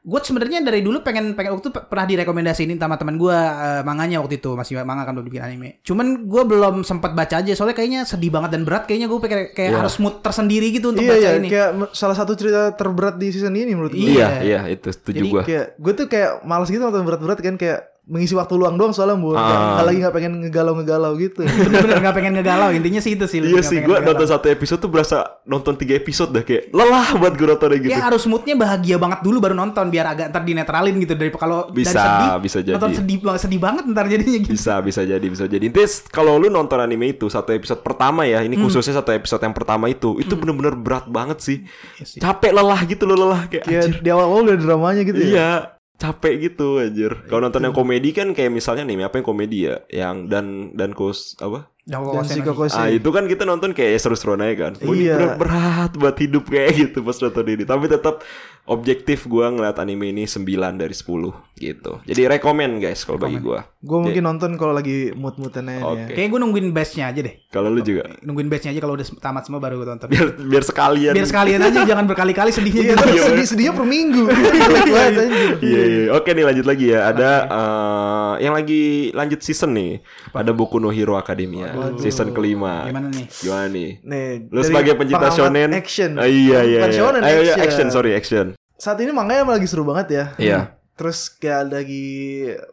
gue 0.00 0.16
sebenarnya 0.16 0.64
dari 0.64 0.80
dulu 0.80 1.04
pengen 1.04 1.36
pengen 1.36 1.52
waktu 1.52 1.68
itu 1.68 1.76
pernah 1.76 2.08
direkomendasiin 2.08 2.72
sama 2.74 2.96
teman 2.96 3.20
gue 3.20 3.36
uh, 3.36 3.84
manganya 3.84 4.16
waktu 4.18 4.40
itu 4.40 4.56
masih 4.56 4.80
manga 4.80 5.04
kan 5.04 5.12
belum 5.12 5.28
bikin 5.28 5.44
anime 5.44 5.84
cuman 5.84 6.24
gue 6.24 6.42
belum 6.48 6.80
sempat 6.82 7.12
baca 7.12 7.44
aja 7.44 7.52
soalnya 7.52 7.76
kayaknya 7.76 8.00
sedih 8.08 8.32
banget 8.32 8.56
dan 8.56 8.64
berat 8.64 8.88
kayaknya 8.88 9.12
gue 9.12 9.18
kayak 9.20 9.52
kayak 9.52 9.70
Iya. 9.70 9.76
harus 9.76 10.00
mood 10.00 10.24
tersendiri 10.24 10.72
gitu 10.72 10.96
untuk 10.96 11.04
Iya 11.04 11.12
baca 11.12 11.20
iya 11.20 11.30
ini 11.36 11.48
kayak 11.48 11.70
salah 11.92 12.16
satu 12.16 12.32
cerita 12.32 12.72
terberat 12.72 13.20
di 13.20 13.28
season 13.28 13.52
ini 13.52 13.76
menurut 13.76 13.92
gue. 13.92 14.08
Iya. 14.08 14.40
Iya, 14.40 14.40
iya 14.40 14.60
itu 14.72 14.88
setuju 14.88 15.20
Jadi 15.20 15.28
gue. 15.28 15.42
kayak 15.44 15.66
gue 15.76 15.92
tuh 15.92 16.06
kayak 16.08 16.30
malas 16.42 16.72
gitu 16.72 16.80
nonton 16.80 17.04
berat-berat 17.04 17.38
kan 17.38 17.60
kayak 17.60 17.80
mengisi 18.10 18.34
waktu 18.34 18.52
luang 18.52 18.74
doang 18.74 18.90
soalnya 18.90 19.14
buat 19.14 19.38
Ah. 19.38 19.78
nggak 19.78 19.86
lagi 19.86 19.98
nggak 20.00 20.12
pengen 20.12 20.32
ngegalau-ngegalau 20.42 21.12
gitu. 21.14 21.40
bener-bener 21.64 21.98
gak 22.00 22.12
pengen 22.12 22.32
ngegalau 22.34 22.68
intinya 22.70 22.98
sih 22.98 23.14
itu 23.14 23.22
sih 23.24 23.38
Iya 23.38 23.54
nggak 23.54 23.62
sih, 23.64 23.78
gue 23.78 23.86
ngegalau. 23.86 24.06
nonton 24.10 24.26
satu 24.26 24.46
episode 24.48 24.78
tuh 24.78 24.90
berasa 24.90 25.16
nonton 25.44 25.74
tiga 25.74 25.94
episode 25.94 26.28
dah 26.28 26.42
kayak 26.42 26.68
lelah 26.70 27.14
buat 27.14 27.32
gue 27.32 27.46
nontonnya 27.46 27.78
gitu. 27.78 27.88
Ya 27.88 28.02
harus 28.02 28.26
moodnya 28.26 28.54
bahagia 28.54 28.96
banget 28.96 29.20
dulu 29.20 29.38
baru 29.38 29.54
nonton 29.54 29.86
biar 29.86 30.06
agak 30.08 30.26
ntar 30.28 30.42
dinetralin 30.42 30.94
gitu 30.96 31.14
dari 31.14 31.30
kalau 31.30 31.66
dari 31.66 31.80
Bisa, 31.80 31.94
sedih 31.94 32.30
bisa 32.40 32.58
jadi. 32.60 32.74
nonton 32.74 32.92
sedih 32.92 33.18
banget 33.20 33.40
sedih 33.40 33.60
banget 33.60 33.84
ntar 33.86 34.04
jadinya 34.04 34.38
gitu. 34.40 34.52
Bisa, 34.52 34.74
bisa 34.80 35.00
jadi, 35.00 35.26
bisa 35.26 35.44
jadi. 35.46 35.62
Intinya 35.62 35.88
kalau 36.10 36.34
lu 36.34 36.48
nonton 36.48 36.76
anime 36.76 37.12
itu 37.12 37.26
satu 37.26 37.50
episode 37.50 37.78
pertama 37.80 38.24
ya, 38.24 38.38
Hmm. 38.38 38.46
ini 38.46 38.58
khususnya 38.58 38.96
satu 38.96 39.10
episode 39.10 39.38
yang 39.40 39.54
pertama 39.54 39.86
itu, 39.86 40.18
itu 40.18 40.34
bener-bener 40.34 40.74
berat 40.74 41.06
banget 41.06 41.38
sih. 41.38 41.58
Iya 41.94 42.04
sih. 42.04 42.18
Capek 42.18 42.50
lelah 42.52 42.80
gitu 42.84 43.04
loh 43.04 43.16
lelah 43.16 43.46
kayak 43.46 43.64
anjir. 43.64 43.94
di 43.96 44.08
awal-awal 44.08 44.42
udah 44.44 44.56
dramanya 44.58 45.02
gitu 45.02 45.20
ya. 45.22 45.78
Iya, 46.00 46.08
capek 46.08 46.34
gitu 46.40 46.80
anjir. 46.80 47.12
Kalau 47.28 47.44
nonton 47.44 47.60
yang 47.60 47.76
komedi 47.76 48.16
kan 48.16 48.32
kayak 48.32 48.48
misalnya 48.50 48.88
nih, 48.88 49.04
apa 49.04 49.20
yang 49.20 49.26
komedi 49.28 49.68
ya? 49.68 49.76
Yang 49.92 50.16
dan 50.32 50.46
dan 50.72 50.90
kos 50.96 51.36
apa? 51.38 51.68
Yang 51.84 52.02
Dan. 52.06 52.24
Ah 52.72 52.88
itu 52.88 53.08
kan 53.10 53.24
kita 53.26 53.44
nonton 53.44 53.70
kayak 53.76 54.00
seru-seruan 54.00 54.40
aja 54.40 54.54
kan. 54.56 54.72
Oh, 54.80 54.94
ini 54.94 55.10
Iya. 55.10 55.16
berat, 55.16 55.36
berat 55.36 55.92
buat 55.98 56.16
hidup 56.16 56.44
kayak 56.48 56.70
gitu 56.78 56.98
pas 57.02 57.18
nonton 57.18 57.44
ini. 57.44 57.64
Tapi 57.66 57.84
tetap 57.84 58.24
objektif 58.66 59.24
gua 59.26 59.48
ngeliat 59.50 59.78
anime 59.78 60.10
ini 60.10 60.24
9 60.24 60.44
dari 60.76 60.94
10 60.94 61.58
gitu. 61.60 62.00
Jadi 62.04 62.22
rekomen 62.24 62.80
guys 62.80 63.04
kalau 63.04 63.20
bagi 63.20 63.36
gua. 63.36 63.64
Gue 63.80 63.96
mungkin 63.96 64.20
nonton 64.24 64.56
kalau 64.56 64.76
lagi 64.76 65.12
mood-moodan 65.12 65.64
aja 65.68 65.80
nih 65.80 66.04
ya. 66.04 66.06
Kayaknya 66.12 66.28
gue 66.32 66.40
nungguin 66.40 66.66
batchnya 66.72 67.04
aja 67.08 67.20
deh. 67.24 67.34
Kalau 67.48 67.72
lu 67.72 67.80
juga 67.80 68.04
Nungguin 68.20 68.48
batchnya 68.52 68.76
aja 68.76 68.80
kalau 68.80 68.92
udah 68.92 69.06
tamat 69.20 69.42
semua 69.48 69.60
baru 69.60 69.80
gue 69.80 69.88
tonton. 69.88 70.08
biar 70.08 70.26
biar 70.36 70.64
sekalian. 70.64 71.12
Biar 71.16 71.28
sekalian 71.28 71.60
aja 71.64 71.80
jangan 71.88 72.04
berkali-kali 72.04 72.52
sedihnya 72.52 72.80
Iya, 72.80 72.94
gitu. 72.96 73.24
sedih 73.24 73.46
sedihnya 73.48 73.72
per 73.76 73.86
minggu. 73.88 74.24
Jelek 74.28 74.84
banget 74.88 75.14
anjir. 75.16 75.50
Iya, 75.64 75.82
iya. 75.84 76.02
Oke 76.12 76.30
nih 76.32 76.44
lanjut 76.44 76.66
lagi 76.68 76.86
ya. 76.92 77.00
Ada 77.08 77.30
eh, 77.48 78.32
yang 78.44 78.54
lagi 78.56 78.82
lanjut 79.12 79.40
season 79.40 79.70
nih. 79.72 79.92
Ada 80.32 80.52
Boku 80.52 80.76
no 80.76 80.88
Hero 80.92 81.16
Academia 81.16 81.72
season 82.00 82.32
kelima. 82.32 82.84
Gimana 82.88 83.08
nih? 83.08 83.26
Gimana 83.32 83.66
nih? 83.68 83.90
Nih, 84.00 84.28
Lu 84.48 84.60
sebagai 84.60 84.92
pencinta 84.96 85.28
shonen 85.32 85.72
action. 85.72 86.16
Ah, 86.16 86.28
iya 86.28 86.64
iya. 86.64 86.80
Bukan 86.84 86.92
iya. 86.92 87.00
shonen, 87.00 87.20
Ayo, 87.20 87.40
iya, 87.44 87.54
action. 87.56 87.64
action 87.64 87.86
sorry 87.88 88.12
action. 88.16 88.49
Saat 88.80 88.96
ini 88.98 89.12
manganya 89.12 89.44
emang 89.44 89.60
lagi 89.60 89.68
seru 89.68 89.84
banget 89.84 90.06
ya. 90.10 90.24
Iya. 90.40 90.60
Terus 90.96 91.28
kayak 91.32 91.68
lagi 91.70 92.04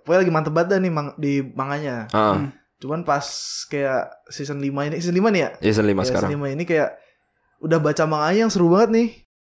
pokoknya 0.01 0.19
lagi 0.23 0.31
mantep 0.31 0.53
banget 0.55 0.69
dah 0.71 0.79
nih 0.79 0.91
mang, 0.91 1.07
di 1.15 1.33
manganya. 1.43 2.07
Ah, 2.11 2.47
Cuman 2.77 3.01
pas 3.01 3.25
kayak 3.67 4.29
season 4.29 4.57
5 4.57 4.69
ini, 4.85 4.95
season 4.97 5.15
5 5.15 5.27
nih 5.27 5.41
ya? 5.41 5.49
season 5.59 5.83
5 5.83 5.97
Ya, 5.97 6.05
sekarang. 6.05 6.29
Season 6.29 6.39
5 6.39 6.55
ini 6.55 6.63
kayak 6.63 6.89
udah 7.59 7.79
baca 7.81 8.03
manganya 8.05 8.39
yang 8.45 8.51
seru 8.51 8.69
banget 8.69 8.89
nih. 8.93 9.07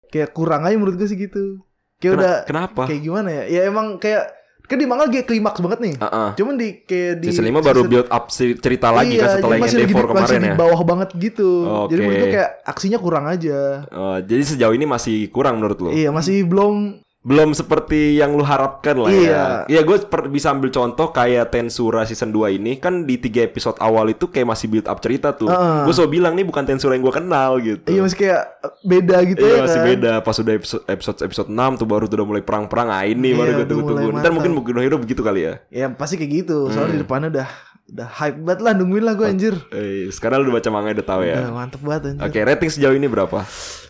Kayak 0.09 0.31
kurang 0.33 0.63
aja 0.63 0.73
menurut 0.73 0.97
gue 0.97 1.05
sih 1.05 1.19
gitu. 1.19 1.61
Kayak 1.99 2.13
Kena- 2.15 2.17
udah 2.17 2.35
Kenapa? 2.47 2.83
kayak 2.87 3.03
gimana 3.03 3.29
ya? 3.29 3.45
Ya 3.51 3.61
emang 3.67 3.99
kayak 3.99 4.38
kan 4.69 4.77
di 4.77 4.85
manga 4.85 5.09
kayak 5.09 5.25
klimaks 5.25 5.59
banget 5.59 5.79
nih. 5.81 5.95
Ah. 5.99 6.37
Cuman 6.37 6.55
di 6.55 6.85
kayak 6.85 7.13
di 7.19 7.27
Season 7.27 7.41
5 7.43 7.59
baru 7.59 7.81
season- 7.81 7.89
build 7.91 8.09
up 8.09 8.25
si- 8.29 8.55
cerita 8.55 8.93
lagi 8.93 9.17
iya, 9.17 9.23
kan 9.23 9.29
setelah 9.33 9.49
jadi 9.49 9.57
yang 9.57 9.65
masih 9.65 9.73
lagi 9.75 9.85
Endeavor 9.89 9.97
di, 9.99 10.13
masih 10.13 10.21
kemarin 10.29 10.39
di 10.39 10.47
ya. 10.47 10.57
bawah 10.57 10.81
banget 10.85 11.09
gitu. 11.17 11.51
Jadi 11.65 11.73
Oke. 11.91 12.05
menurut 12.05 12.21
gue 12.21 12.31
kayak 12.31 12.51
aksinya 12.63 12.99
kurang 12.99 13.25
aja. 13.25 13.59
Oh, 13.89 14.17
jadi 14.21 14.43
sejauh 14.45 14.75
ini 14.75 14.85
masih 14.85 15.17
kurang 15.29 15.57
menurut 15.57 15.79
lo? 15.81 15.89
Iya, 15.91 16.13
masih 16.13 16.45
belum 16.45 17.01
Belum 17.29 17.53
seperti 17.53 18.17
yang 18.17 18.33
lu 18.33 18.41
harapkan 18.41 18.97
lah 18.97 19.07
Iya. 19.07 19.29
ya. 19.29 19.45
Iya, 19.69 19.81
gue 19.83 19.97
bisa 20.29 20.49
ambil 20.49 20.71
contoh 20.71 21.09
kayak 21.09 21.49
Tensura 21.49 22.03
season 22.03 22.31
2 22.31 22.49
ini 22.51 22.75
kan 22.75 23.05
di 23.05 23.17
tiga 23.17 23.43
episode 23.43 23.77
awal 23.79 24.09
itu 24.09 24.27
kayak 24.27 24.49
masih 24.49 24.67
build 24.67 24.87
up 24.87 24.97
cerita 24.99 25.31
tuh. 25.31 25.47
Heeh. 25.47 25.85
Gue 25.85 25.93
selalu 25.93 26.11
bilang 26.15 26.33
nih 26.33 26.43
bukan 26.43 26.65
Tensura 26.65 26.93
yang 26.93 27.05
gue 27.05 27.13
kenal 27.15 27.51
gitu. 27.59 27.85
iya 27.87 28.01
masih 28.01 28.17
kayak 28.19 28.43
beda 28.83 29.17
gitu 29.27 29.43
Iya 29.43 29.53
ya 29.53 29.61
masih 29.63 29.77
kan. 29.77 29.87
beda 29.87 30.13
Pas 30.21 30.37
udah 30.39 30.55
episode, 30.55 30.83
episode 30.87 31.19
episode 31.21 31.49
6 31.49 31.55
tuh 31.75 31.87
baru 31.87 32.05
tuh 32.05 32.17
udah 32.17 32.27
mulai 32.27 32.41
perang-perang 32.41 32.89
Ah 32.89 33.05
ini 33.05 33.29
Iya, 33.29 33.37
baru 33.37 33.45
gue 33.45 33.55
udah 33.55 33.69
tunggu-tunggu 33.69 34.09
Ntar 34.11 34.33
mantap. 34.33 34.33
mungkin 34.49 34.73
no 34.73 34.81
Hero 34.81 34.97
begitu 34.97 35.21
kali 35.21 35.41
ya 35.43 35.55
Ya 35.69 35.87
pasti 35.91 36.17
kayak 36.17 36.33
gitu. 36.39 36.69
Soalnya 36.69 36.87
Hmm. 36.87 36.95
di 36.95 37.03
depannya 37.03 37.29
udah 37.31 37.49
udah 37.89 38.09
hype 38.15 38.39
banget 38.39 38.61
lah 38.61 38.73
nungguin 38.75 39.01
lah 39.01 39.15
gue 39.15 39.27
anjir. 39.27 39.55
eh, 39.71 40.09
Sekarang 40.09 40.41
lu 40.41 40.49
udah 40.49 40.55
baca 40.55 40.69
manga 40.71 40.93
udah 40.93 41.07
tahu 41.07 41.23
Udah 41.23 41.33
ya 41.35 41.49
mantep 41.51 41.81
banget 41.81 42.03
anjir. 42.07 42.23
Oke 42.23 42.39
rating 42.43 42.71
sejauh 42.71 42.93
ini 42.95 43.07
berapa? 43.07 43.39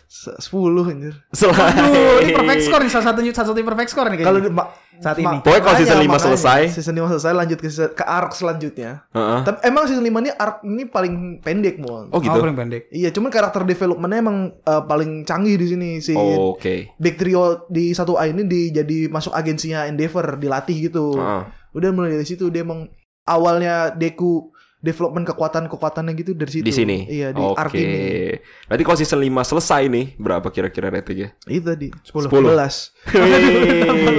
Se- 0.09 0.33
10 0.33 0.89
anjir. 0.89 1.13
Aduh, 1.29 2.17
ini 2.19 2.33
perfect 2.33 2.49
Selain 2.57 2.61
score 2.65 2.81
nih 2.81 2.91
salah 2.91 3.05
satu 3.07 3.19
salah 3.29 3.47
satu 3.47 3.61
perfect 3.61 3.89
score 3.89 4.09
nih 4.09 4.17
Kalau 4.19 4.41
kayaknya. 4.41 4.65
Saat 4.99 5.15
ma- 5.21 5.31
ini. 5.31 5.39
Pokoknya 5.39 5.61
kalau 5.61 5.77
season 5.77 5.97
lima 5.97 6.11
makanya 6.11 6.25
selesai. 6.27 6.61
Season 6.73 6.91
5 6.91 7.07
selesai 7.07 7.31
lanjut 7.31 7.57
ke 7.57 7.69
se- 7.69 7.93
ke 7.93 8.03
arc 8.03 8.31
selanjutnya. 8.33 8.91
Heeh. 9.07 9.39
Tapi 9.45 9.57
emang 9.63 9.83
season 9.85 10.01
5 10.01 10.17
ini 10.19 10.31
arc 10.33 10.55
ini 10.61 10.83
paling 10.83 11.13
pendek 11.39 11.77
mon. 11.77 12.09
Oh 12.09 12.17
gitu? 12.17 12.33
Oh, 12.33 12.41
paling 12.41 12.57
pendek. 12.57 12.89
Iya, 12.89 13.13
cuman 13.13 13.29
karakter 13.29 13.63
developmentnya 13.63 14.19
emang 14.19 14.37
eh, 14.51 14.83
paling 14.83 15.23
canggih 15.23 15.55
di 15.55 15.67
sini 15.69 15.89
si 15.99 16.11
Oh, 16.11 16.51
Oke 16.51 16.91
Big 16.97 17.15
Trio 17.15 17.69
di 17.69 17.93
satu 17.93 18.17
A 18.17 18.25
ini 18.25 18.43
di 18.43 18.73
jadi 18.73 19.07
masuk 19.07 19.31
agensinya 19.31 19.85
Endeavor 19.85 20.35
dilatih 20.35 20.89
gitu. 20.89 21.15
Heeh. 21.15 21.43
Udah 21.71 21.89
mulai 21.93 22.11
dari 22.11 22.25
situ 22.25 22.49
dia 22.49 22.65
emang 22.65 22.89
awalnya 23.23 23.93
Deku 23.93 24.51
development 24.79 25.27
kekuatan-kekuatannya 25.27 26.13
gitu 26.15 26.31
dari 26.31 26.51
situ. 26.51 26.63
Di 26.63 26.71
sini? 26.71 27.03
Iya, 27.03 27.35
di 27.35 27.43
Oke 27.43 27.59
arc 27.59 27.73
ini. 27.75 28.31
Berarti 28.71 28.83
kalau 28.87 28.97
season 28.97 29.19
5 29.19 29.51
selesai 29.51 29.81
nih 29.91 30.05
Berapa 30.15 30.47
kira-kira 30.55 30.87
ratingnya? 30.87 31.35
Itu 31.43 31.67
tadi 31.67 31.91
10 31.91 32.31
Sepuluh. 32.31 32.55
11. 32.55 32.95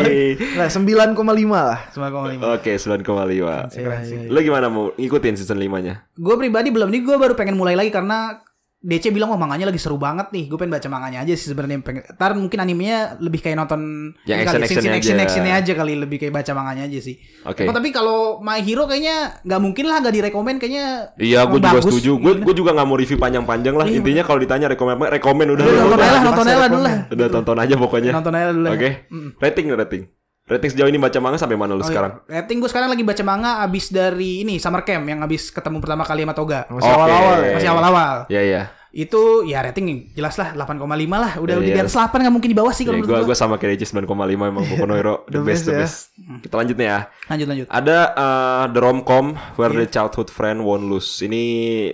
Wey. 0.05 0.37
Nah, 0.61 0.69
9,5 0.69 1.17
lah. 1.49 1.81
Semua 1.89 2.13
koma 2.13 2.29
lima. 2.29 2.43
Oke 2.61 2.77
9,5 2.77 3.09
Iya, 3.33 3.57
iya. 3.73 4.29
Lu 4.29 4.39
gimana 4.45 4.69
mau 4.69 4.93
ngikutin 5.01 5.35
season 5.41 5.57
5 5.57 5.81
nya? 5.81 6.05
Gue 6.21 6.37
pribadi 6.37 6.69
belum 6.69 6.93
nih, 6.93 7.01
gue 7.09 7.17
baru 7.17 7.33
pengen 7.33 7.57
mulai 7.57 7.73
lagi 7.73 7.89
karena 7.89 8.45
DC 8.81 9.13
bilang 9.13 9.29
wah 9.29 9.37
manganya 9.37 9.69
lagi 9.69 9.77
seru 9.77 10.01
banget 10.01 10.33
nih. 10.33 10.49
Gue 10.49 10.57
pengen 10.57 10.73
baca 10.73 10.89
manganya 10.89 11.21
aja 11.21 11.37
sih 11.37 11.53
sebenarnya. 11.53 11.85
Pengen. 11.85 12.01
Ntar 12.11 12.33
mungkin 12.33 12.59
animenya 12.59 13.21
lebih 13.21 13.39
kayak 13.39 13.61
nonton 13.61 13.81
Yang 14.25 14.39
ini 14.39 14.47
kali, 14.47 14.57
action-actionnya 14.59 14.93
scene- 14.97 15.15
aja. 15.15 15.25
actionnya 15.27 15.55
aja 15.55 15.73
kali 15.77 15.93
lebih 15.95 16.17
kayak 16.17 16.33
baca 16.33 16.53
manganya 16.53 16.89
aja 16.89 16.99
sih. 16.99 17.21
Oke. 17.45 17.69
Oh, 17.69 17.73
tapi 17.73 17.93
kalau 17.93 18.41
My 18.41 18.59
Hero 18.59 18.89
kayaknya 18.89 19.45
nggak 19.45 19.61
mungkin 19.61 19.85
lah 19.85 20.01
nggak 20.01 20.15
direkomend 20.17 20.57
kayaknya. 20.57 21.13
Iya, 21.15 21.45
gue 21.45 21.61
juga 21.61 21.81
setuju. 21.83 22.13
Gue 22.17 22.33
gue 22.41 22.55
juga 22.57 22.73
nggak 22.73 22.89
mau 22.89 22.97
review 22.97 23.21
panjang-panjang 23.21 23.75
lah. 23.77 23.85
Iya, 23.85 24.01
Intinya 24.01 24.23
kalau 24.25 24.41
ditanya 24.41 24.67
rekomen 24.67 24.97
apa, 24.97 25.07
rekomen 25.13 25.47
udah. 25.51 25.65
Udah, 25.65 25.77
nonton 25.77 26.01
aja 26.01 26.09
lah, 26.11 26.23
nonton 26.25 26.45
aja 26.45 26.57
lah 26.57 26.69
dulu 26.69 26.83
lah. 26.83 26.97
Udah 27.13 27.29
tonton 27.29 27.59
aja 27.61 27.75
pokoknya. 27.77 28.11
Nonton 28.17 28.33
aja 28.33 28.47
dulu 28.49 28.65
lah. 28.65 28.73
Oke. 28.73 28.91
Rating 29.37 29.67
rating. 29.71 30.03
Rating 30.51 30.67
sejauh 30.69 30.89
ini 30.89 30.99
baca 30.99 31.15
manga 31.17 31.39
sampai 31.39 31.55
mana 31.55 31.73
lu 31.73 31.79
Oh, 31.79 31.81
iya. 31.81 31.89
sekarang? 31.89 32.13
Rating 32.27 32.59
gue 32.59 32.67
sekarang 32.67 32.89
lagi 32.89 33.03
baca 33.03 33.23
manga 33.23 33.51
abis 33.61 33.89
dari 33.89 34.43
ini 34.43 34.59
Summer 34.59 34.83
Camp 34.83 35.07
yang 35.07 35.23
abis 35.23 35.49
ketemu 35.49 35.79
pertama 35.79 36.03
kali 36.03 36.21
sama 36.21 36.35
Toga. 36.35 36.67
Masih 36.67 36.91
awal-awal 36.91 37.37
ya. 37.41 37.55
Masih 37.55 37.71
awal-awal. 37.71 38.15
Iya 38.27 38.43
iya. 38.43 38.63
Itu 38.91 39.47
ya 39.47 39.63
rating 39.63 40.11
jelas 40.11 40.35
lah 40.35 40.51
8,5 40.51 40.83
lah. 41.15 41.39
Udah 41.39 41.55
udah 41.55 41.63
Iya. 41.63 41.77
di 41.77 41.81
atas 41.81 41.95
8 41.95 42.11
nggak 42.19 42.35
mungkin 42.35 42.51
di 42.51 42.59
bawah 42.59 42.75
sih 42.75 42.83
kalau 42.83 42.99
gue 42.99 43.07
menurut 43.07 43.23
gue 43.23 43.31
gue. 43.31 43.39
sama 43.39 43.55
kayak 43.55 43.79
Regis 43.79 43.95
9,5 43.95 44.11
emang 44.27 44.67
Boku 44.67 44.83
no 44.83 44.99
Hero 44.99 45.23
the 45.25 45.39
The 45.39 45.41
best 45.41 45.63
the 45.63 45.79
best 45.79 46.11
ya. 46.19 46.19
best. 46.19 46.43
Kita 46.43 46.55
lanjut 46.59 46.75
nih 46.75 46.89
ya. 46.89 46.99
Lanjut 47.25 47.47
lanjut. 47.47 47.67
Ada 47.71 47.99
uh, 48.11 48.65
The 48.67 48.81
Romcom 48.83 49.27
Where 49.55 49.71
the 49.73 49.87
Iya. 49.87 49.95
Childhood 49.95 50.29
Friend 50.29 50.59
Won't 50.59 50.85
Lose. 50.85 51.23
Ini 51.23 51.45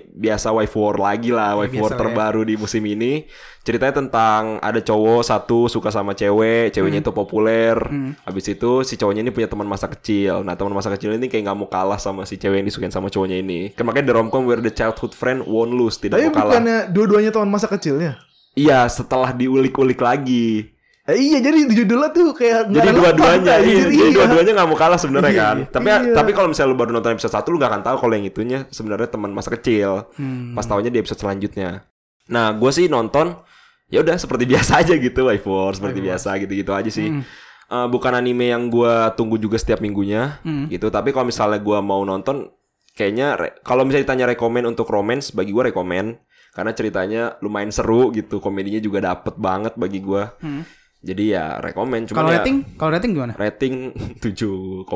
biasa 0.08 0.48
waifu 0.50 0.80
war 0.80 0.96
lagi 0.96 1.28
lah, 1.28 1.52
waifu 1.54 1.76
biasa 1.76 1.84
war 1.84 1.92
ya. 1.92 1.98
terbaru 2.00 2.40
di 2.42 2.54
musim 2.56 2.80
ini. 2.82 3.28
Ceritanya 3.66 3.98
tentang 3.98 4.42
ada 4.60 4.78
cowok 4.78 5.20
satu 5.20 5.66
suka 5.66 5.90
sama 5.90 6.14
cewek, 6.14 6.70
ceweknya 6.70 7.02
Hmm. 7.02 7.04
itu 7.04 7.12
populer. 7.12 7.74
Habis 8.22 8.46
itu 8.48 8.70
si 8.80 8.94
cowoknya 8.94 9.20
ini 9.20 9.30
punya 9.30 9.46
teman 9.46 9.66
masa 9.66 9.90
kecil. 9.90 10.40
Nah, 10.40 10.54
teman 10.54 10.70
masa 10.70 10.86
kecil 10.88 11.10
ini 11.12 11.26
kayak 11.26 11.44
nggak 11.44 11.58
mau 11.58 11.66
kalah 11.66 11.98
sama 11.98 12.22
si 12.22 12.36
cewek 12.36 12.56
yang 12.56 12.64
disukain 12.64 12.88
sama 12.88 13.06
cowoknya 13.06 13.36
ini. 13.36 13.74
Kan 13.74 13.82
makanya 13.82 14.06
The 14.06 14.14
Romcom 14.14 14.46
Where 14.46 14.62
the 14.62 14.70
Childhood 14.70 15.12
Friend 15.12 15.42
Won't 15.42 15.72
Lose, 15.72 15.98
tidak 15.98 16.16
Tapi 16.16 16.24
mau 16.24 16.34
kalah. 16.36 16.46
bukannya 16.54 16.78
dua-duanya 16.88 17.30
teman 17.30 17.50
masa 17.50 17.66
kecilnya? 17.66 18.22
Iya, 18.54 18.86
setelah 18.86 19.30
diulik-ulik 19.30 19.98
lagi. 19.98 20.70
Eh, 21.04 21.18
iya, 21.20 21.38
jadi 21.38 21.66
judulnya 21.66 22.10
tuh 22.10 22.30
kayak 22.32 22.66
nggak 22.66 22.82
Jadi 22.82 22.96
dua-duanya, 22.96 23.54
iya, 23.60 23.78
jadi 23.84 23.94
iya. 23.94 24.10
dua-duanya 24.12 24.52
nggak 24.54 24.68
mau 24.68 24.74
kalah 24.74 24.96
sebenarnya 24.96 25.30
Iya, 25.30 25.38
kan. 25.40 25.56
iya. 25.56 25.66
Tapi 25.68 25.86
Iya. 25.86 25.98
tapi 26.12 26.30
kalau 26.32 26.48
misalnya 26.50 26.70
lu 26.70 26.76
baru 26.76 26.90
nonton 26.92 27.12
episode 27.12 27.30
1 27.30 27.46
lu 27.46 27.56
gak 27.56 27.70
akan 27.70 27.82
tahu 27.82 27.96
kalau 28.00 28.12
yang 28.12 28.26
itunya 28.26 28.58
sebenarnya 28.68 29.06
teman 29.06 29.30
masa 29.30 29.50
kecil. 29.50 30.10
Hmm. 30.14 30.50
Pas 30.52 30.62
taunya 30.62 30.88
di 30.88 30.98
episode 30.98 31.18
selanjutnya. 31.20 31.86
Nah, 32.26 32.50
gue 32.52 32.70
sih 32.70 32.86
nonton 32.86 33.38
ya 33.86 34.02
udah 34.02 34.16
seperti 34.16 34.44
biasa 34.52 34.82
aja 34.82 34.94
gitu, 34.94 35.20
War, 35.26 35.72
seperti 35.72 35.98
biasa 36.00 36.36
gitu-gitu 36.38 36.72
aja 36.72 36.90
sih. 36.90 37.08
Hmm. 37.10 37.22
Eh, 37.66 37.86
bukan 37.90 38.14
anime 38.14 38.54
yang 38.54 38.70
gue 38.70 38.94
tunggu 39.18 39.36
juga 39.36 39.58
setiap 39.58 39.82
minggunya 39.82 40.38
Hmm. 40.46 40.70
gitu. 40.70 40.86
Tapi 40.86 41.10
kalau 41.10 41.26
misalnya 41.26 41.58
gue 41.58 41.78
mau 41.80 42.02
nonton, 42.02 42.50
kayaknya 42.94 43.34
kalau 43.60 43.82
misalnya 43.82 44.06
ditanya 44.06 44.26
rekomen 44.30 44.64
untuk 44.64 44.86
romance, 44.86 45.30
bagi 45.30 45.50
gue 45.50 45.70
rekomen 45.70 46.14
karena 46.54 46.72
ceritanya 46.72 47.22
lumayan 47.42 47.68
seru 47.68 48.14
gitu, 48.14 48.38
komedinya 48.38 48.78
juga 48.78 49.02
dapet 49.04 49.34
banget 49.36 49.74
bagi 49.74 49.98
gue. 50.00 50.24
Hmm. 50.40 50.62
Jadi 51.06 51.34
ya 51.34 51.60
rekomen. 51.60 52.06
Cuman 52.06 52.16
Kalau 52.16 52.30
ya, 52.30 52.40
rating, 52.40 52.56
kalau 52.74 52.90
rating 52.90 53.12
gimana? 53.14 53.32
rating 53.36 53.74
7,5 54.24 54.90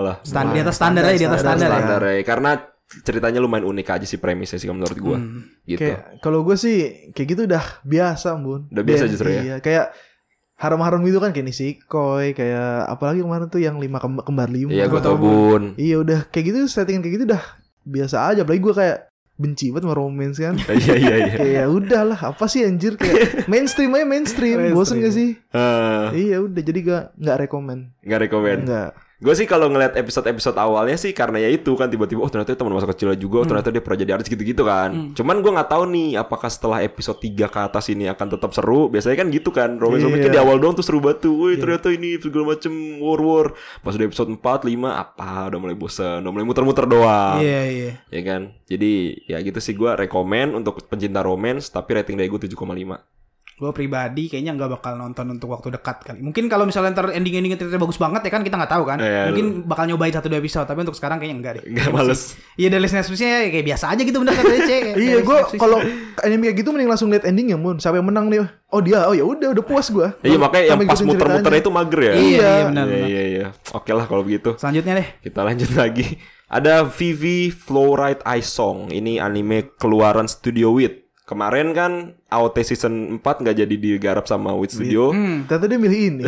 lah. 0.00 0.16
Stand, 0.26 0.48
di 0.52 0.60
atas 0.60 0.76
standar 0.76 1.02
aja, 1.04 1.16
di 1.16 1.24
atas 1.24 1.40
Standar, 1.40 1.68
standar, 1.68 1.70
ya. 1.70 1.80
Standar 1.80 2.00
ya. 2.04 2.22
Karena 2.26 2.50
ceritanya 3.02 3.42
lumayan 3.42 3.66
unik 3.66 3.88
aja 3.90 4.06
sih 4.06 4.22
premisnya 4.22 4.62
sih 4.62 4.70
menurut 4.70 4.98
gua. 5.00 5.18
Hmm. 5.18 5.50
Gitu. 5.66 5.82
Kayak 5.82 6.22
kalau 6.22 6.46
gue 6.46 6.54
sih 6.54 7.10
kayak 7.10 7.28
gitu 7.34 7.42
udah 7.50 7.64
biasa, 7.82 8.38
Bun. 8.38 8.70
Udah 8.70 8.84
biasa 8.84 9.10
justru 9.10 9.34
ya? 9.34 9.42
Iya, 9.42 9.56
kayak 9.58 9.86
haram-haram 10.54 11.02
gitu 11.02 11.18
kan 11.18 11.34
kayak 11.34 11.50
Nisikoi, 11.50 12.36
kayak 12.38 12.86
apalagi 12.86 13.26
kemarin 13.26 13.50
tuh 13.50 13.58
yang 13.58 13.82
lima 13.82 13.98
kembar, 13.98 14.22
kembar 14.22 14.48
lima. 14.52 14.70
Iya, 14.70 14.86
gua 14.86 15.02
Gua 15.02 15.06
tahu, 15.10 15.16
Bun. 15.18 15.62
Iya 15.74 15.96
udah 16.04 16.20
kayak 16.30 16.44
gitu 16.54 16.58
settingan 16.70 17.02
kayak 17.02 17.14
gitu 17.18 17.24
udah 17.34 17.42
biasa 17.82 18.16
aja. 18.30 18.46
Apalagi 18.46 18.62
gue 18.62 18.74
kayak 18.76 18.98
benci 19.34 19.74
banget 19.74 19.82
sama 19.90 19.94
romance 19.98 20.38
kan. 20.38 20.54
Iya 20.84 20.94
iya 20.94 21.14
iya. 21.26 21.34
kayak 21.34 21.54
ya 21.58 21.64
udahlah 21.66 22.18
apa 22.22 22.46
sih 22.46 22.62
anjir 22.62 22.94
kayak 22.94 23.34
mainstream 23.50 23.90
aja 23.98 24.06
mainstream. 24.06 24.70
Bosen 24.70 25.02
gak 25.02 25.14
sih? 25.14 25.34
Eh, 25.50 26.06
Iya 26.30 26.38
udah 26.46 26.62
jadi 26.62 26.78
gak 26.86 27.04
nggak 27.18 27.36
rekomen. 27.46 27.78
Nggak 28.06 28.20
rekomen. 28.30 28.58
Enggak. 28.62 28.90
Gue 29.24 29.32
sih 29.32 29.48
kalau 29.48 29.72
ngeliat 29.72 29.96
episode-episode 29.96 30.52
awalnya 30.60 31.00
sih 31.00 31.16
karena 31.16 31.40
ya 31.40 31.48
itu 31.48 31.72
kan 31.80 31.88
tiba-tiba 31.88 32.20
oh 32.20 32.28
ternyata 32.28 32.52
teman 32.52 32.76
masa 32.76 32.84
kecilnya 32.92 33.16
juga, 33.16 33.40
oh 33.40 33.46
ternyata 33.48 33.72
dia 33.72 33.80
pernah 33.80 33.98
jadi 34.04 34.12
artis 34.20 34.28
gitu-gitu 34.28 34.68
kan. 34.68 35.16
Cuman 35.16 35.40
gue 35.40 35.48
nggak 35.48 35.70
tahu 35.72 35.88
nih 35.88 36.20
apakah 36.20 36.52
setelah 36.52 36.84
episode 36.84 37.16
3 37.24 37.48
ke 37.48 37.58
atas 37.64 37.88
ini 37.88 38.04
akan 38.12 38.36
tetap 38.36 38.52
seru. 38.52 38.92
Biasanya 38.92 39.16
kan 39.24 39.32
gitu 39.32 39.48
kan. 39.48 39.80
Romance 39.80 40.04
Iya. 40.04 40.28
di 40.28 40.36
awal 40.36 40.60
doang 40.60 40.76
tuh 40.76 40.84
seru 40.84 41.00
banget 41.00 41.24
tuh. 41.24 41.32
Woi, 41.40 41.56
ternyata 41.56 41.88
ini 41.88 42.20
segala 42.20 42.52
macem 42.52 42.72
war 43.00 43.20
war. 43.24 43.46
Pas 43.80 43.96
udah 43.96 44.04
episode 44.04 44.28
4, 44.28 44.68
5 44.68 44.92
apa 44.92 45.48
udah 45.48 45.58
mulai 45.58 45.72
bosan, 45.72 46.20
udah 46.20 46.32
mulai 46.34 46.44
muter-muter 46.44 46.84
doang. 46.84 47.40
Iya, 47.40 47.62
iya. 47.64 47.92
ya 48.12 48.20
kan 48.20 48.52
jadi 48.68 48.92
ya 49.28 49.38
gitu 49.40 49.60
sih 49.60 49.72
gue 49.76 49.90
rekomen 49.94 50.56
untuk 50.56 50.84
pencinta 50.88 51.20
romance 51.20 51.70
tapi 51.70 51.94
rating 51.96 52.16
dari 52.18 52.28
gue 52.28 52.40
7,5 52.40 52.56
Gue 53.64 53.72
pribadi 53.72 54.28
kayaknya 54.28 54.52
nggak 54.52 54.76
bakal 54.76 54.92
nonton 54.94 55.24
untuk 55.30 55.48
waktu 55.48 55.72
dekat 55.72 56.04
kali. 56.04 56.20
Mungkin 56.20 56.52
kalau 56.52 56.68
misalnya 56.68 56.92
ntar 56.92 57.08
ending-endingnya 57.08 57.56
ternyata 57.56 57.80
bagus 57.80 57.96
banget 57.96 58.20
ya 58.20 58.30
kan 58.30 58.44
kita 58.44 58.60
nggak 58.60 58.68
tahu 58.68 58.84
kan. 58.84 59.00
Iya, 59.00 59.32
Mungkin 59.32 59.64
bakal 59.64 59.88
nyobain 59.88 60.12
satu 60.12 60.28
dua 60.28 60.36
episode 60.36 60.68
tapi 60.68 60.84
untuk 60.84 60.92
sekarang 60.92 61.16
kayaknya 61.16 61.36
enggak 61.40 61.52
deh. 61.56 61.64
Nggak 61.64 61.88
Iya, 61.88 61.96
males. 61.96 62.20
Iya 62.54 62.68
dari 62.68 62.84
Netflixnya 62.84 63.28
ya 63.30 63.48
kayak 63.48 63.66
biasa 63.66 63.84
aja 63.88 64.02
gitu 64.04 64.18
bener 64.20 64.32
kata 64.34 64.52
Ece. 64.52 64.76
Kayak 64.76 64.96
Iya, 65.08 65.16
gue 65.22 65.38
kalau 65.56 65.78
anime 66.20 66.42
kayak 66.44 66.56
gitu 66.60 66.68
mending 66.68 66.90
langsung 66.92 67.08
lihat 67.08 67.24
endingnya 67.24 67.56
mun. 67.56 67.80
Siapa 67.80 67.96
yang 67.96 68.04
menang 68.04 68.28
nih? 68.28 68.44
Oh 68.68 68.82
dia, 68.82 69.06
oh 69.06 69.14
ya 69.14 69.24
udah, 69.24 69.54
udah 69.54 69.64
puas 69.64 69.88
gue. 69.88 70.08
Iya 70.20 70.36
makanya 70.36 70.64
yang 70.74 70.84
pas 70.84 71.00
muter-muter 71.00 71.52
itu 71.54 71.70
mager 71.70 72.00
ya. 72.02 72.12
Iya, 72.12 72.20
iya 72.20 72.44
Iya. 72.44 72.64
benar. 72.68 72.84
Iya 72.84 73.06
iya 73.06 73.22
iya. 73.24 73.46
Oke 73.72 73.96
lah 73.96 74.04
kalau 74.04 74.20
begitu. 74.20 74.52
Selanjutnya 74.60 75.00
deh. 75.00 75.08
Kita 75.22 75.40
lanjut 75.40 75.70
lagi. 75.80 76.18
Ada 76.44 76.84
Vivi 76.84 77.48
Flowride 77.48 78.20
Ice 78.36 78.50
Song. 78.50 78.90
Ini 78.90 79.16
anime 79.18 79.72
keluaran 79.80 80.28
Studio 80.28 80.76
Wit. 80.76 81.03
Kemarin 81.24 81.72
kan 81.72 82.12
AOT 82.28 82.56
season 82.60 83.16
4 83.16 83.24
nggak 83.24 83.56
jadi 83.64 83.74
digarap 83.80 84.28
sama 84.28 84.52
Wit 84.60 84.76
Studio. 84.76 85.08
Hmm. 85.08 85.48
Ternyata 85.48 85.66
dia 85.72 85.80
milih 85.80 86.00
ini. 86.12 86.24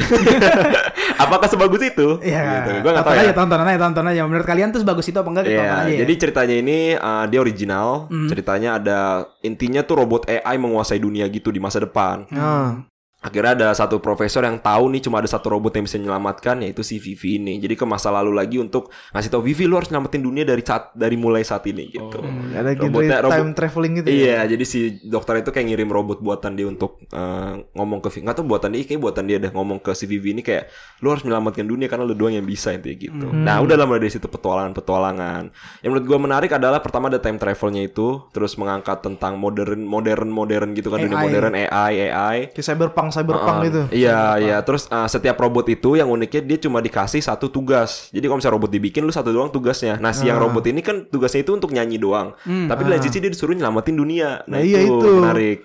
Apakah 1.22 1.52
sebagus 1.52 1.84
itu? 1.84 2.16
Iya. 2.24 2.64
Gitu. 2.64 2.70
Gue 2.80 2.90
nggak 2.96 3.04
tahu 3.04 3.12
tonton 3.12 3.20
ya. 3.20 3.28
aja, 3.28 3.34
tonton 3.36 3.60
aja, 3.60 3.78
tonton 3.84 4.04
aja. 4.08 4.20
Menurut 4.24 4.46
kalian 4.48 4.72
tuh 4.72 4.80
sebagus 4.80 5.04
itu 5.04 5.20
apa 5.20 5.28
enggak? 5.28 5.44
Iya, 5.52 5.60
tonton 5.60 5.76
aja. 5.76 5.92
ya. 5.92 5.98
jadi 6.00 6.12
ceritanya 6.16 6.56
ini 6.56 6.78
uh, 6.96 7.24
dia 7.28 7.40
original. 7.44 7.88
Ceritanya 8.08 8.70
ada 8.80 9.00
intinya 9.44 9.84
tuh 9.84 10.00
robot 10.00 10.32
AI 10.32 10.56
menguasai 10.56 10.96
dunia 10.96 11.28
gitu 11.28 11.52
di 11.52 11.60
masa 11.60 11.84
depan. 11.84 12.24
Nah, 12.32 12.88
Akhirnya 13.26 13.52
ada 13.56 13.68
satu 13.74 13.98
profesor 13.98 14.40
yang 14.40 14.56
tahu 14.56 14.86
nih 14.88 15.02
cuma 15.02 15.18
ada 15.18 15.26
satu 15.26 15.50
robot 15.50 15.74
yang 15.74 15.82
bisa 15.82 15.98
menyelamatkan 15.98 16.62
yaitu 16.62 16.80
si 16.80 16.96
Vivi 16.96 17.36
ini. 17.36 17.58
Jadi 17.58 17.74
ke 17.74 17.82
masa 17.82 18.08
lalu 18.08 18.30
lagi 18.30 18.56
untuk 18.56 18.86
ngasih 19.10 19.28
tahu 19.28 19.42
Vivi 19.42 19.66
lu 19.66 19.74
harus 19.74 19.90
nyelamatin 19.90 20.22
dunia 20.22 20.44
dari 20.44 20.62
saat 20.62 20.94
dari 20.94 21.18
mulai 21.18 21.42
saat 21.42 21.66
ini 21.66 21.90
gitu. 21.90 22.22
ada 22.54 22.70
genre 22.70 22.86
Robotnya- 22.86 23.20
robot- 23.20 23.34
time 23.36 23.52
traveling 23.52 23.92
gitu. 23.96 24.06
ya. 24.06 24.14
Iya, 24.14 24.54
jadi 24.54 24.64
si 24.64 24.78
dokter 25.02 25.34
itu 25.36 25.50
kayak 25.50 25.66
ngirim 25.66 25.90
robot 25.90 26.18
buatan 26.20 26.54
dia 26.54 26.66
untuk 26.66 27.02
eh, 27.08 27.52
ngomong 27.72 27.98
ke 27.98 28.08
Vivi. 28.08 28.22
Nggak 28.22 28.36
tahu 28.36 28.46
buatan 28.46 28.70
dia, 28.70 28.82
kayak 28.84 29.00
buatan 29.02 29.24
dia 29.24 29.36
deh 29.36 29.50
ngomong 29.50 29.78
ke 29.80 29.90
si 29.92 30.06
Vivi 30.06 30.30
ini 30.30 30.40
kayak 30.40 30.70
lu 31.02 31.10
harus 31.10 31.22
menyelamatkan 31.22 31.64
dunia 31.64 31.86
karena 31.86 32.04
lu 32.04 32.14
doang 32.14 32.32
yang 32.32 32.46
bisa 32.46 32.70
intinya 32.70 32.94
gitu. 32.94 33.26
Nah, 33.26 33.58
udah 33.58 33.74
lah 33.74 33.84
mulai 33.84 33.98
dari 33.98 34.12
situ 34.12 34.28
petualangan-petualangan. 34.28 35.42
Yang 35.80 35.90
menurut 35.90 36.06
gua 36.06 36.18
menarik 36.20 36.50
adalah 36.52 36.78
pertama 36.78 37.08
ada 37.08 37.18
time 37.18 37.36
travelnya 37.36 37.82
itu, 37.82 38.22
terus 38.30 38.54
mengangkat 38.54 39.00
tentang 39.00 39.36
modern 39.36 39.82
modern 39.82 40.28
modern 40.28 40.72
gitu 40.72 40.88
kan 40.88 41.00
dunia 41.00 41.16
AI. 41.16 41.24
modern 41.24 41.52
AI 41.54 41.92
AI. 42.06 42.36
Kayak 42.50 42.66
cyberpunk, 42.66 43.08
cyberpunk 43.16 43.56
Uh, 43.56 43.64
gitu. 43.64 43.82
Iya, 44.04 44.20
iya. 44.36 44.56
Terus 44.60 44.84
uh, 44.88 45.08
setiap 45.08 45.40
robot 45.40 45.64
itu 45.66 45.96
yang 45.96 46.12
uniknya 46.12 46.44
dia 46.44 46.58
cuma 46.60 46.84
dikasih 46.84 47.24
satu 47.24 47.48
tugas. 47.48 48.12
Jadi 48.12 48.28
kalau 48.28 48.36
misalnya 48.36 48.56
robot 48.60 48.70
dibikin 48.70 49.02
lu 49.02 49.12
satu 49.14 49.32
doang 49.32 49.48
tugasnya. 49.48 49.96
Nah, 49.96 50.12
si 50.12 50.28
yang 50.28 50.36
robot 50.36 50.68
ini 50.68 50.84
kan 50.84 51.08
tugasnya 51.08 51.40
itu 51.40 51.56
untuk 51.56 51.72
nyanyi 51.72 51.96
doang. 51.96 52.36
Tapi 52.44 52.80
di 52.84 52.90
lain 52.92 53.00
sisi 53.00 53.18
dia 53.18 53.32
disuruh 53.32 53.56
nyelamatin 53.56 53.96
dunia. 53.96 54.44
Nah, 54.44 54.56
Nah, 54.56 54.60
iya 54.60 54.84
itu, 54.84 54.92
itu. 54.92 55.10
menarik. 55.16 55.58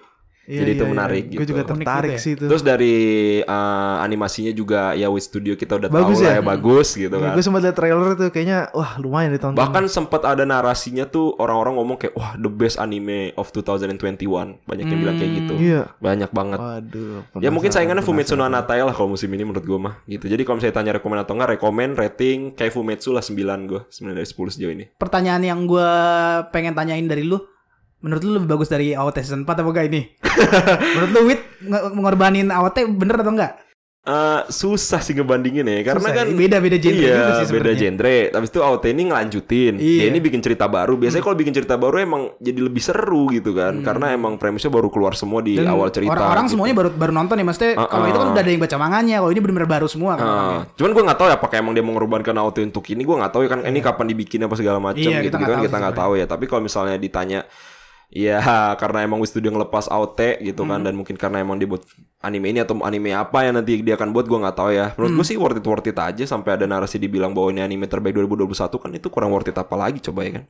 Iya, 0.49 0.65
Jadi 0.65 0.71
itu 0.73 0.82
iya, 0.82 0.84
iya. 0.84 0.93
menarik 0.97 1.23
Gue 1.30 1.34
gitu. 1.38 1.49
juga 1.54 1.62
Unik 1.62 1.69
tertarik 1.69 2.10
gitu 2.10 2.17
ya. 2.17 2.23
sih 2.25 2.32
itu. 2.34 2.45
Terus 2.49 2.63
dari 2.65 2.95
uh, 3.45 3.97
animasinya 4.01 4.51
juga 4.51 4.97
ya 4.97 5.08
Wit 5.13 5.23
Studio 5.30 5.54
kita 5.54 5.77
udah 5.77 5.89
Bagus 5.93 6.17
tahu 6.17 6.25
lah 6.25 6.34
ya? 6.34 6.41
ya 6.41 6.43
bagus 6.43 6.88
gitu 6.97 7.15
kan. 7.15 7.32
gue 7.38 7.43
sempat 7.45 7.62
lihat 7.62 7.75
trailer 7.77 8.10
tuh 8.17 8.30
kayaknya 8.34 8.60
wah 8.73 8.97
lumayan 8.97 9.32
ditonton. 9.38 9.62
Bahkan 9.62 9.84
sempat 9.88 10.25
ada 10.25 10.41
narasinya 10.41 11.06
tuh 11.06 11.38
orang-orang 11.38 11.77
ngomong 11.77 11.97
kayak 12.01 12.17
wah 12.17 12.34
the 12.41 12.49
best 12.49 12.82
anime 12.82 13.32
of 13.38 13.54
2021. 13.54 14.65
Banyak 14.65 14.86
yang 14.89 14.99
bilang 14.99 15.15
kayak 15.21 15.32
gitu. 15.45 15.54
Iya. 15.62 15.82
Banyak 16.01 16.34
banget. 16.34 16.58
Waduh. 16.58 17.21
Ya 17.38 17.54
mungkin 17.54 17.69
saingannya 17.69 18.01
Fumetsu 18.01 18.34
no. 18.34 18.43
Hanatai 18.43 18.82
lah 18.82 18.97
kalau 18.97 19.13
musim 19.13 19.30
ini 19.30 19.45
menurut 19.45 19.62
gue 19.62 19.77
mah 19.77 20.01
gitu. 20.10 20.25
Jadi 20.25 20.41
kalau 20.41 20.58
misalnya 20.58 20.75
tanya 20.82 20.91
rekomen 20.97 21.21
atau 21.21 21.38
enggak, 21.38 21.56
rekomen 21.56 21.93
rating 21.93 22.58
kayak 22.58 22.73
Fumetsu 22.73 23.13
lah 23.13 23.21
9 23.21 23.69
gue. 23.69 23.82
9 23.88 24.17
dari 24.17 24.25
10 24.27 24.54
sejauh 24.58 24.73
ini. 24.73 24.86
Pertanyaan 24.97 25.43
yang 25.45 25.69
gue 25.69 25.89
pengen 26.49 26.73
tanyain 26.73 27.06
dari 27.06 27.21
lu, 27.21 27.38
menurut 28.01 28.21
lu 28.21 28.31
lebih 28.41 28.49
bagus 28.49 28.69
dari 28.69 28.93
AOT 28.93 29.17
season 29.21 29.45
4 29.45 29.61
apa 29.61 29.69
enggak 29.69 29.87
ini? 29.89 30.01
menurut 30.97 31.11
lu 31.13 31.21
Wit 31.29 31.41
mengorbanin 31.93 32.49
AOT 32.49 32.77
bener 32.97 33.21
atau 33.21 33.33
enggak? 33.33 33.53
Eh 34.01 34.41
susah 34.49 34.97
sih 34.97 35.13
ngebandingin 35.13 35.61
ya 35.61 35.93
karena 35.93 36.09
Susah 36.09 36.17
kan 36.17 36.25
ya. 36.25 36.33
Beda-beda 36.33 36.73
genre 36.81 37.05
iya, 37.05 37.17
juga 37.21 37.33
sih 37.37 37.53
beda 37.53 37.71
genre. 37.77 38.17
Habis 38.33 38.49
itu 38.49 38.59
AOT 38.65 38.85
ini 38.97 39.03
ngelanjutin. 39.13 39.73
Iya. 39.77 39.99
Dia 40.01 40.07
ini 40.09 40.17
bikin 40.17 40.41
cerita 40.41 40.65
baru. 40.65 40.97
Biasanya 40.97 41.21
kalau 41.21 41.37
bikin 41.37 41.53
cerita 41.53 41.77
baru 41.77 42.01
emang 42.01 42.33
jadi 42.41 42.65
lebih 42.65 42.81
seru 42.81 43.29
gitu 43.29 43.53
kan. 43.53 43.85
Karena 43.85 44.09
emang 44.09 44.41
premisnya 44.41 44.73
baru 44.73 44.89
keluar 44.89 45.13
semua 45.13 45.45
di 45.45 45.53
Dan 45.53 45.69
awal 45.69 45.93
cerita. 45.93 46.17
Orang-orang 46.17 46.49
gitu. 46.49 46.57
semuanya 46.57 46.75
baru 46.81 46.89
baru 46.97 47.13
nonton 47.13 47.37
ya 47.37 47.45
maksudnya 47.45 47.71
Uh-uh. 47.77 47.89
kalau 47.93 48.05
itu 48.09 48.17
kan 48.17 48.27
udah 48.33 48.41
ada 48.41 48.49
yang 48.49 48.61
baca 48.65 48.77
manganya, 48.81 49.15
kalau 49.21 49.29
ini 49.29 49.39
benar-benar 49.45 49.69
baru 49.69 49.85
semua 49.85 50.11
kan. 50.17 50.25
Ah, 50.25 50.33
orangnya. 50.33 50.61
cuman 50.73 50.89
gue 50.97 51.03
nggak 51.05 51.19
tahu 51.21 51.27
ya 51.29 51.35
apakah 51.37 51.55
emang 51.61 51.73
dia 51.77 51.85
mengorbankan 51.85 52.35
auto 52.41 52.59
untuk 52.65 52.85
ini 52.89 53.01
gue 53.05 53.15
nggak 53.21 53.31
tahu 53.37 53.41
ya 53.45 53.49
kan 53.53 53.59
ini 53.69 53.79
kapan 53.85 54.05
dibikin 54.09 54.41
apa 54.49 54.55
segala 54.57 54.81
macam 54.81 54.97
Iya, 54.97 55.21
gitu, 55.29 55.37
gitu 55.37 55.45
kan 55.45 55.61
kita 55.61 55.77
nggak 55.77 55.93
tahu 56.01 56.13
ya 56.17 56.25
tapi 56.25 56.49
kalau 56.49 56.65
misalnya 56.65 56.97
ditanya 56.97 57.45
ya 58.12 58.38
karena 58.82 59.02
emang 59.02 59.17
Wis 59.17 59.32
Studio 59.32 59.50
ngelepas 59.50 59.88
AOT 59.88 60.43
gitu 60.43 60.67
kan 60.67 60.84
dan 60.84 60.93
mungkin 60.93 61.15
karena 61.15 61.39
emang 61.39 61.56
dia 61.56 61.65
buat 61.65 61.82
anime 62.19 62.52
ini 62.52 62.60
atau 62.60 62.76
anime 62.82 63.15
apa 63.15 63.41
yang 63.41 63.56
nanti 63.56 63.80
dia 63.80 63.95
akan 63.95 64.12
buat 64.12 64.28
gue 64.28 64.38
nggak 64.38 64.54
tahu 64.54 64.69
ya. 64.69 64.91
Menurut 64.93 65.12
gue 65.17 65.26
sih 65.26 65.38
worth 65.39 65.56
it 65.56 65.65
worth 65.65 65.88
it 65.88 65.95
aja 65.95 66.24
sampai 66.24 66.54
ada 66.54 66.67
narasi 66.67 67.00
dibilang 67.00 67.32
bahwa 67.32 67.50
ini 67.50 67.63
anime 67.63 67.88
terbaik 67.88 68.13
2021 68.13 68.52
kan 68.78 68.91
itu 68.91 69.08
kurang 69.08 69.32
worth 69.32 69.47
it 69.47 69.56
apa 69.56 69.74
lagi 69.74 69.97
coba 69.97 70.21
ya 70.21 70.38
kan? 70.38 70.45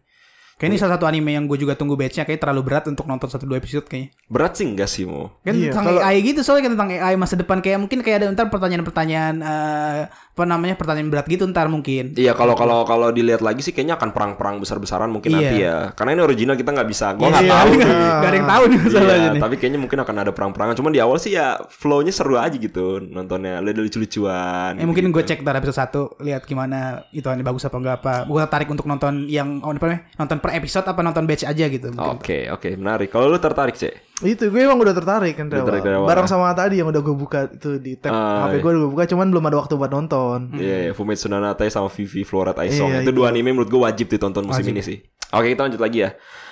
Kayak 0.57 0.67
ini 0.67 0.77
salah 0.77 0.93
satu 0.93 1.09
anime 1.09 1.33
yang 1.33 1.49
gue 1.49 1.57
juga 1.57 1.73
tunggu 1.73 1.97
batch-nya 1.97 2.21
kayak 2.21 2.37
terlalu 2.37 2.61
berat 2.61 2.85
untuk 2.85 3.09
nonton 3.09 3.25
satu 3.25 3.49
dua 3.49 3.57
episode 3.57 3.81
kayaknya. 3.81 4.13
berat 4.29 4.53
sih 4.53 4.69
enggak 4.69 4.85
sih 4.85 5.09
mau 5.09 5.33
Kan 5.41 5.57
Iya, 5.57 5.73
tentang 5.73 5.85
kalau- 5.89 6.03
AI 6.03 6.17
gitu 6.21 6.45
soalnya 6.45 6.69
kan 6.69 6.73
tentang 6.77 6.89
AI 6.93 7.15
masa 7.17 7.33
depan 7.33 7.57
kayak 7.59 7.81
mungkin 7.81 7.99
kayak 8.01 8.17
ada 8.21 8.27
ntar 8.29 8.45
pertanyaan-pertanyaan 8.47 9.35
eh, 9.41 10.01
apa 10.31 10.47
namanya 10.47 10.73
pertanyaan 10.73 11.11
berat 11.11 11.27
gitu 11.27 11.43
ntar 11.45 11.67
mungkin. 11.67 12.15
Iya 12.15 12.31
kalau 12.31 12.55
kalau 12.55 12.81
kalau 12.81 13.11
dilihat 13.11 13.39
lagi 13.39 13.59
sih 13.59 13.69
kayaknya 13.69 13.95
akan 13.95 14.09
perang-perang 14.09 14.57
besar-besaran 14.57 15.07
mungkin 15.07 15.27
Iya. 15.27 15.37
nanti 15.37 15.55
ya. 15.59 15.75
Karena 15.91 16.11
ini 16.15 16.21
original 16.21 16.55
kita 16.55 16.71
nggak 16.71 16.87
bisa. 16.87 17.13
Gua 17.13 17.27
Iya, 17.27 17.31
nggak 17.31 17.43
iya, 17.43 17.51
tahu. 17.51 17.69
nih. 17.69 17.85
nggak 17.91 18.25
ada 18.25 18.37
yang 18.37 18.49
tahu 18.49 18.63
nih 18.63 18.77
masalahnya 18.79 19.11
Iya, 19.11 19.29
nih. 19.29 19.41
tapi 19.43 19.55
kayaknya 19.55 19.79
mungkin 19.79 19.99
akan 19.99 20.15
ada 20.17 20.31
perang-perangan. 20.31 20.75
Cuman 20.75 20.91
di 20.91 20.99
awal 20.99 21.17
sih 21.17 21.31
ya 21.31 21.47
flow-nya 21.67 22.09
seru 22.09 22.35
aja 22.35 22.55
gitu 22.55 22.85
nontonnya. 23.01 23.59
Ada 23.59 23.75
lucu-lucuan. 23.75 24.73
Ya 24.75 24.85
mungkin 24.85 25.11
gue 25.11 25.21
cek 25.21 25.41
ntar 25.41 25.59
episode 25.59 25.75
satu 25.77 26.01
lihat 26.17 26.43
gimana 26.43 27.03
itu 27.11 27.27
anime 27.27 27.43
bagus 27.43 27.63
apa 27.63 27.75
enggak 27.75 27.95
apa. 27.99 28.15
Gue 28.23 28.39
tertarik 28.41 28.67
untuk 28.67 28.85
nonton 28.85 29.27
yang 29.27 29.59
apa 29.59 29.75
namanya? 29.77 30.01
Nonton 30.15 30.37
per 30.39 30.51
episode 30.55 30.85
apa 30.85 31.01
nonton 31.01 31.23
batch 31.23 31.43
aja 31.43 31.65
gitu. 31.67 31.91
Oke, 31.93 32.47
oke, 32.47 32.71
menarik. 32.73 33.07
Kalau 33.07 33.27
lu 33.27 33.35
tertarik, 33.35 33.75
Cek? 33.75 34.10
Itu 34.23 34.47
gue 34.47 34.61
emang 34.61 34.77
udah 34.77 34.91
tertarik 34.91 35.33
kan 35.33 35.45
dari 35.45 35.61
awal. 35.61 35.81
awal. 35.97 36.07
Bareng 36.07 36.25
sama 36.25 36.49
tadi 36.51 36.77
yang 36.77 36.87
udah 36.87 36.99
gue 36.99 37.15
buka 37.15 37.39
itu 37.47 37.75
di 37.75 37.95
tab 37.95 38.09
Ah, 38.09 38.45
HP 38.45 38.53
iya. 38.53 38.61
gue 38.61 38.69
udah 38.69 38.81
gue 38.81 38.91
buka 38.91 39.05
cuman 39.05 39.27
belum 39.27 39.43
ada 39.43 39.57
waktu 39.57 39.73
buat 39.75 39.89
nonton. 39.89 40.39
Iya, 40.53 40.77
iya, 40.79 40.91
Fumetsu 40.91 41.25
no 41.25 41.37
Hanatai 41.37 41.67
sama 41.67 41.87
Vivi 41.87 42.21
Florat 42.21 42.55
Aisong. 42.55 42.87
Iya, 42.87 43.01
itu 43.01 43.11
dua 43.11 43.29
anime 43.29 43.51
menurut 43.51 43.67
gue 43.67 43.81
wajib 43.81 44.07
ditonton 44.07 44.43
musim 44.43 44.61
Wajib. 44.63 44.73
ini 44.73 44.81
sih. 44.81 44.97
Oke, 45.31 45.49
kita 45.49 45.63
lanjut 45.63 45.79
lagi 45.79 45.97
ya. 46.01 46.09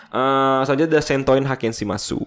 Eh, 0.10 0.60
selanjutnya 0.64 0.90
ada 0.92 1.02
Sentoin 1.02 1.44
Hakenshimasu. 1.44 2.20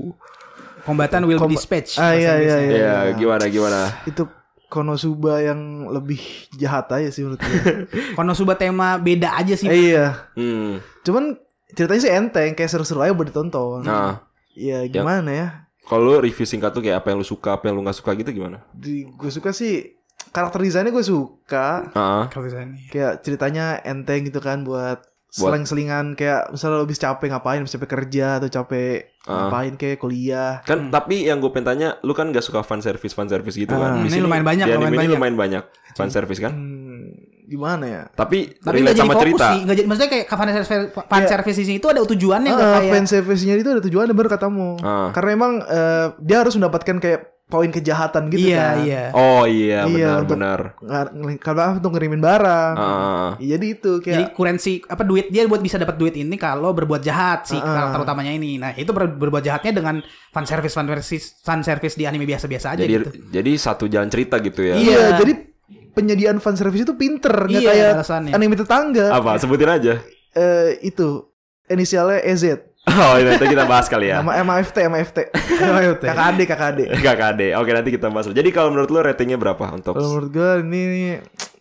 Kombatan 0.83 1.23
will 1.25 1.39
Kom- 1.39 1.49
dispatch. 1.49 1.95
Ah, 1.97 2.11
iya, 2.11 2.37
iya, 2.37 2.57
Inggrisnya. 2.59 2.71
Iya, 2.73 2.95
gimana 3.15 3.45
gimana? 3.47 3.81
Itu 4.05 4.27
Konosuba 4.67 5.37
yang 5.39 5.61
lebih 5.87 6.17
jahat 6.55 6.89
aja 6.91 7.07
sih 7.07 7.23
menurut 7.23 7.39
gue. 7.39 7.87
Konosuba 8.19 8.57
tema 8.57 8.97
beda 8.97 9.37
aja 9.37 9.53
sih. 9.53 9.67
Eh, 9.67 9.93
iya. 9.93 10.33
Hmm. 10.33 10.81
Cuman 11.03 11.37
ceritanya 11.71 12.01
sih 12.01 12.09
enteng 12.11 12.53
kayak 12.53 12.69
seru-seru 12.69 12.99
aja 12.99 13.13
buat 13.13 13.27
ditonton. 13.27 13.85
Nah, 13.85 14.25
Iya 14.53 14.85
gimana 14.87 15.31
ya? 15.31 15.49
kalau 15.83 16.07
lu 16.09 16.23
review 16.23 16.45
singkat 16.45 16.71
tuh 16.71 16.79
kayak 16.79 17.03
apa 17.03 17.11
yang 17.11 17.19
lu 17.19 17.27
suka, 17.27 17.53
apa 17.53 17.67
yang 17.67 17.75
lu 17.75 17.83
nggak 17.83 17.97
suka 17.97 18.15
gitu 18.15 18.31
gimana? 18.31 18.63
Di, 18.71 19.03
gue 19.05 19.29
suka 19.29 19.51
sih 19.51 19.99
karakter 20.29 20.63
desainnya 20.63 20.89
gue 20.89 21.03
suka. 21.03 21.91
Kalau 22.29 22.45
misalnya. 22.45 22.79
Kayak 22.89 23.13
ceritanya 23.21 23.65
enteng 23.83 24.23
gitu 24.23 24.39
kan 24.39 24.63
buat 24.63 25.03
seling-selingan 25.29 26.13
kayak 26.13 26.53
misalnya 26.53 26.77
lo 26.77 26.85
habis 26.85 26.97
capek 26.97 27.29
ngapain, 27.29 27.59
habis 27.59 27.73
capek 27.73 27.89
kerja 27.91 28.37
atau 28.37 28.49
capek 28.49 29.11
Ah. 29.23 29.47
ngapain 29.47 29.75
kayak 29.77 29.99
kuliah. 29.99 30.59
Kan 30.63 30.91
tapi 30.91 31.25
yang 31.25 31.39
gue 31.39 31.47
pengen 31.49 31.67
tanya, 31.69 31.89
lu 32.01 32.11
kan 32.11 32.27
gak 32.29 32.43
suka 32.43 32.61
fan 32.61 32.79
service 32.79 33.11
fan 33.11 33.27
service 33.27 33.55
gitu 33.55 33.71
kan? 33.71 33.95
Ah, 33.95 33.97
Di 33.97 34.01
ini 34.03 34.11
sini 34.13 34.23
lumayan 34.23 34.43
banyak, 34.43 34.67
di 34.67 34.73
lumayan 34.73 34.93
banyak. 34.93 35.15
lumayan 35.15 35.37
banyak 35.37 35.65
fan 35.95 36.11
service 36.11 36.39
kan? 36.39 36.51
Hmm, 36.53 36.82
gimana 37.45 37.85
ya? 37.85 38.03
Tapi, 38.09 38.55
Tapi 38.57 38.77
nggak 38.81 38.95
jadi 38.95 39.01
sama 39.01 39.13
fokus 39.13 39.25
cerita. 39.25 39.47
sih. 39.49 39.61
Nggak 39.63 39.77
jadi, 39.77 39.87
maksudnya 39.87 40.11
kayak 40.11 40.27
fan 40.29 40.49
service, 40.49 40.71
fan 41.03 41.21
Iya. 41.21 41.29
service 41.29 41.57
di 41.57 41.65
sini 41.65 41.77
itu 41.77 41.89
ada 41.89 42.01
tujuannya 42.03 42.51
nggak 42.51 42.69
Ah, 42.69 42.77
kayak. 42.79 42.93
fan 42.93 43.07
service-nya 43.07 43.55
itu 43.55 43.71
ada 43.71 43.81
tujuannya 43.81 44.15
baru 44.15 44.29
katamu. 44.29 44.69
Ah. 44.81 45.09
Karena 45.11 45.31
emang 45.33 45.53
eh, 45.61 46.07
dia 46.19 46.37
harus 46.39 46.55
mendapatkan 46.55 46.99
kayak 46.99 47.21
poin 47.45 47.69
kejahatan 47.69 48.33
gitu 48.33 48.49
iya 48.49 48.57
kan. 48.65 48.77
iya. 48.81 49.03
Oh 49.13 49.45
iya, 49.45 49.85
Iya, 49.85 49.85
benar 49.85 50.17
untuk- 50.19 50.33
benar. 50.33 50.61
Kalau 51.37 51.77
untuk 51.77 51.91
ngirimin 51.93 52.17
barang. 52.19 52.73
Ya, 53.37 53.47
jadi 53.53 53.67
itu 53.71 53.93
Jadi 53.99 54.07
kayak 54.25 54.33
kurensi 54.33 54.81
apa 54.83 55.03
duit 55.03 55.29
dia 55.29 55.45
buat 55.45 55.61
bisa 55.61 55.77
dapat 55.77 55.95
duit 55.95 56.17
ini 56.17 56.33
kalau 56.35 56.73
berbuat 56.73 57.01
jahat 57.01 57.45
si 57.45 57.55
Ah. 57.55 57.61
karakter 57.61 58.01
utamanya 58.03 58.33
ini. 58.33 58.57
Nah, 58.57 58.73
itu 58.73 58.89
ber- 58.91 59.13
berbuat 59.13 59.43
jahatnya 59.43 59.69
dengan 59.75 60.01
fan 60.31 60.47
service 60.47 60.73
fan 60.73 60.89
service 60.89 61.13
fan 61.39 61.61
service 61.61 61.93
di 61.93 62.05
anime 62.05 62.25
biasa-biasa 62.25 62.73
aja 62.73 62.83
Jadi 62.83 62.95
gitu. 62.95 63.09
jadi 63.31 63.53
satu 63.55 63.85
jalan 63.85 64.09
cerita 64.09 64.41
gitu 64.41 64.61
ya. 64.63 64.75
Iya. 64.75 64.89
Iya, 64.89 65.07
jadi 65.21 65.33
penyediaan 65.93 66.41
fan 66.41 66.57
service 66.57 66.83
itu 66.83 66.95
pinter, 66.97 67.47
nggak 67.47 67.63
Iya, 67.63 67.71
kayak 67.71 67.91
alasannya. 68.01 68.33
anime 68.33 68.57
tetangga. 68.57 69.07
Apa? 69.13 69.37
Sebutin 69.37 69.69
aja. 69.69 69.95
Eh 70.33 70.81
itu 70.81 71.29
inisialnya 71.69 72.25
EZ. 72.25 72.45
Oh, 72.83 73.15
ini 73.15 73.31
nanti 73.31 73.47
kita 73.47 73.63
bahas 73.63 73.87
kali 73.87 74.11
ya. 74.11 74.19
Nama 74.19 74.43
MAFT, 74.43 74.75
MAFT. 74.91 75.19
KKD, 76.03 76.41
KKD. 76.51 76.81
KKD. 76.99 77.41
Oke, 77.55 77.71
nanti 77.71 77.91
kita 77.95 78.11
bahas. 78.11 78.27
Jadi 78.27 78.51
kalau 78.51 78.75
menurut 78.75 78.91
lu 78.91 78.99
ratingnya 78.99 79.39
berapa 79.39 79.71
untuk 79.71 79.95
Kalau 79.95 80.19
menurut 80.19 80.31
gue 80.35 80.51
ini 80.67 80.83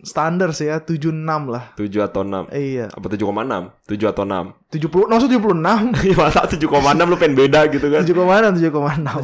standar 0.01 0.49
sih 0.51 0.65
ya 0.65 0.77
76 0.77 1.13
lah. 1.45 1.73
7 1.73 1.87
atau 2.01 2.21
6? 2.21 2.49
Iya. 2.49 2.89
Apa 2.89 3.05
7,6? 3.07 3.69
7 3.85 4.01
atau 4.07 4.23
6? 4.23 4.57
70 4.71 4.87
maksud 5.05 5.27
76. 5.27 5.51
Iya 6.01 6.15
masa 6.15 6.47
7,6 6.47 6.63
lu 7.03 7.15
pengen 7.15 7.35
beda 7.35 7.59
gitu 7.67 7.85
kan? 7.85 8.01
7,6 8.01 8.57
7,6. 8.57 8.71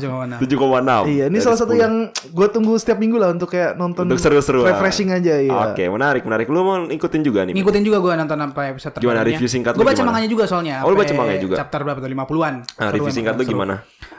Coba 0.03 0.15
mana? 0.19 0.35
7,6. 0.37 1.07
Iya, 1.07 1.25
ini 1.25 1.33
dari 1.33 1.41
salah 1.41 1.55
satu 1.55 1.71
10. 1.71 1.79
yang 1.79 1.93
gue 2.11 2.47
tunggu 2.47 2.73
setiap 2.75 2.97
minggu 2.97 3.15
lah 3.15 3.31
untuk 3.31 3.47
kayak 3.47 3.73
nonton 3.73 4.05
Untuk 4.05 4.19
seru-seruan. 4.19 4.69
refreshing 4.69 5.09
aja 5.09 5.39
ya. 5.39 5.71
Oke, 5.71 5.87
menarik, 5.87 6.21
menarik. 6.21 6.45
Lu 6.45 6.61
mau 6.61 6.77
ngikutin 6.83 7.21
juga 7.21 7.41
nih? 7.43 7.55
Ngikutin 7.55 7.81
juga 7.81 7.97
gue 7.97 8.13
nonton 8.13 8.37
sampai 8.37 8.65
episode 8.69 8.93
Gimana, 8.93 9.03
terbarunya. 9.17 9.33
review 9.33 9.49
singkat 9.49 9.71
lu 9.71 9.79
Gue 9.79 9.87
baca 9.87 9.95
gimana? 9.95 10.07
manganya 10.11 10.29
juga 10.29 10.43
soalnya. 10.45 10.75
Oh, 10.83 10.89
lu 10.91 10.97
baca 10.99 11.13
manganya 11.15 11.41
juga? 11.41 11.55
Chapter 11.57 11.79
berapa 11.81 11.97
tuh? 11.97 12.09
50-an. 12.09 12.53
Nah, 12.59 12.63
Seru 12.77 12.93
review 12.93 13.13
singkat 13.15 13.33
lu 13.33 13.41
seru. 13.41 13.51
gimana? 13.55 13.75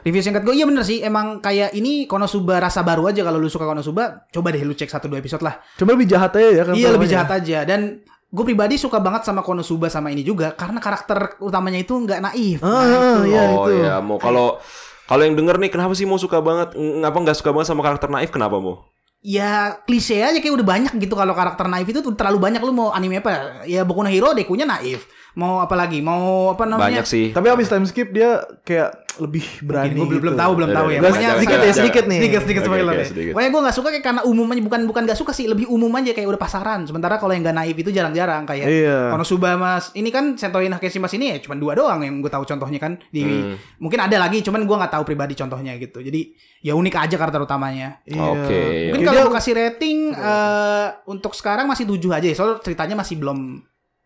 Review 0.09 0.23
singkat 0.23 0.41
gue 0.41 0.55
iya 0.55 0.65
bener 0.65 0.81
sih 0.83 0.99
emang 1.01 1.39
kayak 1.39 1.71
ini 1.73 2.05
Konosuba 2.05 2.57
rasa 2.59 2.81
baru 2.81 3.07
aja 3.07 3.21
kalau 3.21 3.37
lu 3.37 3.47
suka 3.47 3.63
Konosuba 3.63 4.25
coba 4.27 4.49
deh 4.49 4.61
lu 4.61 4.73
cek 4.73 4.89
satu 4.89 5.07
dua 5.07 5.19
episode 5.19 5.41
lah 5.41 5.61
Cuma 5.77 5.93
lebih 5.93 6.07
jahat 6.07 6.33
aja 6.33 6.49
ya 6.51 6.63
kan. 6.65 6.73
iya 6.73 6.89
lebih 6.89 7.07
jahat 7.07 7.29
aja 7.31 7.63
dan 7.63 8.01
gue 8.27 8.45
pribadi 8.45 8.75
suka 8.75 8.97
banget 8.99 9.23
sama 9.23 9.41
Konosuba 9.41 9.87
sama 9.87 10.09
ini 10.09 10.21
juga 10.21 10.53
karena 10.53 10.77
karakter 10.79 11.37
utamanya 11.39 11.79
itu 11.79 11.93
nggak 11.93 12.21
naif 12.23 12.59
Ah, 12.61 12.69
Nah, 12.69 12.81
ah, 12.81 12.85
itu. 12.85 13.23
iya 13.27 13.43
oh 13.47 13.55
itu. 13.63 13.73
ya, 13.79 13.95
mau 13.99 14.17
kalau 14.17 14.57
kalau 15.05 15.23
yang 15.23 15.33
denger 15.35 15.57
nih 15.59 15.71
kenapa 15.71 15.93
sih 15.93 16.05
mau 16.05 16.17
suka 16.17 16.37
banget? 16.39 16.73
Ngapa 16.73 17.17
nggak 17.19 17.37
suka 17.37 17.51
banget 17.51 17.69
sama 17.69 17.81
karakter 17.81 18.09
naif? 18.09 18.29
Kenapa 18.29 18.57
mau? 18.57 18.85
ya 19.19 19.75
klise 19.83 20.23
aja 20.23 20.39
kayak 20.39 20.55
udah 20.55 20.67
banyak 20.69 20.93
gitu 20.95 21.13
kalau 21.13 21.35
karakter 21.35 21.67
naif 21.67 21.83
itu 21.85 21.99
terlalu 22.15 22.39
banyak 22.39 22.63
lu 22.63 22.71
mau 22.71 22.95
anime 22.95 23.19
apa 23.19 23.67
ya 23.67 23.83
Boku 23.83 23.99
no 23.99 24.07
Hero 24.07 24.31
dekunya 24.31 24.63
naif 24.63 25.11
mau 25.35 25.59
apa 25.59 25.75
lagi 25.75 25.99
mau 25.99 26.55
apa 26.55 26.63
namanya 26.63 27.03
Banyak 27.03 27.07
sih. 27.09 27.27
Tapi 27.35 27.51
abis 27.51 27.67
time 27.67 27.83
skip 27.83 28.11
dia 28.11 28.39
kayak 28.63 29.08
lebih 29.19 29.43
berani. 29.67 29.91
gue 29.91 29.99
belum 29.99 30.09
gitu. 30.15 30.23
belum 30.23 30.37
tahu 30.37 30.53
belum 30.55 30.71
tahu 30.71 30.87
ya 30.89 30.99
Udah, 30.99 31.09
pokoknya 31.11 31.27
jangan, 31.27 31.39
sedikit 31.43 31.59
ya, 31.59 31.73
sedikit 31.75 32.05
nih. 32.07 32.19
sedikit 32.21 32.41
sedikit 32.47 32.63
spoiler 32.63 32.95
ya. 32.95 33.07
Pokoknya 33.33 33.51
gue 33.51 33.63
nggak 33.67 33.75
suka 33.75 33.89
kayak 33.91 34.05
karena 34.05 34.23
umum 34.23 34.47
aja 34.47 34.63
bukan 34.63 34.81
bukan 34.87 35.03
nggak 35.03 35.19
suka 35.19 35.33
sih 35.33 35.45
lebih 35.45 35.67
umum 35.67 35.91
aja 35.91 36.11
kayak 36.13 36.29
udah 36.29 36.39
pasaran. 36.39 36.81
Sementara 36.85 37.17
kalau 37.17 37.33
yang 37.33 37.43
nggak 37.43 37.57
naif 37.57 37.75
itu 37.75 37.91
jarang-jarang 37.91 38.45
kayak 38.45 38.67
Iya. 38.69 39.11
Konosuba 39.11 39.51
mas 39.55 39.91
ini 39.93 40.09
kan 40.09 40.37
Sentoin 40.37 40.71
Hakeshi 40.71 40.99
mas 40.99 41.11
ini 41.13 41.33
ya 41.33 41.37
cuma 41.41 41.59
dua 41.59 41.75
doang 41.75 41.99
yang 41.99 42.21
gue 42.21 42.29
tahu 42.29 42.45
contohnya 42.45 42.79
kan 42.79 42.95
di 43.09 43.23
Hmm. 43.25 43.55
mungkin 43.77 43.99
ada 43.99 44.17
lagi 44.19 44.39
cuman 44.39 44.63
gue 44.63 44.77
nggak 44.77 44.93
tahu 44.93 45.03
pribadi 45.03 45.35
contohnya 45.35 45.75
gitu. 45.77 45.99
Jadi 45.99 46.21
ya 46.61 46.79
unik 46.79 46.95
aja 46.95 47.17
karakter 47.17 47.41
utamanya. 47.41 47.99
Iya. 48.05 48.23
Oke. 48.23 48.61
Mungkin 48.93 49.03
Jadi 49.03 49.09
kalau 49.09 49.21
gue 49.27 49.35
kasih 49.35 49.53
rating 49.57 49.99
eh, 50.13 50.87
untuk 51.07 51.35
sekarang 51.35 51.67
masih 51.67 51.85
7 51.85 51.99
aja 52.15 52.23
ya. 52.23 52.35
Soalnya 52.35 52.63
ceritanya 52.63 52.95
masih 52.95 53.19
belum 53.19 53.39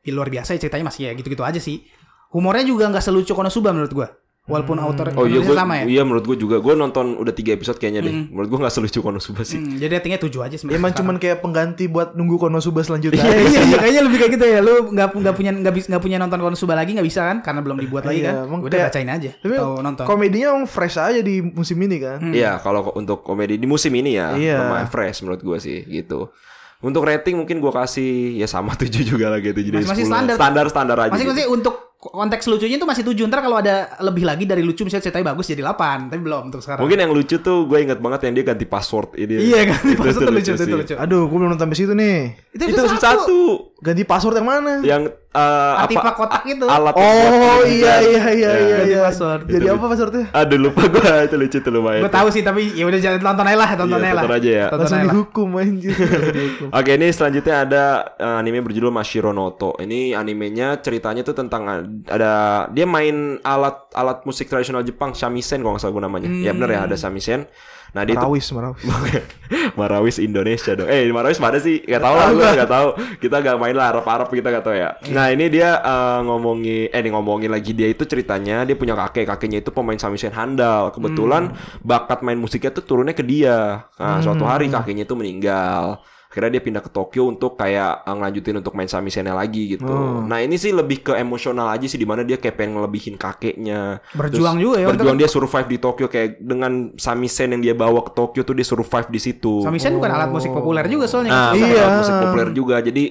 ya, 0.01 0.13
luar 0.13 0.29
biasa 0.29 0.57
ya 0.57 0.59
ceritanya 0.59 0.89
masih 0.89 1.03
ya 1.09 1.13
gitu-gitu 1.13 1.45
aja 1.45 1.61
sih. 1.61 1.85
Humornya 2.33 2.65
juga 2.65 2.89
nggak 2.89 3.05
selucu 3.05 3.33
Konosuba 3.33 3.71
menurut 3.71 3.93
gue. 3.93 4.09
Walaupun 4.43 4.75
author 4.77 5.15
Oh 5.15 5.23
iya 5.23 5.39
gue 5.39 5.55
sama 5.55 5.75
ya. 5.79 5.85
iya 5.87 6.03
menurut 6.03 6.27
gue 6.27 6.35
juga 6.35 6.59
gue 6.59 6.75
nonton 6.75 7.15
udah 7.15 7.31
tiga 7.31 7.55
episode 7.55 7.79
kayaknya 7.79 8.03
deh. 8.03 8.27
Menurut 8.27 8.51
gue 8.51 8.59
nggak 8.59 8.75
selucu 8.75 8.99
Konosuba 8.99 9.47
sih. 9.47 9.55
Hmm, 9.55 9.79
jadi 9.79 9.97
ratingnya 9.97 10.19
7 10.19 10.35
aja 10.43 10.57
sebenarnya. 10.59 10.79
Emang 10.79 10.93
cuman 10.93 11.15
kayak 11.17 11.39
pengganti 11.39 11.87
buat 11.87 12.13
nunggu 12.13 12.43
Konosuba 12.43 12.83
selanjutnya. 12.83 13.23
Iya, 13.23 13.39
iya, 13.41 13.61
iya, 13.63 13.77
kayaknya 13.79 14.03
lebih 14.03 14.19
kayak 14.19 14.33
gitu 14.35 14.45
ya. 14.45 14.59
Lu 14.59 14.91
nggak 14.91 15.15
nggak 15.15 15.35
punya 15.39 15.51
nggak 15.55 15.71
bisa 15.73 15.87
nggak 15.89 16.03
punya 16.03 16.19
nonton 16.19 16.43
Konosuba 16.43 16.75
lagi 16.75 16.91
nggak 16.91 17.07
bisa 17.07 17.23
kan? 17.23 17.39
Karena 17.39 17.61
belum 17.61 17.77
dibuat 17.79 18.03
lagi 18.03 18.19
Iya, 18.19 18.35
kan. 18.35 18.35
emang 18.45 18.61
Udah 18.61 18.71
kayak- 18.73 18.91
bacain 18.91 19.09
aja 19.09 19.31
Tapi 19.33 19.55
atau 19.55 19.71
nonton. 19.79 20.05
komedinya 20.05 20.47
emang 20.51 20.67
fresh 20.67 20.97
aja 20.99 21.21
di 21.23 21.35
musim 21.39 21.79
ini 21.79 21.97
kan. 21.99 22.19
Iya 22.29 22.59
kalau 22.59 22.91
untuk 22.93 23.23
komedi 23.23 23.55
di 23.55 23.67
musim 23.67 23.95
ini 23.95 24.19
ya 24.19 24.35
Iya. 24.35 24.59
lumayan 24.61 24.91
fresh 24.91 25.23
menurut 25.23 25.39
gue 25.39 25.59
sih 25.59 25.87
gitu. 25.87 26.35
Untuk 26.83 27.07
rating 27.07 27.39
mungkin 27.39 27.63
gue 27.63 27.71
kasih 27.71 28.35
ya 28.35 28.51
sama 28.51 28.75
7 28.81 28.91
juga 29.07 29.31
lah 29.31 29.39
gitu 29.39 29.55
jadi 29.55 29.79
Masih- 29.79 29.87
masih 29.87 30.05
10 30.05 30.11
standar. 30.11 30.35
standar 30.35 30.65
standar 30.67 30.97
aja. 30.99 31.13
Masih 31.15 31.25
gitu. 31.25 31.35
masih 31.39 31.47
untuk 31.47 31.92
konteks 32.03 32.51
lucunya 32.51 32.75
itu 32.75 32.83
masih 32.83 33.07
7 33.07 33.31
Ntar 33.31 33.47
kalau 33.47 33.63
ada 33.63 33.95
lebih 34.03 34.27
lagi 34.27 34.43
dari 34.43 34.67
lucu 34.67 34.83
misalnya 34.83 35.07
ceritanya 35.07 35.31
bagus 35.31 35.47
jadi 35.47 35.63
8 35.63 36.11
Tapi 36.11 36.19
belum 36.19 36.43
untuk 36.51 36.59
sekarang 36.59 36.83
Mungkin 36.83 36.99
yang 36.99 37.13
lucu 37.15 37.39
tuh 37.39 37.71
gue 37.71 37.79
inget 37.79 38.03
banget 38.03 38.27
yang 38.27 38.35
dia 38.35 38.45
ganti 38.51 38.67
password 38.67 39.15
ini. 39.15 39.39
Iya 39.39 39.71
kan 39.71 39.81
Itu 39.95 40.03
Maksudnya 40.03 40.27
tuh 40.27 40.35
lucu, 40.35 40.51
itu 40.51 40.65
sih. 40.67 40.75
lucu 40.75 40.95
Aduh, 40.99 41.31
gue 41.31 41.37
belum 41.39 41.49
nonton 41.55 41.63
sampai 41.63 41.79
situ 41.79 41.95
nih. 41.95 42.19
Itu, 42.51 42.63
Itu 42.75 42.83
satu. 42.83 42.99
satu 42.99 43.39
Ganti 43.83 44.07
password 44.07 44.39
yang 44.39 44.47
mana? 44.47 44.75
Yang 44.81 45.03
Artefak 45.33 46.05
apa 46.05 46.13
kotak 46.13 46.43
itu 46.45 46.69
alat 46.69 46.93
Oh 46.93 47.65
iya 47.65 48.05
iya 48.05 48.21
kan. 48.21 48.35
iya 48.37 48.51
Ya. 48.53 48.53
iya 48.53 48.77
Ganti 48.79 48.93
iya. 48.93 49.01
password. 49.03 49.43
Jadi 49.49 49.65
Itu 49.65 49.73
apa 49.73 49.87
passwordnya? 49.89 50.25
Aduh 50.31 50.59
lupa 50.61 50.83
gue 50.87 51.13
itu 51.27 51.37
lucu 51.41 51.59
tuh 51.59 51.73
lumayan. 51.73 52.01
Gue 52.05 52.13
tahu 52.13 52.29
sih 52.31 52.43
tapi 52.45 52.63
ya 52.77 52.85
udah 52.85 53.01
jangan 53.01 53.19
tonton 53.19 53.47
aja 53.49 53.59
lah 53.59 53.69
Tonton 53.75 53.89
Iya, 53.97 53.97
aja 53.99 54.13
lah 54.13 54.23
tonton 54.23 54.37
aja 54.39 54.51
ya. 54.53 54.67
Tonton 54.71 54.85
Langsung 54.87 55.03
dihukum 55.09 55.49
anjir. 55.57 55.95
Oke 56.79 56.91
ini 56.95 57.07
selanjutnya 57.11 57.55
ada 57.59 57.85
eh, 58.15 58.37
anime 58.39 58.61
berjudul 58.63 58.93
Mashiro 58.93 59.33
Noto. 59.33 59.75
Ini 59.81 60.15
animenya 60.15 60.79
ceritanya 60.79 61.27
tuh 61.27 61.35
tentang 61.35 61.63
ada 62.07 62.33
dia 62.71 62.87
main 62.87 63.41
alat 63.43 63.91
alat 63.97 64.23
musik 64.23 64.47
tradisional 64.47 64.87
Jepang 64.87 65.11
shamisen 65.11 65.59
kalau 65.59 65.75
nggak 65.75 65.83
salah 65.83 65.95
gue 65.97 66.05
namanya. 66.05 66.29
Ya 66.29 66.55
bener 66.55 66.71
ya 66.71 66.81
ada 66.85 66.95
shamisen. 66.95 67.49
Nah 67.93 68.09
dia 68.09 68.17
itu 68.17 68.25
Marawis, 68.25 68.49
marawis. 68.57 68.81
Marawis 69.79 70.17
Indonesia 70.17 70.73
dong. 70.73 70.89
Eh 70.89 71.05
Marawis 71.13 71.37
mana 71.37 71.61
sih? 71.61 71.77
Gak 71.85 72.01
tau 72.01 72.17
lah 72.17 72.33
gue 72.33 72.49
gak 72.57 72.71
tau. 72.71 72.89
Kita 73.21 73.45
gak 73.45 73.61
main 73.61 73.72
lah 73.73 73.91
Arab-Arab 73.91 74.29
kita 74.29 74.49
gak 74.49 74.65
tau 74.65 74.73
ya. 74.73 74.95
Nah 75.11 75.29
ini 75.29 75.49
dia 75.49 75.77
eh, 75.79 76.19
ngomongin 76.23 76.89
eh 76.89 77.01
nih 77.01 77.13
ngomongin 77.13 77.51
lagi 77.51 77.73
dia 77.73 77.89
itu 77.89 78.05
ceritanya 78.05 78.63
dia 78.63 78.77
punya 78.77 78.95
kakek 78.95 79.29
kakeknya 79.29 79.61
itu 79.61 79.71
pemain 79.71 79.97
shamisen 79.97 80.31
handal. 80.31 80.93
Kebetulan 80.93 81.53
bakat 81.81 82.21
main 82.21 82.37
musiknya 82.37 82.71
tuh 82.71 82.85
turunnya 82.85 83.13
ke 83.13 83.23
dia. 83.23 83.89
Nah 83.97 84.21
suatu 84.21 84.45
hari 84.45 84.69
kakeknya 84.69 85.05
itu 85.05 85.13
meninggal. 85.13 85.99
Akhirnya 86.33 86.57
dia 86.57 86.65
pindah 86.65 86.81
ke 86.81 86.89
Tokyo 86.89 87.29
untuk 87.29 87.61
kayak 87.61 88.09
eh, 88.09 88.15
ngelanjutin 88.17 88.57
untuk 88.57 88.73
main 88.73 88.89
samisennya 88.89 89.37
lagi 89.37 89.77
gitu. 89.77 89.85
Nah 90.25 90.41
ini 90.41 90.57
sih 90.57 90.73
lebih 90.73 91.05
ke 91.05 91.13
emosional 91.13 91.69
aja 91.69 91.85
sih 91.85 92.01
di 92.01 92.09
mana 92.09 92.25
dia 92.25 92.41
kayak 92.41 92.57
pengen 92.57 92.81
ngelebihin 92.81 93.21
kakeknya. 93.21 94.01
Berjuang 94.17 94.57
Terus 94.57 94.65
juga 94.65 94.77
ya, 94.81 94.87
Berjuang 94.89 95.21
dia 95.21 95.29
survive 95.29 95.69
di 95.69 95.77
Tokyo 95.77 96.09
kayak 96.09 96.41
dengan 96.41 96.97
samisen 96.97 97.53
yang 97.53 97.61
dia 97.61 97.75
bawa 97.77 98.01
ke 98.01 98.17
Tokyo 98.17 98.49
tuh 98.49 98.57
dia 98.57 98.65
survive 98.65 99.13
di 99.13 99.21
situ. 99.21 99.61
Samisen 99.61 99.93
bukan 99.93 100.09
alat 100.09 100.33
musik 100.33 100.57
populer 100.57 100.89
juga 100.89 101.05
soalnya 101.05 101.37
Nah, 101.37 101.53
Iya. 101.53 101.69
iya. 101.69 101.85
musik 102.01 102.17
populer 102.17 102.49
juga. 102.57 102.81
Jadi 102.81 103.05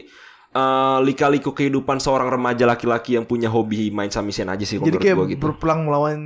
eh, 0.51 0.97
lika-liku 1.01 1.51
kehidupan 1.51 1.97
seorang 1.97 2.27
remaja 2.27 2.63
laki-laki 2.63 3.15
yang 3.15 3.23
punya 3.23 3.47
hobi 3.47 3.89
main 3.89 4.07
samisen 4.07 4.47
aja 4.47 4.61
sih 4.61 4.77
Jadi 4.77 4.97
kayak 4.97 5.15
gua 5.15 5.27
gitu. 5.27 5.41
berpelang 5.41 5.83
melawan 5.83 6.19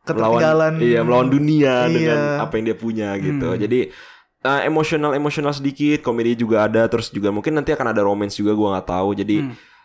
Melawan, 0.00 0.40
ketertinggalan. 0.40 0.74
iya, 0.80 1.00
melawan 1.00 1.28
dunia 1.28 1.74
Iya. 1.84 1.92
dengan 1.92 2.18
apa 2.40 2.52
yang 2.56 2.64
dia 2.66 2.76
punya 2.76 3.08
gitu. 3.16 3.48
Jadi 3.54 3.80
eh, 4.40 4.60
emosional 4.64 5.12
emosional 5.12 5.52
sedikit, 5.52 6.00
komedi 6.00 6.32
juga 6.34 6.64
ada, 6.64 6.88
terus 6.88 7.08
juga 7.08 7.28
mungkin 7.28 7.52
nanti 7.52 7.70
akan 7.70 7.92
ada 7.92 8.00
romance 8.00 8.34
juga 8.34 8.56
gua 8.56 8.68
nggak 8.74 8.88
tahu. 8.88 9.10
Jadi 9.14 9.36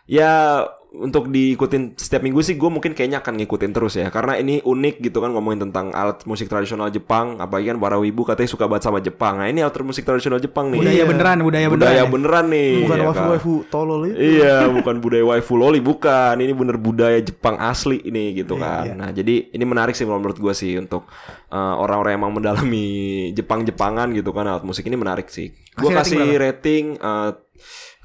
ya 0.06 0.62
untuk 0.96 1.28
diikutin 1.28 1.92
setiap 1.92 2.24
minggu 2.24 2.40
sih 2.40 2.56
gue 2.56 2.70
mungkin 2.72 2.96
kayaknya 2.96 3.20
akan 3.20 3.36
ngikutin 3.36 3.68
terus 3.68 4.00
ya 4.00 4.08
karena 4.08 4.40
ini 4.40 4.64
unik 4.64 5.04
gitu 5.04 5.20
kan 5.20 5.28
ngomongin 5.28 5.68
tentang 5.68 5.92
alat 5.92 6.24
musik 6.24 6.48
tradisional 6.48 6.88
Jepang 6.88 7.36
apalagi 7.36 7.68
kan 7.68 7.76
para 7.76 8.00
wibu 8.00 8.24
katanya 8.24 8.48
suka 8.48 8.64
banget 8.64 8.88
sama 8.88 9.04
Jepang 9.04 9.36
nah 9.36 9.44
ini 9.44 9.60
alat 9.60 9.76
musik 9.84 10.08
tradisional 10.08 10.40
Jepang 10.40 10.72
nih 10.72 10.80
Budaya 10.80 10.96
Iya. 10.96 11.04
beneran 11.04 11.38
Budaya 11.44 11.66
beneran 11.68 11.76
budaya 11.76 12.00
ya. 12.00 12.04
beneran 12.08 12.46
nih 12.48 12.70
Bukan 12.80 12.96
ya 12.96 13.02
kan? 13.02 13.08
waifu-waifu 13.12 13.54
tolol 13.68 14.00
itu. 14.08 14.16
Iya, 14.16 14.54
bukan 14.78 14.94
budaya 14.96 15.24
waifu 15.26 15.54
loli, 15.54 15.80
bukan. 15.84 16.34
Ini 16.38 16.52
bener 16.54 16.76
budaya 16.78 17.18
Jepang 17.20 17.56
asli 17.60 18.00
ini 18.00 18.24
gitu 18.32 18.56
Iya, 18.56 18.62
kan. 18.64 18.84
Nah, 18.96 19.10
jadi 19.12 19.34
ini 19.52 19.64
menarik 19.66 19.92
sih 19.92 20.06
menurut 20.06 20.38
gue 20.38 20.54
sih 20.54 20.80
untuk 20.80 21.04
uh, 21.50 21.74
orang-orang 21.76 22.16
yang 22.16 22.20
emang 22.24 22.34
mendalami 22.40 22.86
Jepang-Jepangan 23.36 24.16
gitu 24.16 24.32
kan 24.32 24.48
alat 24.48 24.64
musik 24.64 24.86
ini 24.86 24.96
menarik 24.96 25.28
sih. 25.28 25.52
Gue 25.76 25.92
Kasih 25.92 26.16
rating 26.16 26.16
kasih 26.16 26.36
rating, 26.40 26.84
uh, 26.98 27.30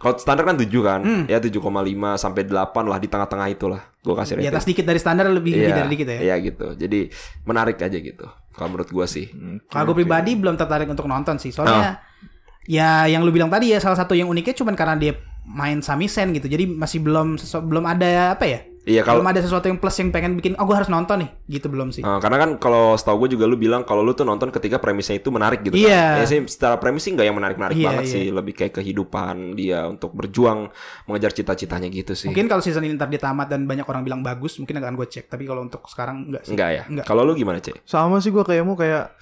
kalau 0.01 0.17
standar 0.17 0.43
kan 0.43 0.57
7 0.57 0.65
kan, 0.81 0.99
Hmm. 0.99 1.23
ya 1.29 1.37
7,5 1.37 1.61
sampai 2.17 2.41
8 2.43 2.57
lah 2.83 2.97
di 2.97 3.05
tengah-tengah 3.05 3.47
itulah. 3.47 3.81
Gue 4.01 4.17
kasih 4.17 4.33
Di 4.33 4.41
rating. 4.41 4.51
atas 4.51 4.65
dikit 4.65 4.81
dari 4.81 4.97
standar 4.97 5.29
lebih 5.29 5.53
lebih 5.53 5.61
Iya, 5.63 5.77
dari 5.77 5.89
dikit 5.89 6.07
ya 6.07 6.19
Iya 6.19 6.35
gitu. 6.41 6.65
Jadi 6.73 6.99
menarik 7.45 7.77
aja 7.77 7.93
gitu. 7.93 8.25
Kalau 8.49 8.67
menurut 8.67 8.89
gue 8.89 9.05
sih. 9.05 9.29
Kalau 9.67 9.85
gue 9.87 9.95
pribadi 9.95 10.33
belum 10.33 10.57
tertarik 10.57 10.89
untuk 10.89 11.05
nonton 11.05 11.37
sih, 11.37 11.53
soalnya 11.53 11.77
Ah. 11.77 11.95
ya 12.63 13.05
yang 13.05 13.21
lu 13.21 13.29
bilang 13.29 13.47
tadi 13.47 13.69
ya 13.69 13.77
salah 13.77 13.95
satu 13.95 14.11
yang 14.11 14.25
uniknya 14.25 14.53
cuman 14.53 14.73
karena 14.73 14.97
dia 14.97 15.13
main 15.43 15.81
samisen 15.81 16.33
gitu, 16.33 16.45
jadi 16.45 16.65
masih 16.65 17.01
belum 17.01 17.37
belum 17.37 17.85
ada 17.85 18.33
apa 18.33 18.45
ya? 18.45 18.59
Iya 18.81 19.05
kalau 19.05 19.21
belum 19.21 19.29
ada 19.29 19.41
sesuatu 19.45 19.69
yang 19.69 19.77
plus 19.77 19.93
yang 20.01 20.09
pengen 20.09 20.33
bikin, 20.33 20.57
oh 20.57 20.65
gue 20.65 20.73
harus 20.73 20.89
nonton 20.89 21.21
nih, 21.21 21.29
gitu 21.53 21.69
belum 21.69 21.93
sih. 21.93 22.01
Uh, 22.01 22.17
karena 22.17 22.41
kan 22.41 22.49
kalau 22.57 22.97
setahu 22.97 23.29
gue 23.29 23.37
juga 23.37 23.45
lu 23.45 23.53
bilang 23.53 23.85
kalau 23.85 24.01
lu 24.01 24.17
tuh 24.17 24.25
nonton 24.25 24.49
ketika 24.49 24.81
premisnya 24.81 25.21
itu 25.21 25.29
menarik 25.29 25.61
gitu 25.61 25.77
Iya. 25.77 26.17
kan. 26.17 26.21
Ya 26.21 26.25
sih 26.25 26.41
secara 26.49 26.81
premis 26.81 27.05
sih 27.05 27.13
nggak 27.13 27.25
yang 27.29 27.37
menarik-menarik 27.37 27.77
Iya, 27.77 27.87
banget 27.93 28.05
iya. 28.09 28.13
sih, 28.17 28.25
lebih 28.33 28.53
kayak 28.57 28.73
kehidupan 28.81 29.53
dia 29.53 29.85
untuk 29.85 30.17
berjuang 30.17 30.73
mengejar 31.05 31.29
cita-citanya 31.29 31.93
gitu 31.93 32.17
sih. 32.17 32.33
Mungkin 32.33 32.49
kalau 32.49 32.65
season 32.65 32.81
ini 32.81 32.97
ntar 32.97 33.05
dia 33.13 33.21
tamat 33.21 33.53
dan 33.53 33.69
banyak 33.69 33.85
orang 33.85 34.01
bilang 34.01 34.25
bagus, 34.25 34.57
mungkin 34.57 34.73
akan 34.81 34.97
gue 34.97 35.05
cek. 35.05 35.29
Tapi 35.29 35.45
kalau 35.45 35.61
untuk 35.61 35.85
sekarang 35.85 36.33
enggak 36.33 36.49
sih. 36.49 36.57
Enggak 36.57 36.69
ya? 36.73 36.83
Enggak. 36.89 37.05
Kalau 37.05 37.21
lu 37.21 37.37
gimana, 37.37 37.61
Cek? 37.61 37.85
Sama 37.85 38.17
sih 38.17 38.33
gue 38.33 38.41
kayak 38.41 38.65
mau 38.65 38.73
kayak 38.73 39.13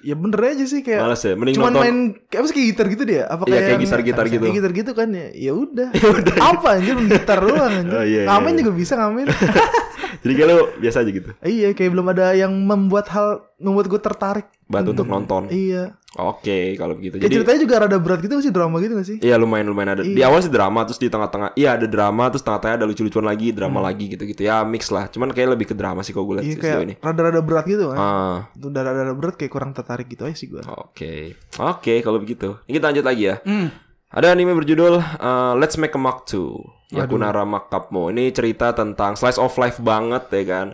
ya 0.00 0.14
bener 0.14 0.40
aja 0.46 0.64
sih 0.64 0.80
kayak 0.80 1.00
Males 1.02 1.20
ya? 1.20 1.32
Mending 1.34 1.54
cuman 1.54 1.70
nonton 1.70 1.82
main 1.82 1.96
kayak 2.24 2.40
apa 2.40 2.46
sih 2.46 2.54
kayak 2.54 2.68
gitar 2.72 2.86
gitu 2.88 3.02
dia 3.04 3.22
apa 3.24 3.42
Iya, 3.42 3.50
kayak 3.50 3.64
kayak 3.66 3.80
gitar-gitar 3.80 4.24
gitu. 4.26 4.42
kayak 4.42 4.56
gitar 4.56 4.72
gitu 4.72 4.90
kan 4.92 5.08
ya 5.10 5.26
ya 5.30 5.52
udah 5.52 5.88
apa 6.50 6.68
anjir 6.74 6.96
gitar 7.02 7.38
doang 7.38 7.72
anjir 7.76 7.92
Oh, 7.92 8.02
iya, 8.02 8.20
iya, 8.20 8.26
ngamen 8.26 8.50
iya. 8.50 8.58
juga 8.58 8.70
bisa 8.72 8.92
ngamen 8.94 9.26
Jadi 10.20 10.32
kayak 10.34 10.48
lu 10.48 10.58
biasa 10.76 10.96
aja 10.98 11.10
gitu. 11.10 11.30
iya 11.42 11.68
kayak 11.70 11.90
belum 11.90 12.06
ada 12.08 12.32
yang 12.32 12.52
membuat 12.52 13.08
hal 13.08 13.28
membuat 13.56 13.88
gue 13.88 13.98
tertarik 13.98 14.46
Buat 14.64 14.86
untuk 14.86 15.04
nonton. 15.04 15.48
iya 15.48 15.96
Oke, 16.12 16.74
kalau 16.74 16.92
begitu. 16.92 17.16
kayak 17.16 17.22
Jadi 17.22 17.34
ceritanya 17.36 17.60
juga 17.60 17.74
rada 17.80 17.96
berat 17.96 18.18
gitu 18.18 18.34
sih 18.38 18.50
drama 18.50 18.76
gitu 18.78 18.92
gak 18.92 19.06
sih 19.06 19.18
Iya 19.20 19.36
lumayan 19.36 19.66
lumayan 19.66 19.90
ada. 19.92 20.02
Di 20.02 20.12
Iya. 20.12 20.26
awal 20.26 20.40
sih 20.40 20.50
drama 20.50 20.82
terus 20.82 20.98
di 20.98 21.06
tengah-tengah 21.06 21.54
iya 21.54 21.72
ada 21.72 21.86
drama 21.86 22.26
terus 22.28 22.42
tengah-tengah 22.42 22.74
ada 22.76 22.84
lucu-lucuan 22.84 23.22
lagi, 23.24 23.48
drama 23.50 23.78
lagi 23.80 24.04
gitu-gitu. 24.08 24.40
Ya 24.40 24.60
mix 24.62 24.88
lah. 24.88 25.06
Cuman 25.06 25.30
kayak 25.30 25.54
lebih 25.54 25.66
ke 25.66 25.74
drama 25.74 26.00
sih 26.00 26.10
kalau 26.10 26.26
gue 26.26 26.36
lihat 26.36 26.44
Hmm. 26.44 26.50
iya 26.50 26.56
sih 26.56 26.62
kayak 26.66 26.80
ini. 26.82 26.94
rada-rada 26.98 27.40
berat 27.40 27.64
gitu 27.64 27.84
kan 27.88 27.96
Ah, 27.96 28.36
itu 28.52 28.66
rada-rada 28.68 29.14
berat 29.14 29.34
kayak 29.34 29.50
kurang 29.50 29.70
tertarik 29.70 30.06
gitu 30.06 30.22
aja 30.22 30.34
sih 30.34 30.46
gue 30.46 30.60
oke. 30.60 31.14
Oke, 31.58 31.94
kalau 32.00 32.18
begitu. 32.18 32.58
Ini 32.64 32.74
kita 32.74 32.86
lanjut 32.88 33.04
lagi 33.04 33.22
ya. 33.24 33.36
Hmm. 33.40 33.70
Ada 34.10 34.34
anime 34.34 34.58
berjudul 34.58 34.98
uh, 34.98 35.54
Let's 35.54 35.78
Make 35.78 35.94
a 35.94 36.00
Mark 36.02 36.26
2 36.26 36.98
Yakunara 36.98 37.46
Makapmo 37.46 38.10
Ini 38.10 38.34
cerita 38.34 38.74
tentang 38.74 39.14
slice 39.14 39.38
of 39.38 39.54
life 39.54 39.78
banget 39.78 40.26
ya 40.34 40.42
kan? 40.50 40.66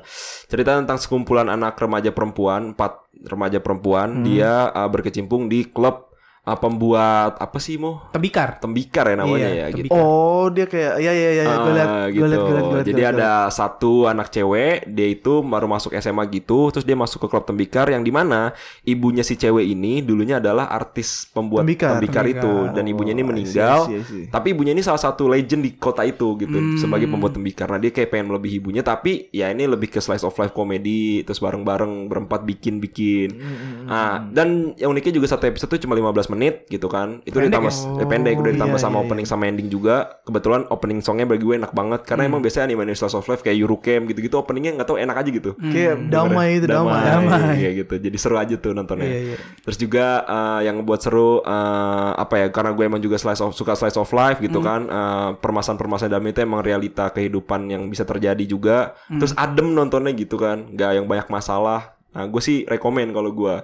Cerita 0.48 0.72
tentang 0.80 0.96
sekumpulan 0.96 1.52
anak 1.52 1.76
remaja 1.76 2.16
perempuan 2.16 2.72
Empat 2.72 3.04
remaja 3.28 3.60
perempuan. 3.60 4.24
Dia 4.24 4.72
uh, 4.72 4.88
berkecimpung 4.88 5.52
di 5.52 5.68
klub 5.68 6.15
uh, 6.46 6.54
pembuat 6.56 7.36
Apa 7.36 7.58
sih 7.58 7.76
Mo? 7.76 8.06
Tembikar. 8.08 8.56
Tembikar 8.56 9.04
ya 9.06 9.16
namanya 9.16 9.44
Iya, 9.44 9.50
ya 9.52 9.66
gitu 9.68 9.90
tembikar. 9.90 9.98
Oh, 9.98 10.46
dia 10.48 10.64
kayak 10.64 10.92
ya 10.96 11.10
ya 11.10 11.30
ya, 11.32 11.42
ya. 11.42 11.56
gue 11.56 11.72
liat, 11.72 11.88
Ah, 11.88 12.06
gue 12.06 12.22
liat, 12.22 12.40
gue 12.40 12.54
liat, 12.54 12.64
gue 12.64 12.76
liat, 12.76 12.86
Jadi 12.86 12.92
gue 12.94 13.04
liat. 13.04 13.18
ada 13.18 13.30
satu 13.48 13.92
anak 14.06 14.28
cewek, 14.28 14.86
dia 14.86 15.08
itu 15.08 15.32
baru 15.42 15.66
masuk 15.66 15.90
SMA 15.92 16.22
gitu, 16.30 16.70
terus 16.70 16.82
dia 16.82 16.94
masuk 16.94 17.18
ke 17.18 17.28
klub 17.28 17.42
tembikar 17.42 17.86
yang 17.88 18.00
di 18.00 18.10
mana 18.10 18.54
ibunya 18.82 19.20
si 19.20 19.34
cewek 19.34 19.66
ini 19.66 20.00
dulunya 20.00 20.38
adalah 20.38 20.68
artis 20.68 21.26
pembuat 21.26 21.62
Tembikar. 21.62 21.98
tembikar, 21.98 22.24
itu, 22.24 22.52
dan 22.70 22.84
ibunya 22.84 23.10
ini 23.10 23.20
Oh, 23.20 23.26
I 23.26 23.32
see, 23.32 23.32
meninggal. 23.34 23.76
I 23.76 23.84
see, 23.84 23.96
I 23.96 24.04
see. 24.04 24.24
Tapi 24.28 24.46
ibunya 24.52 24.70
ini 24.70 24.80
salah 24.80 25.00
satu 25.00 25.26
legend 25.26 25.60
di 25.60 25.74
kota 25.74 26.02
itu 26.02 26.36
gitu, 26.36 26.54
Hmm. 26.54 26.78
sebagai 26.78 27.06
pembuat 27.06 27.34
tembikar. 27.34 27.66
Nah 27.66 27.76
dia 27.76 27.90
kayak 27.90 28.08
pengen 28.08 28.30
melebihi 28.30 28.56
ibunya, 28.56 28.80
tapi 28.80 29.26
ya 29.30 29.48
ini 29.48 29.66
lebih 29.66 29.88
ke 29.88 29.98
slice 29.98 30.22
of 30.22 30.34
life 30.34 30.52
komedi, 30.52 31.20
terus 31.20 31.38
bareng-bareng 31.38 32.06
berempat 32.06 32.44
bikin-bikin. 32.44 33.28
Hmm, 33.32 33.74
Ah, 33.86 34.18
dan 34.26 34.74
yang 34.74 34.90
uniknya 34.90 35.10
juga 35.12 35.26
satu 35.28 35.46
episode 35.46 35.70
tuh 35.70 35.80
cuma 35.80 35.94
15 35.94 36.26
menit 36.26 36.35
gitu 36.68 36.86
kan. 36.86 37.24
Itu 37.24 37.40
Pendek 37.40 37.48
ditambah 37.56 37.72
ya? 37.72 38.00
eh, 38.02 38.06
pendek 38.06 38.34
udah 38.36 38.44
Oh, 38.46 38.54
ditambah 38.54 38.78
iya, 38.78 38.84
sama 38.84 38.96
iya, 38.98 39.04
opening 39.08 39.26
sama 39.26 39.42
ending 39.48 39.68
juga. 39.68 39.96
Kebetulan 40.22 40.68
opening 40.68 41.00
songnya 41.00 41.24
bagi 41.24 41.42
gue 41.42 41.56
enak 41.56 41.72
banget 41.72 42.00
karena 42.04 42.28
emang 42.28 42.40
biasanya 42.40 42.68
anime 42.68 42.92
slice 42.92 43.16
of 43.16 43.26
life 43.26 43.40
kayak 43.40 43.56
Eurocamp 43.56 44.04
gitu-gitu 44.08 44.36
openingnya 44.36 44.76
nggak 44.76 44.88
tahu 44.88 44.98
enak 45.00 45.16
aja 45.16 45.30
gitu. 45.32 45.50
Kayak 45.56 45.94
damai 46.08 46.48
itu 46.58 46.66
damai. 46.66 47.02
Damai. 47.02 47.52
Iya 47.56 47.70
gitu. 47.82 47.94
Jadi 47.96 48.16
seru 48.16 48.36
aja 48.36 48.54
tuh 48.56 48.72
nontonnya. 48.72 49.08
Iya, 49.08 49.20
iya. 49.32 49.36
Terus 49.64 49.76
juga 49.76 50.06
eh, 50.22 50.60
yang 50.68 50.80
ngebuat 50.80 51.00
seru 51.00 51.40
eh, 51.40 52.10
apa 52.16 52.34
ya? 52.36 52.46
Karena 52.52 52.70
gue 52.76 52.84
emang 52.84 53.00
juga 53.00 53.16
slice 53.16 53.40
of 53.40 53.56
suka 53.56 53.72
slice 53.72 53.96
of 53.96 54.08
life 54.12 54.38
gitu 54.38 54.60
kan. 54.60 54.84
Eh, 54.86 55.30
permasalahan-permasalahan 55.40 56.12
dalam 56.12 56.26
itu 56.26 56.40
emang 56.40 56.60
realita 56.60 57.08
kehidupan 57.10 57.68
yang 57.68 57.82
bisa 57.86 58.04
terjadi 58.04 58.44
juga. 58.44 58.92
Terus 59.08 59.32
adem 59.34 59.72
nontonnya 59.72 60.12
gitu 60.12 60.36
kan. 60.36 60.68
Gak 60.72 61.00
yang 61.00 61.06
banyak 61.06 61.26
masalah. 61.26 61.96
Nah, 62.12 62.24
gue 62.24 62.40
sih 62.40 62.64
rekomen 62.64 63.12
kalau 63.12 63.28
gue. 63.30 63.54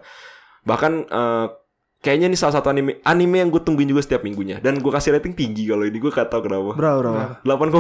Bahkan 0.62 0.92
eh, 1.08 1.46
kayaknya 2.02 2.26
ini 2.26 2.34
salah 2.34 2.58
satu 2.58 2.66
anime 2.66 2.98
anime 3.00 3.36
yang 3.38 3.48
gue 3.48 3.62
tungguin 3.62 3.86
juga 3.86 4.02
setiap 4.02 4.20
minggunya. 4.20 4.58
Dan 4.58 4.76
gue 4.76 4.90
kasih 4.90 5.14
rating 5.14 5.32
tinggi 5.32 5.64
kalau 5.64 5.82
ini 5.82 5.96
gue 5.96 6.10
gak 6.10 6.26
tau 6.26 6.42
kenapa. 6.42 6.74
Berapa 6.74 6.98
berapa? 6.98 7.22
8,5 7.40 7.78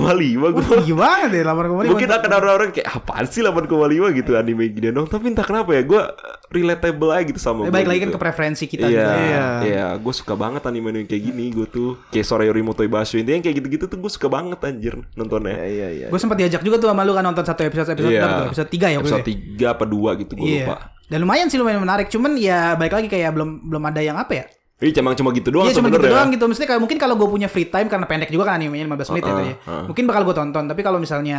gue. 0.48 0.62
Tinggi 0.62 0.94
banget 0.94 1.30
ya 1.34 1.42
8,5. 1.44 1.90
Mungkin 1.90 2.08
akan 2.08 2.30
ada 2.32 2.48
orang 2.48 2.70
kayak 2.70 2.88
apaan 2.88 3.26
sih 3.26 3.42
8,5 3.42 3.66
gitu 4.14 4.30
anime 4.32 4.70
gini 4.70 4.88
dong. 4.88 5.04
Tapi 5.04 5.26
entah 5.26 5.42
kenapa 5.42 5.74
ya 5.74 5.82
gue 5.82 6.02
relatable 6.48 7.10
aja 7.10 7.24
gitu 7.24 7.36
sama 7.36 7.64
Ya, 7.64 7.68
gua 7.68 7.74
baik 7.74 7.88
lagi 7.88 7.98
kan 7.98 8.08
gitu. 8.08 8.14
ke 8.14 8.22
preferensi 8.22 8.64
kita 8.66 8.84
Iya, 8.84 8.92
juga. 8.94 9.14
iya, 9.16 9.44
Iya. 9.62 9.86
gue 9.96 10.14
suka 10.14 10.34
banget 10.34 10.62
anime 10.62 10.88
yang 10.94 11.08
kayak 11.08 11.22
gini 11.24 11.44
gue 11.50 11.66
tuh 11.66 11.90
kayak 12.08 12.22
Sore 12.22 12.44
Yorimoto 12.44 12.80
Ibashu 12.80 13.16
intinya 13.16 13.36
yang 13.36 13.44
kayak 13.44 13.56
gitu-gitu 13.58 13.84
tuh 13.86 13.98
gue 13.98 14.10
suka 14.12 14.28
banget 14.28 14.60
anjir 14.62 14.94
nontonnya. 15.14 15.56
Iya 15.56 15.66
iya 15.66 15.88
iya. 15.90 16.06
Gue 16.06 16.20
sempat 16.20 16.36
diajak 16.36 16.60
juga 16.60 16.78
tuh 16.78 16.86
sama 16.86 17.02
lu 17.02 17.10
kan 17.10 17.24
nonton 17.24 17.42
satu 17.42 17.64
episode 17.64 17.90
episode 17.90 18.12
Iya. 18.12 18.22
berapa 18.22 18.44
episode 18.46 18.70
3 18.70 18.86
ya 18.86 18.98
Episode 18.98 19.18
ya? 19.18 19.26
tiga 19.26 19.66
apa 19.72 19.84
dua 19.84 20.10
gitu 20.14 20.32
gue 20.36 20.46
Iya. 20.46 20.62
lupa. 20.62 20.76
Dan 21.12 21.28
lumayan 21.28 21.52
sih 21.52 21.60
lumayan 21.60 21.84
menarik. 21.84 22.08
Cuman 22.08 22.40
ya 22.40 22.72
balik 22.72 22.96
lagi 22.96 23.08
kayak 23.12 23.36
belum 23.36 23.68
belum 23.68 23.82
ada 23.84 24.00
yang 24.00 24.16
apa 24.16 24.32
ya? 24.32 24.44
Ini 24.82 24.90
emang 24.98 25.14
cuma 25.14 25.30
gitu 25.30 25.54
doang 25.54 25.70
Iya 25.70 25.78
cuma 25.78 25.86
gitu 25.86 26.00
sebenarnya. 26.02 26.16
doang 26.16 26.28
gitu. 26.32 26.44
Maksudnya 26.48 26.68
kayak 26.74 26.82
mungkin 26.82 26.98
kalau 26.98 27.14
gue 27.14 27.28
punya 27.28 27.46
free 27.46 27.68
time 27.68 27.86
karena 27.86 28.02
pendek 28.02 28.34
juga 28.34 28.50
kan 28.50 28.58
animenya 28.58 28.88
15 28.90 29.12
menit 29.14 29.22
ya 29.22 29.28
Uh-uh, 29.28 29.38
tadi. 29.38 29.46
ya. 29.46 29.56
uh. 29.62 29.84
Mungkin 29.86 30.04
bakal 30.10 30.22
gue 30.26 30.34
tonton. 30.34 30.64
Tapi 30.66 30.80
kalau 30.82 30.98
misalnya 30.98 31.38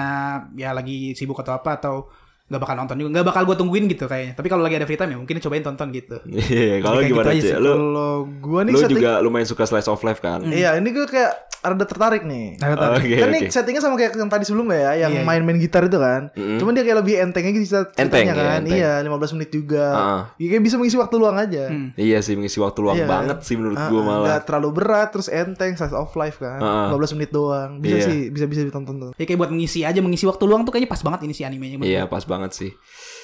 ya 0.55 0.69
lagi 0.71 1.11
sibuk 1.11 1.35
atau 1.35 1.51
apa 1.51 1.75
atau 1.75 2.07
nggak 2.53 2.61
bakal 2.61 2.75
nonton 2.77 2.95
juga. 2.95 3.09
Nggak 3.11 3.25
bakal 3.27 3.41
gue 3.43 3.55
tungguin 3.57 3.85
gitu 3.87 4.05
kayaknya. 4.05 4.33
Tapi 4.33 4.47
kalau 4.47 4.61
lagi 4.61 4.75
ada 4.75 4.85
free 4.85 4.95
time 4.95 5.09
ya 5.09 5.17
mungkin 5.17 5.35
cobain 5.39 5.63
tonton 5.63 5.87
gitu. 5.89 6.17
Iya, 6.53 6.77
kalau 6.79 6.99
Kayak 6.99 7.09
gimana 7.09 7.29
gitu 7.31 7.41
sih? 7.41 7.49
sih. 7.49 7.57
Lu 7.57 7.71
Kalau 7.73 8.13
gua 8.39 8.61
nih 8.61 8.71
lu 8.71 8.79
setting 8.79 8.97
juga 8.99 9.13
lumayan 9.19 9.47
suka 9.47 9.63
slice 9.63 9.87
of 9.87 9.99
life 9.99 10.19
kan? 10.19 10.45
Iya, 10.45 10.77
ini 10.77 10.89
gue 10.89 11.05
kayak 11.05 11.31
rada 11.63 11.85
tertarik 11.85 12.21
nih. 12.21 12.59
Tonton. 12.59 12.89
Oke, 12.93 13.07
kan 13.15 13.23
oke. 13.23 13.33
nih 13.33 13.41
settingnya 13.47 13.79
sama 13.79 13.95
kayak 13.95 14.11
yang 14.13 14.27
tadi 14.27 14.43
sebelumnya 14.43 14.75
ya, 14.75 14.91
yang 14.99 15.11
Iya, 15.13 15.17
iya. 15.17 15.25
main-main 15.25 15.55
gitar 15.57 15.81
itu 15.81 15.95
kan. 15.95 16.27
Mm-mm. 16.29 16.59
Cuman 16.59 16.75
dia 16.75 16.83
kayak 16.83 16.97
lebih 16.99 17.15
enteng 17.17 17.39
aja 17.41 17.55
cerita 17.55 17.79
Enteng, 17.95 17.95
ceritanya 17.95 18.19
iya, 18.27 18.43
kan. 18.43 18.59
enteng. 18.59 18.75
Iya, 18.75 18.91
15 19.07 19.33
menit 19.33 19.49
juga. 19.49 19.85
Ah. 19.87 20.21
Ya, 20.35 20.47
kayak 20.49 20.59
bisa 20.61 20.75
mengisi 20.75 20.97
waktu 20.97 21.15
luang 21.15 21.37
aja. 21.37 21.63
Hmm. 21.65 21.95
Iya 21.95 22.19
sih 22.19 22.35
mengisi 22.35 22.59
waktu 22.59 22.79
luang 22.83 22.99
Iya. 22.99 23.07
banget 23.07 23.37
sih 23.41 23.55
menurut 23.55 23.79
Ah, 23.79 23.87
gue 23.87 23.95
ah, 23.95 24.03
malah. 24.03 24.25
nggak 24.27 24.41
terlalu 24.43 24.69
berat 24.73 25.07
terus 25.09 25.31
enteng 25.31 25.71
size 25.73 25.95
of 25.95 26.11
life 26.13 26.35
kan. 26.37 26.59
Ah. 26.59 26.91
15 26.91 27.15
menit 27.15 27.31
doang. 27.31 27.79
Bisa 27.79 27.95
Iya. 27.95 28.05
sih, 28.05 28.19
bisa 28.27 28.43
bisa 28.43 28.61
ditonton 28.61 28.95
tuh. 28.99 29.11
Ya 29.15 29.23
kayak 29.23 29.39
buat 29.39 29.49
mengisi 29.49 29.79
aja 29.81 29.99
mengisi 29.99 30.25
waktu 30.25 30.43
luang 30.43 30.67
tuh 30.67 30.75
kayaknya 30.75 30.91
pas 30.91 30.99
banget 31.01 31.19
ini 31.23 31.31
si 31.31 31.43
animenya. 31.43 31.79
Iya 31.79 32.01
gue. 32.01 32.11
pas 32.11 32.23
banget 32.25 32.42
sih. 32.51 32.75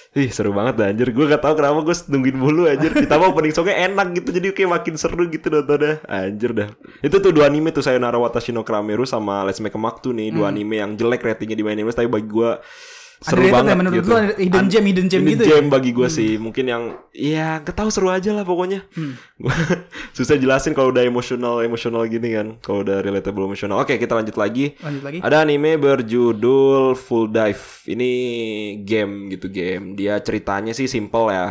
Ih 0.09 0.33
seru 0.33 0.55
banget 0.55 0.73
dah 0.79 0.87
anjir. 0.89 1.13
Gue 1.13 1.29
gak 1.29 1.43
tau 1.43 1.53
kenapa 1.53 1.85
gue 1.85 1.93
nungguin 1.93 2.37
mulu 2.39 2.63
anjir. 2.65 2.95
Ditambah 2.95 3.29
opening 3.29 3.53
songnya 3.53 3.91
enak 3.91 4.17
gitu 4.17 4.29
Jadi 4.33 4.47
kayak 4.57 4.71
makin 4.79 4.93
seru 4.97 5.27
gitu 5.29 5.51
nontonnya. 5.53 6.01
Anjir 6.07 6.55
dah. 6.55 6.69
Itu 7.05 7.21
tuh 7.21 7.29
dua 7.29 7.45
anime 7.51 7.69
tuh 7.69 7.85
Sayonara 7.85 8.17
Watashi 8.17 8.49
no 8.49 8.65
Krameru 8.65 9.05
Sama 9.05 9.45
Let's 9.45 9.61
Make 9.61 9.77
a 9.77 9.81
Mark 9.81 10.01
tuh 10.01 10.15
nih 10.15 10.33
Dua 10.33 10.49
anime 10.49 10.81
yang 10.81 10.97
jelek 10.97 11.21
ratingnya 11.21 11.57
di 11.59 11.63
anime 11.65 11.93
Tapi 11.93 12.09
bagi 12.09 12.25
gue 12.25 12.51
seru 13.19 13.43
Underrated 13.43 13.51
banget 13.51 13.67
ya 13.67 13.75
menurut 13.75 13.97
gitu 13.99 14.07
lu, 14.07 14.17
hidden 14.39 14.65
gem, 14.65 14.83
hidden 14.85 15.07
gem 15.07 15.21
gitu 15.25 15.43
ya? 15.43 15.49
gem 15.51 15.65
bagi 15.67 15.91
gue 15.91 16.07
sih 16.07 16.31
Mungkin 16.35 16.65
yang 16.65 16.83
Ya 17.11 17.59
gak 17.59 17.75
tahu 17.75 17.91
seru 17.91 18.07
aja 18.07 18.31
lah 18.31 18.43
pokoknya 18.43 18.87
Hmm. 18.95 19.19
Susah 20.15 20.35
jelasin 20.35 20.71
kalau 20.71 20.89
udah 20.89 21.03
emosional 21.03 21.59
Emosional 21.59 22.03
gini 22.05 22.31
kan 22.31 22.55
Kalau 22.59 22.81
udah 22.81 22.99
relatable 22.99 23.43
emosional 23.43 23.77
Oke 23.77 23.95
kita 23.95 24.13
lanjut 24.13 24.35
lagi 24.35 24.71
Lanjut 24.79 25.03
lagi. 25.03 25.19
ada 25.19 25.41
anime 25.41 25.75
berjudul 25.75 26.95
Full 26.95 27.27
Dive. 27.29 27.63
Ini 27.85 28.11
game 28.79 29.29
gitu 29.29 29.47
game. 29.47 29.93
Dia 29.93 30.19
ceritanya 30.19 30.71
sih 30.71 30.85
simple 30.85 31.29
ya. 31.29 31.49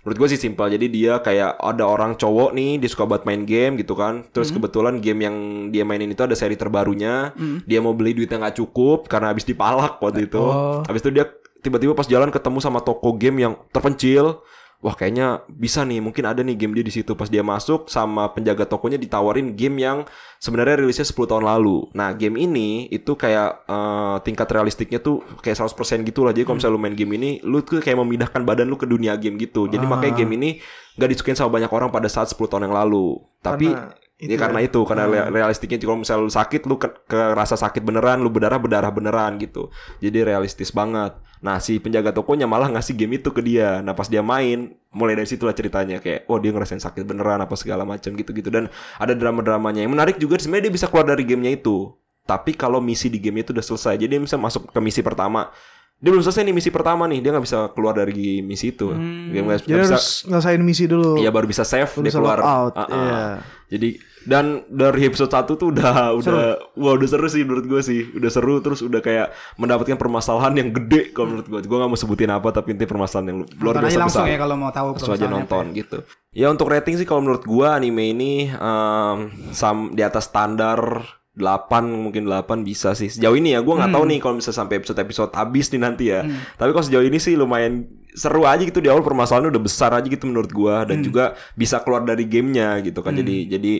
Menurut 0.00 0.16
gue 0.16 0.28
sih 0.28 0.40
simple. 0.40 0.66
Jadi 0.68 0.86
dia 0.86 1.18
kayak 1.18 1.58
ada 1.58 1.84
orang 1.84 2.14
cowok 2.14 2.50
nih, 2.52 2.78
dia 2.78 2.86
suka 2.86 3.04
buat 3.04 3.22
main 3.24 3.42
game 3.42 3.74
gitu 3.74 3.94
kan. 3.94 4.22
Terus 4.30 4.50
kebetulan 4.50 4.98
game 4.98 5.20
yang 5.20 5.36
dia 5.68 5.82
mainin 5.82 6.08
itu 6.08 6.22
ada 6.22 6.34
seri 6.34 6.54
terbarunya. 6.54 7.34
Dia 7.64 7.78
mau 7.78 7.92
beli 7.92 8.14
duitnya 8.14 8.38
nggak 8.40 8.56
cukup 8.56 9.06
karena 9.06 9.30
habis 9.30 9.44
dipalak 9.44 9.98
waktu 9.98 10.26
itu. 10.26 10.38
Oh. 10.38 10.82
Habis 10.82 11.02
itu 11.02 11.09
dia 11.12 11.26
tiba-tiba 11.60 11.92
pas 11.92 12.08
jalan 12.08 12.32
ketemu 12.32 12.58
sama 12.58 12.80
toko 12.80 13.14
game 13.14 13.44
yang 13.44 13.54
terpencil. 13.70 14.40
Wah 14.80 14.96
kayaknya 14.96 15.44
bisa 15.44 15.84
nih 15.84 16.00
mungkin 16.00 16.24
ada 16.24 16.40
nih 16.40 16.56
game 16.56 16.72
dia 16.72 16.80
di 16.80 16.88
situ 16.88 17.12
pas 17.12 17.28
dia 17.28 17.44
masuk 17.44 17.92
sama 17.92 18.32
penjaga 18.32 18.64
tokonya 18.64 18.96
ditawarin 18.96 19.52
game 19.52 19.76
yang 19.76 20.08
sebenarnya 20.40 20.80
rilisnya 20.80 21.04
10 21.04 21.20
tahun 21.28 21.44
lalu. 21.44 21.92
Nah 21.92 22.16
game 22.16 22.40
ini 22.40 22.88
itu 22.88 23.12
kayak 23.12 23.68
eh, 23.68 24.16
tingkat 24.24 24.48
realistiknya 24.48 24.96
tuh 25.04 25.20
kayak 25.44 25.68
100% 25.68 26.00
gitu 26.08 26.24
lah. 26.24 26.32
Jadi 26.32 26.48
kalau 26.48 26.56
misalnya 26.56 26.76
lu 26.80 26.80
main 26.80 26.96
game 26.96 27.12
ini 27.12 27.44
lu 27.44 27.60
tuh 27.60 27.84
kayak 27.84 28.00
memindahkan 28.00 28.40
badan 28.40 28.72
lu 28.72 28.80
ke 28.80 28.88
dunia 28.88 29.20
game 29.20 29.36
gitu. 29.36 29.68
Jadi 29.68 29.84
makanya 29.84 30.16
game 30.16 30.32
ini 30.40 30.50
gak 30.96 31.12
disukain 31.12 31.36
sama 31.36 31.60
banyak 31.60 31.68
orang 31.68 31.92
pada 31.92 32.08
saat 32.08 32.32
10 32.32 32.40
tahun 32.40 32.72
yang 32.72 32.76
lalu. 32.80 33.20
Tapi 33.44 33.68
Karena 33.68 33.92
Ya 34.20 34.36
itu 34.36 34.36
karena 34.36 34.60
ya. 34.60 34.68
itu 34.68 34.80
karena 34.84 35.04
re- 35.08 35.28
realistiknya 35.32 35.80
kalau 35.80 36.04
misalnya 36.04 36.22
lu 36.22 36.32
sakit 36.32 36.62
lu 36.68 36.76
ke, 36.76 36.88
ke 37.08 37.20
rasa 37.32 37.56
sakit 37.56 37.80
beneran, 37.80 38.20
lu 38.20 38.28
berdarah 38.28 38.60
berdarah 38.60 38.92
beneran 38.92 39.40
gitu. 39.40 39.72
Jadi 39.96 40.20
realistis 40.20 40.68
banget. 40.70 41.16
Nah, 41.40 41.56
si 41.56 41.80
penjaga 41.80 42.12
tokonya 42.12 42.44
malah 42.44 42.68
ngasih 42.68 42.92
game 42.94 43.16
itu 43.16 43.32
ke 43.32 43.40
dia. 43.40 43.80
Nah, 43.80 43.96
pas 43.96 44.04
dia 44.06 44.20
main, 44.20 44.76
mulai 44.92 45.16
dari 45.16 45.24
situlah 45.24 45.56
ceritanya 45.56 45.96
kayak 45.96 46.28
oh 46.28 46.36
dia 46.36 46.52
ngerasain 46.52 46.76
sakit 46.78 47.00
beneran 47.02 47.40
apa 47.40 47.56
segala 47.56 47.88
macam 47.88 48.12
gitu-gitu 48.12 48.52
dan 48.52 48.68
ada 49.00 49.16
drama-dramanya. 49.16 49.80
Yang 49.80 49.92
menarik 49.96 50.16
juga 50.20 50.36
sebenarnya 50.36 50.68
dia 50.68 50.74
bisa 50.76 50.86
keluar 50.92 51.08
dari 51.08 51.24
gamenya 51.24 51.56
itu. 51.56 51.88
Tapi 52.20 52.52
kalau 52.52 52.78
misi 52.78 53.08
di 53.08 53.16
game 53.16 53.40
itu 53.40 53.50
udah 53.50 53.64
selesai, 53.64 53.96
jadi 53.96 54.14
dia 54.14 54.20
bisa 54.20 54.36
masuk 54.36 54.68
ke 54.68 54.78
misi 54.78 55.00
pertama. 55.00 55.48
Dia 55.96 56.08
belum 56.08 56.20
selesai 56.20 56.44
nih 56.44 56.54
misi 56.54 56.68
pertama 56.68 57.04
nih, 57.04 57.20
dia 57.20 57.28
nggak 57.28 57.44
bisa 57.44 57.58
keluar 57.72 57.92
dari 57.92 58.40
misi 58.40 58.72
itu. 58.72 58.88
Dia 58.92 59.40
nggak 59.40 59.64
Jadi 59.64 59.68
nggak 59.70 59.84
bisa, 59.84 59.96
harus 59.96 60.08
ngerasain 60.24 60.60
misi 60.60 60.84
dulu. 60.84 61.16
Iya 61.16 61.28
baru 61.28 61.44
bisa 61.44 61.60
save 61.60 61.88
Baru 61.88 62.00
dia 62.00 62.08
bisa 62.08 62.20
keluar. 62.20 62.38
out, 62.40 62.72
Ah, 62.72 62.80
ah. 62.80 62.88
iya. 62.88 63.20
Jadi 63.68 63.88
dan 64.22 64.44
dari 64.66 65.04
episode 65.04 65.28
1 65.28 65.48
tuh 65.50 65.68
udah 65.70 66.12
udah 66.12 66.38
wah 66.74 66.92
udah 66.92 67.06
seru 67.06 67.26
sih 67.26 67.40
menurut 67.40 67.64
gue 67.64 67.80
sih. 67.80 68.00
Udah 68.10 68.28
seru 68.28 68.58
terus 68.58 68.80
udah 68.80 68.98
kayak 68.98 69.30
mendapatkan 69.56 69.94
permasalahan 69.94 70.52
yang 70.54 70.68
gede 70.70 71.10
kalau 71.10 71.32
menurut 71.32 71.46
gue. 71.46 71.60
Gue 71.62 71.78
gak 71.78 71.88
mau 71.88 71.96
sebutin 71.96 72.28
apa 72.28 72.48
tapi 72.50 72.72
intinya 72.72 72.90
permasalahan 72.90 73.26
yang 73.28 73.38
luar 73.54 73.74
biasa 73.78 73.96
langsung 73.98 74.22
besar. 74.22 74.28
ya 74.28 74.38
kalau 74.38 74.56
mau 74.56 74.70
tahu 74.70 74.88
Langsung 74.92 75.14
aja 75.14 75.26
nonton 75.26 75.64
ya. 75.66 75.76
gitu. 75.78 75.98
Ya 76.30 76.46
untuk 76.46 76.66
rating 76.66 76.94
sih 76.94 77.04
kalau 77.04 77.20
menurut 77.20 77.42
gua 77.42 77.74
anime 77.74 78.04
ini 78.08 78.32
em, 78.46 79.16
sam 79.50 79.90
di 79.90 80.00
atas 80.00 80.26
standar 80.26 81.02
8 81.32 81.46
mungkin 81.86 82.22
8 82.24 82.44
bisa 82.60 82.92
sih. 82.92 83.08
Sejauh 83.08 83.32
ini 83.32 83.50
ya 83.50 83.60
gua 83.60 83.78
nggak 83.78 83.88
Hmm. 83.88 83.96
tahu 83.96 84.04
nih 84.06 84.18
kalau 84.18 84.34
misalnya 84.36 84.58
sampai 84.58 84.76
episode-episode 84.76 85.32
habis 85.32 85.66
nih 85.68 85.80
nanti 85.80 86.04
ya. 86.08 86.20
Tapi 86.52 86.70
kalau 86.70 86.84
sejauh 86.84 87.02
ini 87.02 87.16
sih 87.16 87.34
lumayan 87.34 87.86
seru 88.12 88.42
aja 88.42 88.60
gitu 88.60 88.78
di 88.78 88.86
awal 88.86 89.00
permasalahannya 89.00 89.48
udah 89.48 89.62
besar 89.62 89.90
aja 89.90 90.04
gitu 90.04 90.26
menurut 90.26 90.50
gua 90.50 90.82
Hmm. 90.82 90.88
dan 90.88 90.98
juga 91.00 91.24
bisa 91.54 91.78
keluar 91.78 92.02
dari 92.02 92.26
gamenya 92.26 92.78
gitu 92.80 93.00
kan. 93.00 93.10
Jadi 93.12 93.46
jadi 93.48 93.72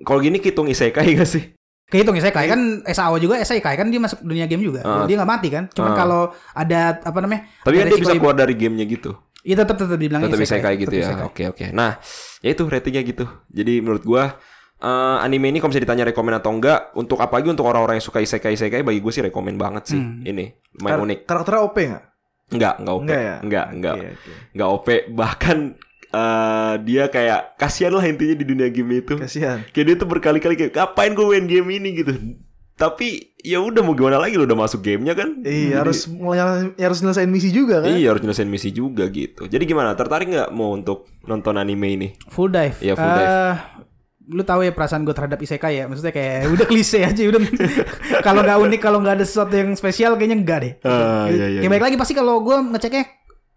kalau 0.00 0.18
gini 0.18 0.36
hitung 0.36 0.66
isekai 0.66 1.14
gak 1.14 1.28
sih? 1.28 1.44
Kehitung 1.86 2.14
isekai 2.14 2.46
kan 2.46 2.60
SAO 2.86 3.18
juga 3.18 3.34
isekai 3.36 3.74
kan 3.74 3.90
dia 3.90 3.98
masuk 3.98 4.22
dunia 4.22 4.46
game 4.46 4.62
juga. 4.62 4.80
Ah. 4.80 5.04
Dia 5.04 5.18
nggak 5.18 5.26
mati 5.28 5.48
kan. 5.50 5.66
Cuman 5.68 5.90
Ah. 5.90 5.96
kalau 5.96 6.22
ada 6.52 6.80
apa 6.96 7.18
namanya? 7.18 7.50
Tapi 7.60 7.74
kan 7.76 7.86
dia 7.86 7.98
bisa 7.98 8.14
keluar 8.14 8.32
dari 8.32 8.54
gamenya 8.54 8.86
gitu. 8.86 9.10
Iya 9.40 9.58
tetap 9.58 9.74
tetap 9.74 9.96
dibilang 9.96 10.22
tetap 10.22 10.38
isekai 10.38 10.78
gitu 10.78 10.86
tetap 10.88 11.02
ya. 11.02 11.06
isekai. 11.10 11.24
Oke 11.26 11.42
oke. 11.48 11.64
Nah, 11.72 11.98
ya 12.38 12.48
itu 12.48 12.62
ratingnya 12.62 13.02
gitu. 13.02 13.24
Jadi 13.48 13.80
menurut 13.80 14.04
gua 14.04 14.38
eh, 14.78 15.16
anime 15.20 15.50
ini 15.50 15.58
kalau 15.58 15.68
bisa 15.68 15.82
ditanya 15.82 16.06
rekomen 16.06 16.32
atau 16.32 16.48
enggak 16.50 16.94
untuk 16.94 17.18
apa 17.18 17.36
lagi 17.36 17.50
untuk 17.50 17.66
orang-orang 17.66 17.98
yang 17.98 18.06
suka 18.06 18.16
isekai 18.18 18.54
isekai 18.54 18.80
bagi 18.80 18.96
gue 18.96 19.10
sih 19.10 19.20
rekomen 19.20 19.58
banget 19.58 19.90
sih 19.90 19.98
Hmm. 19.98 20.22
ini. 20.22 20.46
Lumayan 20.72 20.94
Kar- 20.94 21.04
unik. 21.04 21.18
Karakternya 21.26 21.60
OP 21.60 21.76
nggak? 21.84 22.04
Enggak, 22.50 22.74
enggak 22.78 22.94
OP. 22.94 23.02
Enggak 23.02 23.20
ya? 23.20 23.34
Enggak, 23.42 23.66
enggak. 23.68 23.94
Oke, 23.94 24.06
oke. 24.08 24.30
Enggak 24.54 24.68
OP 24.70 24.86
bahkan 25.10 25.58
eh, 26.10 26.74
dia 26.84 27.06
kayak 27.06 27.54
kasihan 27.56 27.94
lah 27.94 28.04
intinya 28.04 28.34
di 28.34 28.46
dunia 28.46 28.68
game 28.68 29.00
itu. 29.00 29.14
Kasihan. 29.16 29.62
Kayak 29.70 29.86
dia 29.86 29.96
tuh 29.96 30.08
berkali-kali 30.08 30.54
kayak 30.58 30.72
ngapain 30.74 31.14
gue 31.14 31.26
main 31.26 31.46
game 31.46 31.68
ini 31.70 31.88
gitu. 32.02 32.12
Tapi 32.74 33.36
ya 33.44 33.60
udah 33.60 33.84
mau 33.84 33.92
gimana 33.92 34.16
lagi 34.16 34.40
lu 34.40 34.48
udah 34.48 34.56
masuk 34.56 34.80
gamenya 34.80 35.12
kan? 35.12 35.44
Iya, 35.44 35.84
harus 35.84 36.08
mulai 36.08 36.72
harus 36.80 37.04
nyelesain 37.04 37.28
misi 37.28 37.52
juga 37.52 37.84
kan? 37.84 37.92
Iya 37.92 38.16
harus 38.16 38.24
nyelesain 38.24 38.48
misi 38.48 38.72
juga 38.72 39.04
gitu. 39.12 39.44
Jadi 39.44 39.68
gimana? 39.68 39.92
Tertarik 39.92 40.32
nggak 40.32 40.50
mau 40.50 40.72
untuk 40.72 41.04
nonton 41.28 41.60
anime 41.60 41.88
ini? 41.92 42.08
Full 42.32 42.48
dive. 42.48 42.80
Iya, 42.80 42.96
full 42.96 43.12
dive. 43.12 43.28
Eh, 43.28 43.54
lu 44.30 44.42
tahu 44.46 44.62
ya 44.62 44.72
perasaan 44.72 45.02
gue 45.02 45.10
terhadap 45.10 45.42
isekai 45.42 45.82
ya 45.82 45.84
maksudnya 45.90 46.14
kayak 46.14 46.46
udah 46.54 46.66
klise 46.70 47.02
aja 47.02 47.18
udah 47.18 47.40
kalau 48.26 48.46
nggak 48.46 48.58
unik 48.62 48.80
kalau 48.80 48.98
nggak 49.02 49.18
ada 49.18 49.26
sesuatu 49.26 49.58
yang 49.58 49.74
spesial 49.74 50.14
kayaknya 50.14 50.38
enggak 50.38 50.58
deh 50.62 50.72
Ah, 50.86 51.26
iya, 51.26 51.46
iya, 51.50 51.60
kayak 51.66 51.72
baik 51.74 51.84
lagi 51.90 51.96
pasti 51.98 52.14
kalau 52.14 52.38
gue 52.46 52.54
ngeceknya 52.54 53.04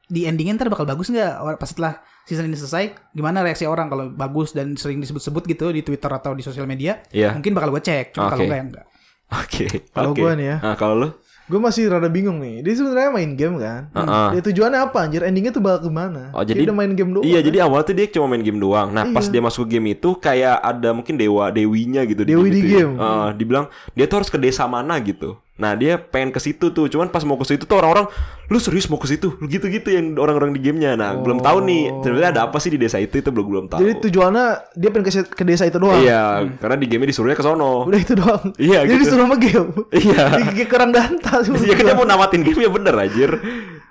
di 0.09 0.25
endingnya 0.25 0.57
ntar 0.57 0.73
bakal 0.73 0.89
bagus 0.89 1.13
nggak 1.13 1.61
pas 1.61 1.69
setelah 1.69 1.93
season 2.24 2.45
ini 2.45 2.55
selesai 2.55 2.84
gimana 3.09 3.41
reaksi 3.41 3.63
orang 3.63 3.88
kalau 3.88 4.07
bagus 4.09 4.51
dan 4.51 4.74
sering 4.74 4.97
disebut-sebut 4.97 5.43
gitu 5.45 5.69
di 5.69 5.82
Twitter 5.82 6.07
atau 6.07 6.32
di 6.32 6.41
sosial 6.41 6.63
media 6.63 7.03
Iya. 7.09 7.34
mungkin 7.34 7.51
bakal 7.51 7.69
gue 7.69 7.82
cek 7.82 8.13
cuma 8.13 8.30
kalau 8.30 8.39
Oke. 8.39 8.45
enggak 8.45 8.57
ya 8.57 8.65
enggak 8.65 8.86
Oke. 9.34 9.65
Kalau 9.89 10.13
oke. 10.13 10.21
gua 10.21 10.38
nih 10.38 10.45
ya. 10.45 10.57
Nah, 10.61 10.76
kalau 10.76 10.95
lu? 10.95 11.09
Gue 11.43 11.57
masih 11.57 11.89
rada 11.89 12.05
bingung 12.05 12.38
nih. 12.38 12.61
Dia 12.61 12.74
sebenarnya 12.78 13.09
main 13.09 13.34
game 13.34 13.57
kan? 13.57 13.89
Heeh. 13.89 14.30
Dia 14.38 14.41
tujuannya 14.45 14.80
apa 14.80 14.97
anjir? 15.01 15.26
Endingnya 15.26 15.49
tuh 15.49 15.59
bakal 15.59 15.80
ke 15.84 15.91
mana? 15.91 16.30
Oh, 16.32 16.39
Dia 16.39 16.53
jadi- 16.53 16.69
udah 16.69 16.76
main 16.76 16.93
game 16.93 17.11
doang. 17.11 17.26
Iya, 17.26 17.36
kan? 17.36 17.47
jadi 17.49 17.57
awalnya 17.65 17.84
tuh 17.84 17.95
dia 17.97 18.07
cuma 18.07 18.26
main 18.30 18.43
game 18.45 18.61
doang. 18.61 18.93
Nah, 18.93 19.09
pas 19.09 19.26
Iya. 19.26 19.32
dia 19.34 19.41
masuk 19.41 19.65
ke 19.65 19.69
game 19.74 19.88
itu 19.91 20.09
kayak 20.15 20.55
ada 20.55 20.89
mungkin 20.93 21.17
dewa 21.17 21.49
dewinya 21.49 22.05
gitu 22.05 22.21
Dewi 22.21 22.47
di 22.47 22.61
itu 22.61 22.67
ya. 22.69 22.78
game. 22.86 22.93
Heeh, 22.95 23.28
dibilang 23.36 23.65
dia 23.91 24.05
tuh 24.05 24.15
harus 24.21 24.30
ke 24.30 24.38
desa 24.38 24.63
mana 24.67 25.01
gitu. 25.01 25.34
Nah, 25.53 25.77
dia 25.77 26.01
pengen 26.01 26.33
ke 26.33 26.41
situ 26.41 26.73
tuh. 26.73 26.89
Cuman 26.89 27.13
pas 27.13 27.21
mau 27.21 27.37
ke 27.37 27.45
situ 27.45 27.69
tuh 27.69 27.77
orang-orang, 27.77 28.09
"Lu 28.49 28.57
serius 28.57 28.89
mau 28.89 28.97
ke 28.97 29.05
situ?" 29.05 29.37
Gitu-gitu 29.53 29.93
yang 29.93 30.17
orang-orang 30.17 30.49
di 30.57 30.59
gamenya. 30.65 30.97
Nah, 30.97 31.13
belum 31.13 31.45
tahu 31.45 31.61
nih 31.61 31.81
sebenarnya 32.01 32.29
ada 32.33 32.41
apa 32.49 32.57
sih 32.57 32.73
di 32.73 32.81
desa 32.81 32.97
itu 32.97 33.21
itu 33.21 33.29
belum 33.29 33.45
belum 33.45 33.65
tahu. 33.69 33.77
Oh. 33.77 33.81
Jadi 33.85 33.93
tujuannya 34.09 34.45
dia 34.73 34.89
pengen 34.89 35.05
ke, 35.05 35.11
ke 35.29 35.43
desa 35.45 35.69
itu 35.69 35.77
doang. 35.77 36.01
Iya, 36.01 36.49
karena 36.57 36.75
di 36.81 36.87
game 36.89 37.05
disuruhnya 37.05 37.37
ke 37.37 37.45
sono. 37.45 37.85
Udah 37.85 37.99
itu 38.01 38.13
doang. 38.17 38.43
Iya, 38.63 38.87
Jadi 38.87 38.95
gitu. 38.95 39.03
disuruh 39.05 39.25
sama 39.27 39.37
game. 39.37 39.69
Iya. 39.93 40.23
Kayak 40.57 40.69
kurang 40.71 40.89
danta. 40.89 41.33
Iya 41.43 41.73
kan 41.77 41.83
dia 41.85 41.95
mau 41.97 42.07
namatin 42.07 42.41
game 42.41 42.59
ya 42.63 42.69
bener 42.73 42.93
anjir. 42.97 43.31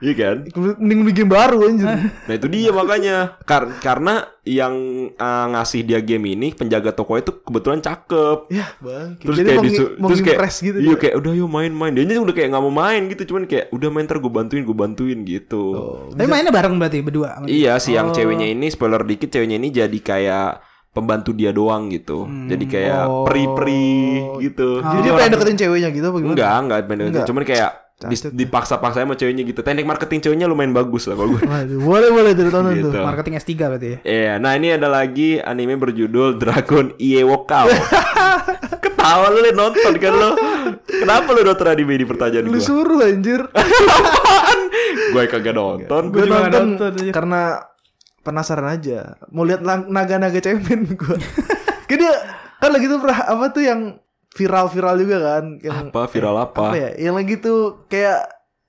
Iya 0.02 0.14
kan? 0.18 0.36
Mending 0.82 0.98
beli 1.00 1.14
game 1.14 1.30
baru 1.30 1.62
anjir. 1.62 1.86
Nah 2.26 2.34
itu 2.34 2.46
dia 2.46 2.70
makanya 2.70 3.16
Kar- 3.42 3.78
karena 3.78 4.26
yang 4.42 4.74
uh, 5.14 5.46
ngasih 5.48 5.86
dia 5.86 6.02
game 6.02 6.26
ini 6.28 6.50
penjaga 6.50 6.90
toko 6.90 7.14
itu 7.14 7.30
kebetulan 7.40 7.78
cakep. 7.78 8.50
ya 8.50 8.66
bang. 8.76 9.14
Terus 9.16 9.36
Jadi 9.38 9.46
kayak 9.46 9.56
mau, 9.56 9.64
disu- 9.64 9.92
mau 9.96 10.08
terus 10.10 10.20
kayak 10.20 10.36
impress 10.36 10.56
gitu. 10.58 10.78
iya 10.78 10.94
kayak 10.96 11.14
udah 11.16 11.32
yuk 11.32 11.46
main-main. 11.48 11.92
Dia 11.94 12.18
udah 12.18 12.34
kayak 12.34 12.48
nggak 12.50 12.64
mau 12.64 12.74
main 12.74 13.02
gitu, 13.06 13.22
cuman 13.24 13.46
kayak 13.46 13.70
udah 13.70 13.88
main 13.88 14.04
ntar 14.04 14.18
gue 14.18 14.32
bantuin, 14.32 14.62
gue 14.62 14.74
bantuin 14.74 15.18
gitu. 15.22 15.64
Oh, 15.70 16.10
tapi 16.10 16.26
mainnya 16.26 16.50
bareng 16.50 16.74
berarti 16.74 16.98
berdua 16.98 17.38
Iya 17.44 17.78
si 17.78 17.94
yang 17.94 18.10
ceweknya 18.10 18.50
ini 18.50 18.66
spoiler 18.68 19.06
dikit 19.06 19.30
ceweknya 19.30 19.56
ini 19.56 19.70
jadi 19.70 19.98
kayak 19.98 20.50
pembantu 20.90 21.30
dia 21.32 21.54
doang 21.54 21.88
gitu. 21.88 22.26
Jadi 22.26 22.64
kayak 22.66 23.02
Oh. 23.02 23.24
peri-peri 23.24 24.18
gitu. 24.42 24.82
Jadi 24.82 25.00
dia 25.00 25.12
pengen 25.14 25.30
deketin 25.32 25.56
ceweknya 25.56 25.88
gitu 25.88 26.06
apa 26.06 26.18
gimana? 26.18 26.34
Enggak, 26.34 26.54
enggak 26.58 26.78
pengen 26.82 27.06
Enggak. 27.08 27.26
Cuman 27.30 27.44
kayak. 27.46 27.70
Dipaksa-paksa 28.08 29.00
sama 29.00 29.14
ceweknya 29.14 29.42
gitu. 29.42 29.60
Teknik 29.60 29.84
marketing 29.84 30.18
ceweknya 30.20 30.44
lumayan 30.44 30.70
bagus 30.70 31.04
lah 31.04 31.14
kalau 31.14 31.32
gue. 31.32 31.42
Waduh, 31.42 31.78
boleh 31.78 32.08
boleh 32.08 32.30
tuh 32.32 32.48
tonton 32.48 32.72
Gitu. 32.72 32.88
tuh. 32.88 33.02
marketing 33.02 33.34
S3 33.36 33.50
berarti 33.68 33.88
ya 33.88 33.98
Iya, 34.02 34.32
nah 34.36 34.52
ini 34.52 34.68
ada 34.70 34.86
lagi 34.86 35.36
anime 35.36 35.76
berjudul 35.76 36.36
Dragon 36.36 36.94
Iewokao. 36.94 37.68
Ketawa 38.82 39.26
lu 39.28 39.40
liat 39.40 39.54
nonton 39.54 39.92
kan 39.96 40.12
lo. 40.12 40.30
Kenapa 40.84 41.28
lu 41.30 41.42
nonton 41.42 41.66
anime 41.66 41.92
ini 41.92 42.04
pertanyaan 42.04 42.44
Lu 42.44 42.52
gue? 42.52 42.60
suruh 42.60 43.00
anjir. 43.00 43.40
Gue 45.12 45.24
kagak 45.26 45.52
nonton. 45.52 46.02
Gue 46.08 46.24
nonton 46.24 46.50
nonton 46.74 46.92
aja. 46.96 47.12
karena 47.12 47.42
penasaran 48.20 48.68
aja. 48.68 49.18
Mau 49.28 49.42
lihat 49.42 49.60
naga-naga 49.64 50.38
cemen 50.38 50.86
gue. 50.88 51.16
Kan 51.88 51.96
dia 51.98 52.14
kan 52.56 52.70
lagi 52.70 52.86
tuh 52.86 52.96
pernah 52.96 53.20
apa 53.20 53.44
tuh 53.50 53.60
yang 53.60 54.00
viral-viral 54.32 54.94
juga 54.96 55.16
kan 55.20 55.44
yang 55.58 55.88
Apa 55.88 56.06
viral 56.06 56.36
apa? 56.40 56.62
apa 56.66 56.76
ya? 56.76 56.90
Yang 56.96 57.14
lagi 57.14 57.34
tuh 57.38 57.58
kayak 57.86 58.20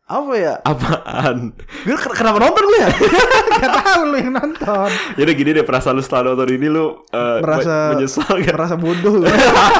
apa 0.03 0.33
ya? 0.35 0.53
Apaan? 0.61 1.55
Gue 1.81 1.95
ken- 1.95 2.13
kenapa 2.13 2.37
nonton 2.37 2.63
gue 2.63 2.77
ya? 2.77 2.89
Gak 3.63 3.71
tahu 3.79 4.01
lu 4.05 4.17
yang 4.17 4.33
nonton 4.33 4.89
Jadi 5.15 5.31
gini 5.33 5.49
deh 5.53 5.63
perasaan 5.63 5.95
lu 5.95 6.03
setelah 6.03 6.23
nonton 6.29 6.49
ini 6.51 6.67
lu 6.67 6.85
eh, 7.09 7.39
Merasa- 7.39 7.95
menyesal 7.95 8.27
gak? 8.37 8.53
Merasa 8.53 8.75
bodoh. 8.75 9.23
gue. 9.23 9.31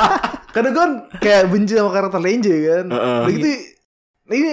Karena 0.54 0.70
gue 0.70 0.80
kan 0.80 0.92
kayak 1.18 1.50
benci 1.50 1.74
sama 1.74 1.90
karakter 1.90 2.20
Lenje 2.20 2.56
kan. 2.64 2.86
Heeh. 2.88 3.20
Udah 3.20 3.32
gitu 3.32 3.48
ini 4.30 4.52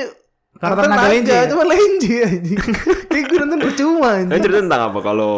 Karakter 0.51 0.85
naga 0.89 1.09
Lenje 1.09 1.33
ya? 1.33 1.45
Cuma 1.47 1.65
Lenje 1.65 2.17
anjing. 2.21 2.61
Kayak 3.11 3.25
gue 3.27 3.39
nonton 3.39 3.59
percuma 3.63 4.09
Ini 4.11 4.27
anjing. 4.27 4.43
cerita 4.43 4.59
tentang 4.61 4.83
apa 4.91 4.99
kalau 5.01 5.33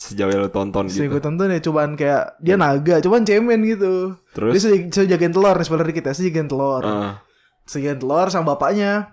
sejauh 0.00 0.26
yang 0.26 0.40
lu 0.40 0.48
tonton 0.48 0.88
gitu? 0.88 1.04
gue 1.06 1.20
tonton 1.20 1.46
ya 1.46 1.60
cobaan 1.60 1.92
kayak 1.92 2.40
dia 2.40 2.56
naga, 2.56 2.98
cobaan 2.98 3.22
cemen 3.22 3.60
gitu. 3.62 4.16
Terus? 4.32 4.56
Dia 4.56 5.04
jagain 5.06 5.28
telur, 5.28 5.52
nih 5.52 5.62
spoiler 5.62 5.84
dikit 5.86 6.04
ya, 6.06 6.14
jagain 6.16 6.48
telur. 6.48 6.80
Eh, 6.80 7.12
Sudah 7.62 7.80
jagain 7.84 8.00
telur 8.00 8.26
sama 8.26 8.56
bapaknya. 8.56 9.12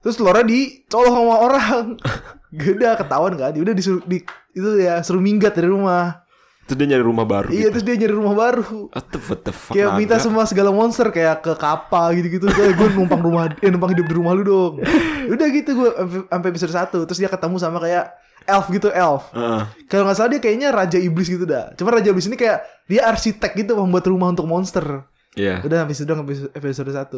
Terus 0.00 0.18
telurnya 0.18 0.42
dicolok 0.42 1.08
sama 1.08 1.34
orang. 1.40 1.84
Gede 2.52 2.86
ketahuan 2.96 3.34
kan, 3.34 3.50
dia 3.50 3.62
udah 3.62 3.72
disuruh 3.72 4.02
di 4.02 4.22
itu 4.50 4.68
ya 4.76 5.00
suruh 5.00 5.18
minggat 5.18 5.50
dari 5.52 5.66
rumah. 5.66 6.22
terus 6.64 6.80
dia 6.80 6.88
nyari 6.88 7.04
rumah 7.04 7.26
baru 7.26 7.52
Iya, 7.52 7.68
gitu. 7.68 7.70
terus 7.70 7.84
dia 7.84 7.96
nyari 7.98 8.14
rumah 8.14 8.34
baru. 8.34 8.88
What 8.88 9.06
the, 9.06 9.18
what 9.20 9.40
the 9.42 9.52
fuck 9.52 9.74
Kayak 9.74 9.90
minta 9.94 10.16
naga? 10.16 10.24
semua 10.24 10.44
segala 10.44 10.70
monster 10.70 11.06
kayak 11.08 11.40
ke 11.40 11.52
kapal 11.54 12.10
gitu-gitu. 12.10 12.48
Kayak 12.48 12.74
gue 12.74 12.88
numpang 12.94 13.20
rumah, 13.20 13.52
eh, 13.54 13.68
numpang 13.68 13.92
hidup 13.92 14.06
di 14.06 14.14
rumah 14.14 14.32
lu 14.32 14.42
dong. 14.42 14.74
Udah 15.34 15.46
gitu 15.46 15.70
gue 15.74 15.88
sampai- 15.92 16.24
sampai 16.26 16.48
episode 16.48 16.72
1 16.72 17.04
Terus 17.04 17.18
dia 17.18 17.28
ketemu 17.28 17.56
sama 17.58 17.78
kayak 17.78 18.06
elf 18.44 18.66
gitu, 18.70 18.88
elf. 18.92 19.32
Heeh. 19.32 19.62
Kalau 19.88 20.08
nggak 20.08 20.16
salah 20.16 20.30
dia 20.30 20.40
kayaknya 20.40 20.68
raja 20.70 20.98
iblis 21.00 21.28
gitu 21.28 21.44
dah. 21.44 21.72
Cuma 21.74 21.94
raja 21.94 22.12
iblis 22.12 22.28
ini 22.28 22.36
kayak 22.38 22.64
dia 22.86 23.08
arsitek 23.08 23.52
gitu 23.56 23.76
membuat 23.76 24.04
rumah 24.08 24.30
untuk 24.32 24.48
monster. 24.48 25.08
Iya. 25.34 25.66
Udah 25.66 25.82
habis 25.82 25.98
itu 25.98 26.06
dong 26.06 26.22
episode, 26.26 26.90
1. 26.94 27.10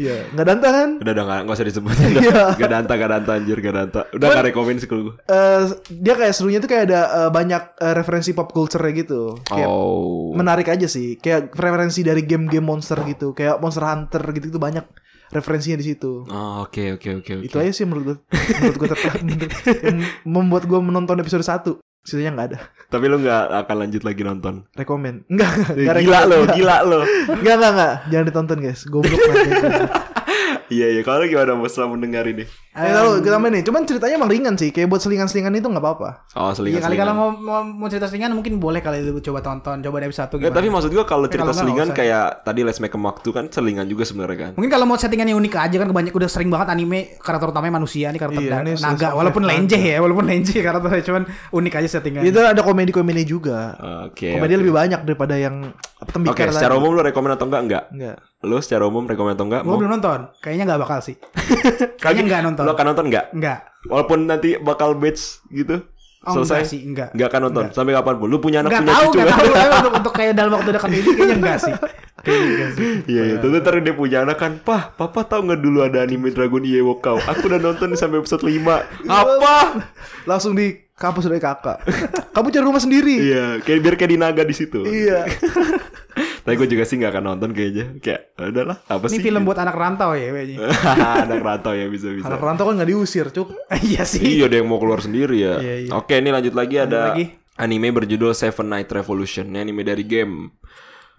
Iya, 0.00 0.32
nggak 0.32 0.46
danta 0.46 0.68
kan? 0.70 0.90
Udah 1.02 1.12
udah 1.12 1.24
gak, 1.26 1.40
gak 1.44 1.56
usah 1.58 1.66
disebut 1.66 1.92
Iya. 2.24 2.56
Gak 2.56 2.70
danta 2.70 2.92
gak 2.96 3.10
danta 3.10 3.32
anjir 3.36 3.58
gak 3.58 3.74
danta 3.74 4.00
Udah 4.16 4.26
gak 4.32 4.46
rekomen 4.48 4.78
sih 4.80 4.88
kalau 4.88 5.12
gue 5.12 5.14
Eh, 5.28 5.62
dia 5.92 6.14
kayak 6.16 6.32
serunya 6.32 6.62
tuh 6.62 6.70
kayak 6.70 6.88
ada 6.88 7.00
eh, 7.26 7.30
banyak 7.34 7.62
eh, 7.76 7.94
referensi 7.98 8.30
pop 8.32 8.48
culture 8.54 8.80
gitu. 8.96 9.36
Kayak 9.44 9.68
Oh 9.68 10.32
menarik 10.32 10.70
aja 10.70 10.86
sih. 10.86 11.18
Kayak 11.18 11.52
referensi 11.58 12.00
dari 12.06 12.22
game-game 12.22 12.64
monster 12.64 12.96
gitu. 13.02 13.34
Kayak 13.34 13.58
Monster 13.58 13.84
Hunter 13.84 14.22
gitu 14.32 14.46
itu 14.54 14.60
banyak 14.62 14.86
referensinya 15.30 15.78
di 15.78 15.86
situ. 15.86 16.26
Oh, 16.26 16.62
Oke 16.62 16.92
oke 16.92 17.22
oke 17.22 17.32
oke 17.40 17.46
Itu 17.46 17.56
aja 17.56 17.70
sih 17.70 17.86
menurut 17.86 18.04
gue 18.04 18.16
menurut 18.60 18.76
gue 18.76 18.88
tertarik 18.90 19.22
yang 19.86 19.98
membuat 20.22 20.66
gue 20.66 20.78
menonton 20.78 21.18
episode 21.18 21.42
1. 21.42 21.78
Sisanya 22.00 22.32
nggak 22.32 22.48
ada. 22.50 22.58
Tapi 22.88 23.04
lu 23.06 23.20
gak 23.20 23.52
akan 23.60 23.76
lanjut 23.76 24.02
lagi 24.02 24.24
nonton 24.24 24.64
Rekomen. 24.72 25.28
Enggak, 25.28 25.50
enggak. 25.52 25.76
Enggak 25.76 25.96
Gila 26.00 26.16
rekomen. 26.16 26.28
lo 26.28 26.36
Enggak. 26.40 26.56
Gila 26.56 26.76
lo 26.82 27.00
Enggak, 27.30 27.54
enggak, 27.54 27.72
enggak. 27.72 27.94
Jangan 28.08 28.24
ditonton, 28.26 28.58
guys. 28.58 28.80
Goblok 28.84 29.20
banget. 29.20 29.52
Iya 30.70 30.86
iya 30.86 31.02
Kalau 31.02 31.18
lu 31.18 31.26
gimana 31.26 31.58
mau 31.58 31.66
setelah 31.66 31.90
mendengar 31.90 32.22
ini 32.30 32.46
Eh, 32.70 32.86
lalu 32.86 33.26
kita 33.26 33.34
main 33.42 33.50
nih. 33.50 33.66
Cuman 33.66 33.82
ceritanya 33.82 34.14
emang 34.14 34.30
ringan 34.30 34.54
sih. 34.54 34.70
Kayak 34.70 34.94
buat 34.94 35.02
selingan-selingan 35.02 35.58
itu 35.58 35.66
nggak 35.66 35.82
apa-apa. 35.82 36.22
Oh 36.38 36.54
Iya 36.54 36.54
selingan 36.54 36.82
kali 36.86 36.94
kalau 36.94 37.14
mau, 37.18 37.28
mau 37.34 37.60
mau 37.66 37.88
cerita 37.90 38.06
selingan 38.06 38.30
mungkin 38.30 38.62
boleh 38.62 38.78
kali 38.78 39.02
lu 39.02 39.18
coba 39.18 39.42
tonton 39.42 39.82
coba 39.82 39.96
dari 39.98 40.14
satu 40.14 40.38
gimana. 40.38 40.54
tapi 40.54 40.70
maksud 40.70 40.94
gua 40.94 41.02
kalau 41.02 41.26
cerita 41.26 41.50
kalau 41.50 41.58
selingan 41.58 41.90
kayak 41.90 42.46
tadi 42.46 42.62
Let's 42.62 42.78
Make 42.78 42.94
a 42.94 43.00
Mark 43.02 43.26
tuh 43.26 43.34
kan 43.34 43.50
selingan 43.50 43.90
juga 43.90 44.06
sebenarnya 44.06 44.38
kan. 44.38 44.50
Mungkin 44.54 44.70
kalau 44.70 44.86
mau 44.86 44.94
settingan 44.94 45.26
yang 45.26 45.42
unik 45.42 45.54
aja 45.58 45.76
kan 45.82 45.88
kebanyakan 45.90 46.14
udah 46.14 46.28
sering 46.30 46.46
banget 46.46 46.68
anime 46.70 47.18
karakter 47.18 47.50
utamanya 47.50 47.74
manusia 47.74 48.06
nih 48.14 48.20
karakter 48.22 48.38
Iya, 48.38 48.50
da- 48.54 48.62
ini 48.62 48.72
naga 48.78 49.08
walaupun 49.18 49.42
lenjeh 49.42 49.82
ya 49.82 49.98
walaupun 49.98 50.24
lenjeh 50.30 50.62
karakternya 50.70 51.02
cuman 51.10 51.22
unik 51.50 51.72
aja 51.74 51.88
settingan. 51.98 52.22
Itu 52.22 52.38
ada 52.38 52.62
komedi-komedi 52.62 53.26
juga. 53.26 53.74
Oke. 54.06 54.30
komedi 54.38 54.54
oke. 54.54 54.60
lebih 54.62 54.74
banyak 54.78 55.00
daripada 55.02 55.34
yang 55.34 55.74
apa 56.00 56.06
Oke, 56.06 56.14
tembikar 56.16 56.48
secara 56.48 56.72
tadi. 56.72 56.80
umum 56.80 56.96
lu 56.96 57.02
rekomen 57.04 57.30
atau 57.34 57.44
enggak? 57.44 57.62
Enggak. 57.66 57.84
Enggak. 57.92 58.16
Lu 58.40 58.56
secara 58.64 58.88
umum 58.88 59.04
rekomen 59.04 59.36
atau 59.36 59.44
enggak? 59.44 59.68
Gue 59.68 59.76
belum 59.76 59.92
nonton. 60.00 60.32
Kayaknya 60.40 60.64
nggak 60.64 60.80
bakal 60.80 60.98
sih. 61.04 61.16
Kayaknya 62.00 62.22
nggak 62.24 62.42
nonton. 62.48 62.64
Lu 62.70 62.72
akan 62.72 62.86
nonton 62.86 63.04
enggak? 63.10 63.26
Enggak. 63.34 63.58
Walaupun 63.84 64.18
nanti 64.24 64.54
bakal 64.56 64.94
batch 64.94 65.42
gitu. 65.50 65.82
Oh, 66.20 66.36
selesai 66.36 66.54
enggak 66.54 66.68
sih, 66.68 66.80
enggak. 66.84 67.08
Enggak 67.16 67.28
akan 67.28 67.40
nonton 67.48 67.64
sampai 67.72 67.92
kapan 67.96 68.14
pun. 68.16 68.28
Lu 68.28 68.38
punya 68.38 68.60
anak 68.60 68.70
Enggak 68.70 68.82
punya 68.84 68.92
tahu, 68.92 69.02
cucu. 69.02 69.18
enggak 69.18 69.32
tahu. 69.32 69.72
Untuk, 69.72 69.92
untuk 69.98 70.12
kayak 70.12 70.32
dalam 70.36 70.52
waktu 70.52 70.70
dekat 70.70 70.90
ini 70.92 71.00
kayaknya 71.10 71.36
enggak 71.42 71.58
sih. 71.58 71.74
Enggak 72.20 72.70
sih. 72.76 72.88
Iya, 73.08 73.22
iya. 73.24 73.36
Tentu 73.40 73.56
ntar 73.58 73.74
dia 73.80 73.94
punya 73.96 74.18
anak 74.22 74.36
kan. 74.36 74.52
Pah, 74.60 74.92
papa 74.92 75.24
tahu 75.24 75.48
nggak 75.48 75.60
dulu 75.60 75.78
ada 75.80 76.04
anime 76.04 76.28
Dragon 76.28 76.60
Iewokao? 76.60 77.16
Aku 77.24 77.48
udah 77.48 77.56
nonton 77.56 77.96
sampai 77.96 78.20
episode 78.20 78.44
5. 78.44 78.60
Apa? 79.08 79.56
Langsung 80.28 80.52
di 80.52 80.76
kampus 80.92 81.24
dari 81.24 81.40
kakak. 81.40 81.80
Kamu 82.36 82.52
cari 82.52 82.64
rumah 82.68 82.84
sendiri. 82.84 83.16
Iya, 83.16 83.46
kayak 83.64 83.80
biar 83.80 83.94
kayak 83.96 84.12
di 84.12 84.18
naga 84.20 84.42
di 84.44 84.52
situ. 84.52 84.84
Iya. 84.84 85.24
Tapi 86.40 86.54
gue 86.56 86.68
juga 86.68 86.84
sih 86.84 86.96
nggak 86.96 87.12
akan 87.12 87.24
nonton 87.24 87.50
kayaknya. 87.52 88.00
Kayak 88.00 88.32
udahlah, 88.40 88.78
apa 88.84 89.04
Ini 89.06 89.16
sih? 89.16 89.24
film 89.24 89.42
buat 89.44 89.58
anak 89.60 89.76
rantau 89.76 90.16
ya 90.16 90.32
kayaknya. 90.32 90.58
anak 91.28 91.40
rantau 91.40 91.72
ya 91.76 91.86
bisa 91.86 92.08
bisa. 92.10 92.26
Anak 92.26 92.40
rantau 92.40 92.64
kan 92.68 92.74
nggak 92.80 92.90
diusir, 92.90 93.28
cuk. 93.28 93.52
Iya 93.90 94.02
sih. 94.04 94.40
Iya, 94.40 94.48
ada 94.48 94.56
yang 94.58 94.68
mau 94.68 94.80
keluar 94.80 95.00
sendiri 95.00 95.36
ya. 95.36 95.60
Iya, 95.60 95.74
iya. 95.86 95.90
Oke, 95.92 96.16
ini 96.16 96.32
lanjut 96.32 96.54
lagi 96.56 96.76
ada 96.80 97.12
lagi. 97.12 97.36
anime 97.56 97.88
berjudul 97.92 98.32
Seven 98.32 98.66
Night 98.66 98.88
Revolution. 98.88 99.52
Ini 99.52 99.64
anime 99.64 99.84
dari 99.84 100.04
game. 100.08 100.48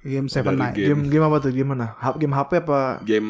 Game 0.01 0.25
Seven 0.25 0.55
Night. 0.55 0.73
game. 0.73 0.97
Game 0.97 1.03
game 1.07 1.23
apa 1.23 1.37
tuh? 1.39 1.49
Game 1.49 1.69
mana? 1.69 1.93
Game 2.15 2.33
HP 2.33 2.51
apa? 2.59 2.99
Game 3.01 3.29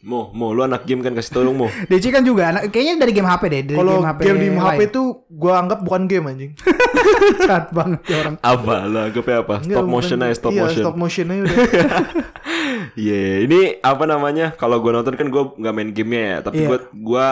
Mo, 0.00 0.30
Mo, 0.30 0.50
lu 0.50 0.60
anak 0.60 0.82
game 0.82 1.00
kan 1.00 1.12
kasih 1.12 1.32
tolong 1.32 1.54
Mo. 1.54 1.66
DC 1.88 2.10
kan 2.10 2.20
juga 2.20 2.50
anak- 2.50 2.68
kayaknya 2.68 2.98
dari 2.98 3.12
game 3.12 3.26
HP 3.26 3.42
deh, 3.44 3.62
dari 3.64 3.76
Kalau 3.76 3.94
game 3.96 4.08
HP. 4.08 4.20
game 4.20 4.38
di 4.38 4.48
HP 4.52 4.80
itu 4.88 5.02
gua 5.28 5.52
anggap 5.58 5.78
bukan 5.80 6.02
game 6.04 6.26
anjing. 6.26 6.52
Jahat 7.40 7.70
banget 7.70 8.00
ya 8.04 8.16
orang. 8.20 8.34
apa 8.36 8.74
lah, 8.84 9.04
gue 9.08 9.22
apa? 9.22 9.54
Stop 9.60 9.70
bukan- 9.70 9.86
motion 9.86 10.18
aja, 10.20 10.34
stop 10.34 10.50
iya, 10.50 10.62
motion. 10.64 10.82
stop 10.82 10.94
motionnya 10.96 11.36
udah. 11.42 11.56
Iya, 12.90 13.44
ini 13.44 13.60
apa 13.78 14.02
namanya? 14.02 14.56
Kalau 14.56 14.80
gue 14.80 14.90
nonton 14.90 15.14
kan 15.14 15.26
gue 15.28 15.42
nggak 15.54 15.74
main 15.74 15.90
gamenya 15.92 16.24
ya, 16.26 16.38
tapi 16.42 16.64
Iya. 16.64 16.68
gue 16.68 16.78
gua 16.96 17.26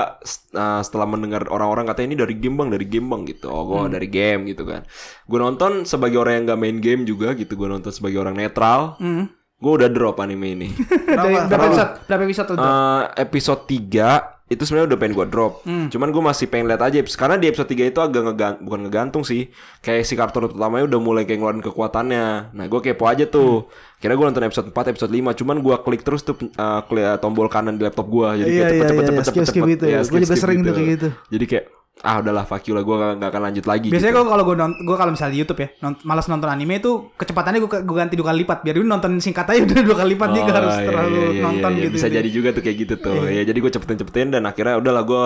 uh, 0.54 0.80
setelah 0.80 1.06
mendengar 1.08 1.46
orang-orang 1.48 1.88
katanya 1.88 2.14
ini 2.14 2.18
dari 2.18 2.34
game 2.36 2.54
bang, 2.54 2.68
dari 2.70 2.86
game 2.86 3.08
bang 3.08 3.22
gitu. 3.26 3.46
Oh, 3.48 3.64
gue 3.66 3.80
Hmm. 3.80 3.90
dari 3.90 4.06
game 4.06 4.46
gitu 4.46 4.62
kan. 4.62 4.84
Gue 5.24 5.38
nonton 5.38 5.82
sebagai 5.82 6.20
orang 6.20 6.34
yang 6.38 6.44
nggak 6.46 6.60
main 6.60 6.78
game 6.78 7.02
juga 7.02 7.32
gitu. 7.34 7.54
Gue 7.54 7.66
nonton 7.66 7.90
sebagai 7.90 8.20
orang 8.20 8.36
netral. 8.36 8.67
Hmm. 8.94 9.24
Gue 9.56 9.72
udah 9.74 9.88
drop 9.88 10.16
anime 10.18 10.54
ini. 10.54 10.68
Dari 11.04 11.34
berapa 11.50 11.66
episode? 11.66 11.90
Berapa 12.04 12.22
episode 12.22 12.46
tuh? 12.48 12.56
Eh, 12.56 13.02
episode 13.18 13.62
3 13.66 14.38
itu 14.48 14.62
sebenarnya 14.62 14.88
udah 14.88 14.98
pengen 14.98 15.14
gue 15.14 15.26
drop. 15.26 15.52
Hmm. 15.60 15.86
Cuman 15.88 16.08
gue 16.08 16.22
masih 16.22 16.46
pengen 16.46 16.66
lihat 16.66 16.80
aja 16.80 16.96
karena 17.10 17.36
di 17.36 17.46
episode 17.46 17.66
3 17.66 17.84
itu 17.84 17.98
agak 17.98 18.22
ngegan- 18.24 18.60
bukan 18.60 18.80
ngegantung 18.82 19.20
sih. 19.20 19.50
Kayak 19.78 20.02
si 20.02 20.14
karakter 20.14 20.46
utamanya 20.46 20.86
udah 20.86 20.98
mulai 20.98 21.22
kayak 21.22 21.36
ngeluarin 21.36 21.60
kekuatannya. 21.60 22.26
Nah, 22.50 22.64
gue 22.64 22.80
kepo 22.80 23.04
aja 23.04 23.26
tuh. 23.26 23.66
Kira 23.96 24.14
gue 24.14 24.24
nonton 24.24 24.40
episode 24.40 24.70
4, 24.70 24.88
episode 24.88 25.10
5, 25.10 25.34
cuman 25.34 25.56
gue 25.58 25.76
klik 25.82 26.00
terus 26.00 26.22
tuh 26.22 26.38
eh, 26.38 26.80
klik 26.86 27.18
tombol 27.18 27.46
kanan 27.46 27.74
di 27.74 27.82
laptop 27.82 28.06
gue. 28.06 28.28
Jadi 28.38 28.48
Iya, 28.48 28.62
kayak 28.62 28.72
iya, 28.72 28.80
cepet 28.80 28.88
cepet 28.88 28.94
iya, 28.94 28.94
cepet 28.94 29.02
iya. 29.02 29.10
cepet 29.10 29.26
Skip-skip 29.28 29.58
cepet. 29.58 29.72
gitu. 29.74 29.84
Iya, 29.84 30.00
Gua 30.00 30.18
juga 30.22 30.36
sering 30.38 30.58
tuh 30.62 30.72
kayak 30.72 30.88
gitu. 30.94 31.08
Jadi 31.28 31.44
kayak 31.44 31.64
ah 31.98 32.22
udahlah 32.22 32.46
fuck 32.46 32.62
you 32.62 32.78
lah 32.78 32.86
gue 32.86 32.94
gak, 32.94 33.12
gak 33.18 33.30
akan 33.34 33.42
lanjut 33.50 33.64
lagi 33.66 33.88
Biasanya 33.90 34.14
gitu. 34.14 34.30
kalau 34.30 34.44
gue 34.46 34.54
nonton, 34.54 34.78
gue 34.86 34.96
kalau 34.96 35.10
misalnya 35.10 35.32
di 35.34 35.40
YouTube 35.42 35.60
ya, 35.60 35.68
nont- 35.82 36.02
malas 36.06 36.26
nonton 36.30 36.46
anime 36.46 36.78
itu 36.78 37.10
kecepatannya 37.10 37.58
gue 37.58 37.70
gue 37.82 37.96
ganti 37.98 38.14
dua 38.14 38.26
kali 38.30 38.38
lipat. 38.46 38.58
Biar 38.62 38.74
dulu 38.78 38.86
nonton 38.86 39.10
singkat 39.18 39.46
aja 39.50 39.60
udah 39.66 39.82
dua 39.82 39.96
kali 39.98 40.10
lipat 40.14 40.28
dia 40.30 40.40
Oh, 40.40 40.44
nggak 40.46 40.58
harus 40.62 40.76
iya, 40.78 40.86
terlalu 40.86 41.18
iya, 41.18 41.26
iya, 41.28 41.42
nonton 41.42 41.70
iya. 41.74 41.82
gitu. 41.82 41.94
Bisa 41.98 42.08
jadi 42.08 42.28
juga 42.30 42.48
tuh 42.54 42.62
kayak 42.62 42.76
gitu 42.78 42.94
tuh. 43.02 43.20
Ya 43.26 43.42
jadi 43.42 43.58
gue 43.58 43.72
cepetin-cepetin 43.74 44.28
dan 44.30 44.42
akhirnya 44.46 44.74
udahlah 44.78 45.02
gue 45.02 45.24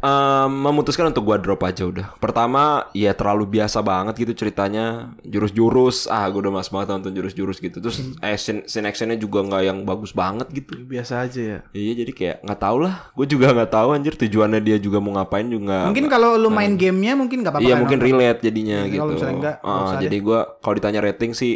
em, 0.00 0.50
memutuskan 0.50 1.08
untuk 1.08 1.24
gue 1.24 1.36
drop 1.38 1.62
aja 1.62 1.82
udah. 1.84 2.06
Pertama 2.16 2.62
ya 2.92 3.12
terlalu 3.12 3.58
biasa 3.58 3.80
banget 3.80 4.14
gitu 4.16 4.32
ceritanya. 4.36 5.10
Jurus-jurus 5.22 6.06
ah 6.06 6.26
gue 6.26 6.38
udah 6.38 6.52
mas 6.52 6.68
banget 6.68 6.94
nonton 6.94 7.12
jurus-jurus 7.12 7.58
gitu. 7.58 7.78
Terus 7.78 7.98
eh 8.18 8.34
scene, 8.34 8.62
scene 8.64 8.86
actionnya 8.86 9.14
juga 9.14 9.42
nggak 9.42 9.62
yang 9.64 9.78
bagus 9.82 10.10
banget 10.10 10.46
gitu. 10.50 10.78
Biasa 10.80 11.26
aja 11.26 11.40
ya. 11.40 11.58
Iya 11.70 11.92
jadi 11.98 12.12
kayak 12.12 12.36
nggak 12.42 12.60
tahu 12.60 12.76
lah. 12.80 13.10
Gue 13.12 13.26
juga 13.26 13.50
nggak 13.50 13.70
tahu 13.70 13.88
anjir 13.90 14.14
tujuannya 14.14 14.60
dia 14.60 14.76
juga 14.78 14.98
mau 14.98 15.14
ngapain 15.14 15.46
juga. 15.46 15.86
Mungkin 15.86 16.06
kalau 16.06 16.34
lu 16.34 16.48
main 16.48 16.74
gamenya 16.74 17.14
mungkin 17.14 17.42
nggak 17.42 17.54
apa-apa. 17.54 17.66
Iya 17.66 17.74
kan 17.74 17.80
mungkin 17.82 17.98
nonton. 17.98 18.10
relate 18.14 18.40
jadinya 18.42 18.78
Iya, 18.82 18.90
gitu. 18.90 19.00
kalau 19.00 19.12
misalnya 19.12 19.36
enggak, 19.36 19.56
nggak 19.58 19.74
Ah, 19.74 19.84
usah 19.84 19.98
jadi 19.98 20.16
gue 20.18 20.38
kalau 20.62 20.74
ditanya 20.74 21.00
rating 21.02 21.32
sih 21.32 21.52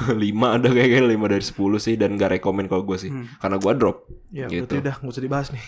5 0.16 0.56
ada 0.56 0.68
kayaknya 0.68 1.04
5 1.12 1.32
dari 1.32 1.44
10 1.44 1.84
sih 1.84 1.94
dan 1.96 2.16
gak 2.16 2.40
rekomen 2.40 2.66
kalau 2.66 2.82
gue 2.82 2.96
sih. 2.96 3.10
Hmm. 3.12 3.28
Karena 3.38 3.56
gue 3.60 3.72
drop. 3.76 3.96
Ya, 4.32 4.48
gitu. 4.48 4.64
berarti 4.64 4.76
udah 4.80 4.94
nggak 4.98 5.12
usah 5.12 5.24
dibahas 5.24 5.48
nih. 5.52 5.64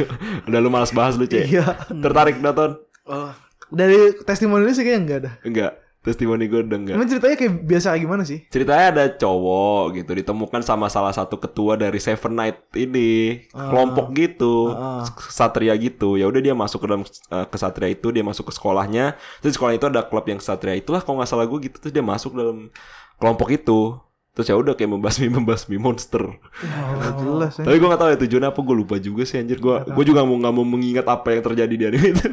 Udah 0.48 0.58
lu 0.60 0.68
malas 0.68 0.92
bahas 0.92 1.16
lu, 1.16 1.24
Cek. 1.24 1.48
Iya. 1.48 1.64
Tertarik 1.88 2.36
nonton? 2.38 2.76
Oh, 3.08 3.32
dari 3.72 4.12
testimoni 4.20 4.68
lu 4.68 4.72
sih 4.72 4.84
kayaknya 4.84 5.00
enggak 5.00 5.18
ada. 5.24 5.32
Enggak. 5.42 5.72
Testimoni 6.02 6.50
gue 6.50 6.66
udah 6.66 6.78
enggak. 6.82 6.94
Emang 6.98 7.06
ceritanya 7.06 7.36
kayak 7.38 7.54
biasa 7.62 7.94
kayak 7.94 8.02
gimana 8.02 8.22
sih? 8.26 8.42
Ceritanya 8.50 8.86
ada 8.90 9.04
cowok 9.14 10.02
gitu 10.02 10.10
ditemukan 10.18 10.60
sama 10.66 10.90
salah 10.90 11.14
satu 11.14 11.38
ketua 11.38 11.78
dari 11.78 11.94
Seven 12.02 12.34
Night 12.34 12.58
ini, 12.74 13.46
kelompok 13.54 14.10
gitu, 14.10 14.74
Ah. 14.74 15.06
kesatria 15.06 15.70
gitu. 15.78 16.18
Ya 16.18 16.26
udah 16.26 16.42
dia 16.42 16.58
masuk 16.58 16.82
ke 16.82 16.86
dalam 16.90 17.06
uh, 17.06 17.46
kesatria 17.46 17.94
itu, 17.94 18.10
dia 18.10 18.26
masuk 18.26 18.50
ke 18.50 18.52
sekolahnya. 18.52 19.14
Terus 19.38 19.54
sekolah 19.54 19.78
itu 19.78 19.86
ada 19.86 20.02
klub 20.02 20.26
yang 20.26 20.42
kesatria 20.42 20.74
itulah 20.74 20.98
kalau 21.06 21.22
nggak 21.22 21.30
salah 21.30 21.46
gue 21.46 21.70
gitu. 21.70 21.78
Terus 21.78 21.94
dia 21.94 22.02
masuk 22.02 22.34
dalam 22.34 22.74
kelompok 23.20 23.48
itu. 23.52 23.98
Terus 24.32 24.48
ya 24.48 24.56
udah 24.56 24.72
kayak 24.72 24.96
membasmi 24.96 25.28
membasmi 25.28 25.76
monster. 25.76 26.24
Nggak 26.64 27.12
jelas 27.20 27.52
ya. 27.60 27.64
Tapi 27.68 27.76
gue 27.76 27.88
gak 27.92 28.00
tahu 28.00 28.10
ya 28.16 28.18
tujuannya 28.24 28.48
apa 28.48 28.60
gue 28.64 28.76
lupa 28.80 28.96
juga 28.96 29.22
sih 29.28 29.36
anjir 29.36 29.60
gue 29.60 29.76
gue 29.92 30.04
juga 30.08 30.24
mau 30.24 30.40
nggak 30.40 30.54
mau 30.56 30.64
mengingat 30.64 31.04
apa 31.04 31.36
yang 31.36 31.44
terjadi 31.44 31.74
di 31.76 31.84
anime 31.84 32.08
itu. 32.16 32.28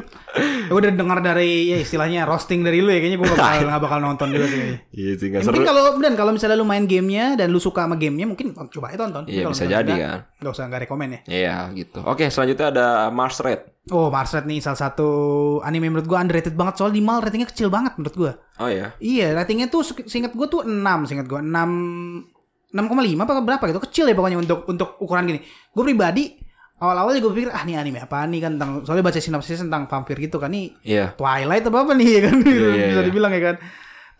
Ya 0.70 0.78
udah 0.78 0.90
dengar 0.94 1.18
dari 1.18 1.66
ya 1.66 1.82
istilahnya 1.82 2.22
roasting 2.22 2.62
dari 2.62 2.78
lu 2.78 2.94
ya 2.94 3.02
kayaknya 3.02 3.18
gue 3.18 3.26
gak 3.26 3.42
bakal 3.42 3.66
nggak 3.66 3.82
bakal 3.82 3.98
nonton 3.98 4.26
juga 4.30 4.46
sih. 4.46 4.60
Iya 4.94 5.12
sih 5.18 5.28
Ya, 5.34 5.42
seru. 5.42 5.50
mungkin 5.50 5.66
kalau 5.66 5.82
dan 5.98 6.14
kalau 6.14 6.30
misalnya 6.30 6.54
lu 6.54 6.62
main 6.62 6.86
gamenya 6.86 7.34
dan 7.34 7.50
lu 7.50 7.58
suka 7.58 7.90
sama 7.90 7.98
gamenya 7.98 8.30
mungkin 8.30 8.54
coba 8.54 8.94
aja 8.94 9.02
tonton. 9.02 9.26
Iya, 9.26 9.42
kalau 9.44 9.54
bisa 9.58 9.66
jadi 9.66 9.92
kan. 9.98 10.18
Nggak 10.38 10.52
usah 10.54 10.64
nggak 10.70 10.80
rekomen 10.86 11.08
ya. 11.10 11.20
Iya 11.26 11.56
gitu. 11.74 11.98
Oke 12.06 12.30
selanjutnya 12.30 12.66
ada 12.70 12.86
Mars 13.10 13.42
Red. 13.42 13.60
Oh 13.90 14.14
Mars 14.14 14.30
Red 14.30 14.46
nih 14.46 14.62
salah 14.62 14.78
satu 14.78 15.08
anime 15.66 15.90
menurut 15.90 16.06
gua 16.06 16.22
underrated 16.22 16.54
banget 16.54 16.78
soal 16.78 16.94
di 16.94 17.02
mal 17.02 17.18
ratingnya 17.18 17.50
kecil 17.50 17.66
banget 17.66 17.98
menurut 17.98 18.14
gua. 18.14 18.32
Oh 18.62 18.70
ya. 18.70 18.94
Iya 19.02 19.34
ratingnya 19.34 19.66
tuh 19.66 19.82
seingat 19.82 20.38
gua 20.38 20.46
tuh 20.46 20.62
6 20.62 20.70
seingat 21.10 21.26
gua 21.26 21.42
6 21.42 22.38
6,5 22.70 23.18
apa 23.18 23.42
berapa 23.42 23.64
gitu 23.66 23.82
kecil 23.82 24.04
ya 24.06 24.14
pokoknya 24.14 24.38
untuk 24.38 24.62
untuk 24.70 24.94
ukuran 25.02 25.26
gini. 25.26 25.42
Gue 25.74 25.82
pribadi 25.82 26.38
awal-awal 26.80 27.12
juga 27.20 27.36
pikir 27.36 27.50
ah 27.52 27.62
nih 27.62 27.76
anime 27.76 28.00
apa 28.00 28.24
nih 28.24 28.40
kan 28.40 28.56
tentang 28.56 28.70
soalnya 28.88 29.04
baca 29.04 29.20
sinopsis 29.20 29.60
tentang 29.60 29.84
vampir 29.84 30.16
gitu 30.16 30.40
kan 30.40 30.48
nih 30.48 30.72
Iya. 30.80 31.12
Twilight 31.14 31.64
apa 31.68 31.78
apa 31.84 31.92
nih 31.92 32.08
ya 32.16 32.20
kan 32.26 32.34
iya, 32.40 32.70
bisa 32.90 33.00
iya. 33.00 33.02
dibilang 33.04 33.32
ya 33.36 33.42
kan. 33.52 33.56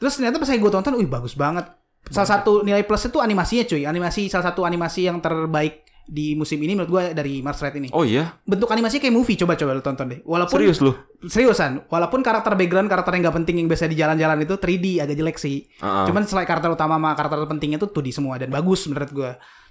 Terus 0.01 0.13
ternyata 0.17 0.37
pas 0.41 0.49
gue 0.49 0.71
tonton, 0.73 0.97
wih 0.97 1.09
bagus 1.09 1.37
banget. 1.37 1.69
Salah 2.09 2.41
satu 2.41 2.65
nilai 2.65 2.89
plus 2.89 3.05
itu 3.05 3.21
animasinya 3.21 3.65
cuy. 3.69 3.85
Animasi 3.85 4.33
salah 4.33 4.49
satu 4.49 4.65
animasi 4.65 5.05
yang 5.05 5.21
terbaik 5.21 5.85
di 6.11 6.35
musim 6.35 6.59
ini 6.59 6.75
menurut 6.75 6.91
gue 6.91 7.05
dari 7.13 7.45
Mars 7.45 7.61
Red 7.61 7.77
ini. 7.77 7.89
Oh 7.93 8.03
iya. 8.03 8.33
Bentuk 8.43 8.73
animasinya 8.73 9.05
kayak 9.05 9.15
movie. 9.15 9.37
Coba 9.37 9.55
coba 9.61 9.77
lu 9.77 9.85
tonton 9.85 10.09
deh. 10.09 10.21
Walaupun 10.25 10.57
Serius 10.57 10.81
lu? 10.81 10.97
seriusan. 11.21 11.85
Walaupun 11.87 12.25
karakter 12.25 12.57
background 12.57 12.89
karakter 12.89 13.13
yang 13.15 13.29
gak 13.29 13.37
penting 13.45 13.61
yang 13.61 13.69
biasa 13.69 13.85
di 13.87 13.97
jalan-jalan 14.01 14.41
itu 14.41 14.57
3D 14.57 15.05
agak 15.05 15.17
jelek 15.21 15.37
sih. 15.37 15.69
Ah. 15.85 16.09
Cuman 16.09 16.25
selain 16.25 16.49
karakter 16.49 16.73
utama 16.73 16.97
sama 16.97 17.13
karakter 17.13 17.45
pentingnya 17.45 17.79
tuh 17.79 17.93
2D 17.93 18.11
semua 18.17 18.41
dan 18.41 18.49
bagus 18.49 18.89
menurut 18.89 19.13
gue. 19.13 19.31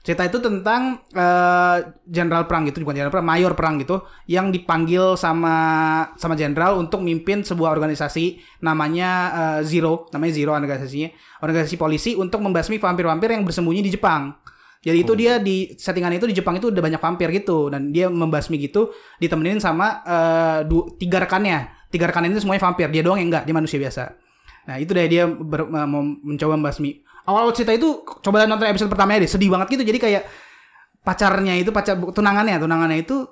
Cerita 0.09 0.25
itu 0.25 0.41
tentang 0.41 1.05
eh, 1.13 1.77
jenderal 2.09 2.49
perang 2.49 2.65
gitu, 2.65 2.81
bukan 2.81 2.97
jenderal 2.97 3.13
perang, 3.13 3.29
mayor 3.29 3.53
perang 3.53 3.77
gitu, 3.77 4.01
yang 4.25 4.49
dipanggil 4.49 5.13
sama 5.13 5.53
sama 6.17 6.33
jenderal 6.33 6.81
untuk 6.81 7.05
mimpin 7.05 7.45
sebuah 7.45 7.69
organisasi 7.77 8.41
namanya 8.65 9.09
eh, 9.29 9.59
Zero, 9.69 10.09
namanya 10.09 10.33
Zero 10.33 10.57
organisasinya, 10.57 11.13
organisasi 11.45 11.77
polisi 11.77 12.17
untuk 12.17 12.41
membasmi 12.41 12.81
vampir-vampir 12.81 13.37
yang 13.37 13.45
bersembunyi 13.45 13.85
di 13.85 13.93
Jepang. 13.93 14.33
Jadi 14.81 14.97
itu 14.97 15.13
dia 15.13 15.37
di 15.37 15.77
settingan 15.77 16.17
itu 16.17 16.25
di 16.25 16.33
Jepang 16.33 16.57
itu 16.57 16.73
udah 16.73 16.81
banyak 16.81 16.97
vampir 16.97 17.29
gitu 17.29 17.69
dan 17.69 17.93
dia 17.93 18.09
membasmi 18.09 18.57
gitu 18.57 18.89
ditemenin 19.21 19.61
sama 19.61 20.01
eh, 20.09 20.59
du- 20.65 20.89
tiga 20.97 21.21
rekannya. 21.21 21.85
Tiga 21.93 22.09
rekan 22.09 22.25
itu 22.25 22.41
semuanya 22.41 22.65
vampir, 22.65 22.89
dia 22.89 23.05
doang 23.05 23.21
yang 23.21 23.29
enggak, 23.29 23.45
dia 23.45 23.53
manusia 23.53 23.77
biasa. 23.77 24.17
Nah, 24.65 24.81
itu 24.81 24.89
deh 24.89 25.05
dia 25.05 25.29
ber- 25.29 25.69
mau 25.69 26.01
mencoba 26.01 26.57
membasmi. 26.57 27.05
Awal 27.29 27.53
cerita 27.53 27.71
itu 27.71 27.87
coba 28.01 28.43
nonton 28.43 28.65
episode 28.65 28.89
pertamanya 28.89 29.21
deh, 29.21 29.29
sedih 29.29 29.47
banget 29.47 29.69
gitu. 29.71 29.83
Jadi 29.85 29.99
kayak 29.99 30.23
pacarnya 30.99 31.53
itu 31.55 31.69
pacar 31.69 31.95
tunangannya, 31.95 32.57
tunangannya 32.57 32.99
itu 32.99 33.29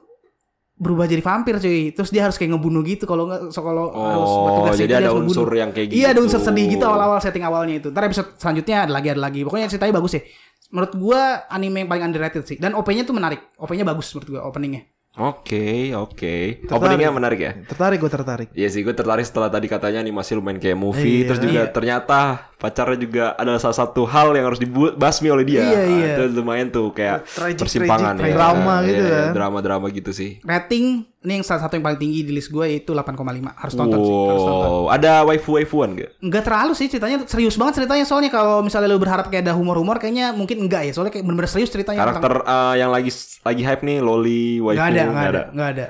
berubah 0.77 1.09
jadi 1.09 1.19
vampir 1.19 1.57
cuy. 1.57 1.89
Terus 1.89 2.09
dia 2.09 2.23
harus 2.23 2.37
kayak 2.37 2.53
ngebunuh 2.53 2.85
gitu 2.85 3.03
kalau 3.03 3.25
nggak 3.25 3.49
so, 3.49 3.59
kalau 3.59 3.89
harus 3.89 4.29
Oh, 4.29 4.45
bertugas 4.45 4.77
jadi 4.77 4.93
ada 4.93 5.09
harus 5.09 5.13
ngebunuh. 5.17 5.33
unsur 5.33 5.49
yang 5.51 5.69
kayak 5.73 5.87
gitu. 5.89 5.97
Iya, 5.97 6.07
ada 6.13 6.19
unsur 6.21 6.37
sedih 6.39 6.65
gitu 6.69 6.83
awal-awal 6.85 7.17
setting 7.17 7.41
awalnya 7.41 7.75
itu. 7.75 7.89
Ntar 7.89 8.03
episode 8.05 8.29
selanjutnya 8.37 8.85
ada 8.85 8.91
lagi 8.93 9.07
ada 9.09 9.19
lagi. 9.19 9.41
Pokoknya 9.41 9.65
ceritanya 9.67 9.93
bagus 9.97 10.13
ya. 10.13 10.21
Menurut 10.67 10.93
gua 10.95 11.21
anime 11.47 11.77
yang 11.81 11.89
paling 11.89 12.05
underrated 12.05 12.43
sih. 12.43 12.57
Dan 12.57 12.71
OP-nya 12.71 13.01
tuh 13.01 13.15
menarik. 13.15 13.41
OP-nya 13.57 13.81
bagus 13.83 14.13
menurut 14.13 14.29
gua 14.29 14.41
openingnya. 14.45 14.85
Oke, 15.17 15.97
oke. 15.97 16.61
Tertarik. 16.61 16.69
Openingnya 16.69 17.09
menarik 17.09 17.39
ya? 17.41 17.51
Tertarik 17.65 17.97
gue 17.97 18.05
tertarik. 18.05 18.47
Iya 18.53 18.69
sih, 18.69 18.85
gue 18.85 18.93
tertarik 18.93 19.25
setelah 19.25 19.49
tadi 19.49 19.65
katanya 19.65 19.97
animasi 19.97 20.37
lumayan 20.37 20.61
kayak 20.61 20.77
movie, 20.77 21.25
Iya. 21.25 21.33
terus 21.33 21.39
juga 21.41 21.61
ternyata 21.73 22.19
pacarnya 22.57 22.97
juga 22.97 23.25
adalah 23.37 23.61
salah 23.61 23.77
satu 23.77 24.01
hal 24.03 24.33
yang 24.33 24.49
harus 24.49 24.57
dibasmi 24.57 25.29
oleh 25.29 25.45
dia. 25.45 25.61
Iya, 25.61 25.81
iya. 25.85 26.07
Nah, 26.17 26.25
Itu 26.25 26.41
lumayan 26.41 26.67
tuh 26.69 26.89
kayak 26.89 27.29
Tragic, 27.29 27.61
persimpangan 27.61 28.17
tragic, 28.17 28.33
ya. 28.33 28.37
drama 28.37 28.73
Iya, 28.81 28.87
gitu 28.89 29.03
kan. 29.05 29.27
Drama-drama 29.33 29.85
gitu 29.93 30.11
sih. 30.11 30.41
Rating 30.41 30.85
ini 31.17 31.33
yang 31.33 31.45
salah 31.45 31.67
satu 31.67 31.75
yang 31.75 31.83
paling 31.83 31.99
tinggi 31.99 32.23
di 32.23 32.31
list 32.31 32.47
gue 32.47 32.63
yaitu 32.63 32.95
8,5. 32.95 33.51
Harus 33.51 33.73
tonton 33.75 33.99
sih, 33.99 34.15
harus 34.31 34.43
tonton. 34.47 34.69
Wow, 34.69 34.85
ada 34.87 35.27
waifu-waifuan 35.27 35.89
gak? 35.93 36.11
Enggak 36.17 36.43
terlalu 36.47 36.71
sih 36.71 36.87
ceritanya 36.87 37.17
serius 37.27 37.59
banget 37.59 37.83
ceritanya 37.83 38.05
soalnya 38.07 38.31
kalau 38.31 38.63
misalnya 38.63 38.87
lu 38.87 38.95
berharap 38.95 39.27
kayak 39.27 39.43
ada 39.43 39.53
humor-humor 39.53 39.99
kayaknya 39.99 40.31
mungkin 40.31 40.63
enggak 40.63 40.87
ya 40.87 40.91
soalnya 40.95 41.11
kayak 41.11 41.27
bener-bener 41.27 41.51
serius 41.51 41.67
ceritanya 41.67 41.99
Karakter 41.99 42.31
eh, 42.41 42.75
yang 42.79 42.89
lagi 42.89 43.11
lagi 43.43 43.61
hype 43.61 43.83
nih, 43.83 43.97
loli, 43.99 44.63
waifu, 44.63 44.79
Enggak 44.79 44.87
ada, 44.87 45.01
nggak 45.03 45.11
enggak 45.11 45.27
ada, 45.27 45.41
enggak 45.51 45.67
ada. 45.67 45.85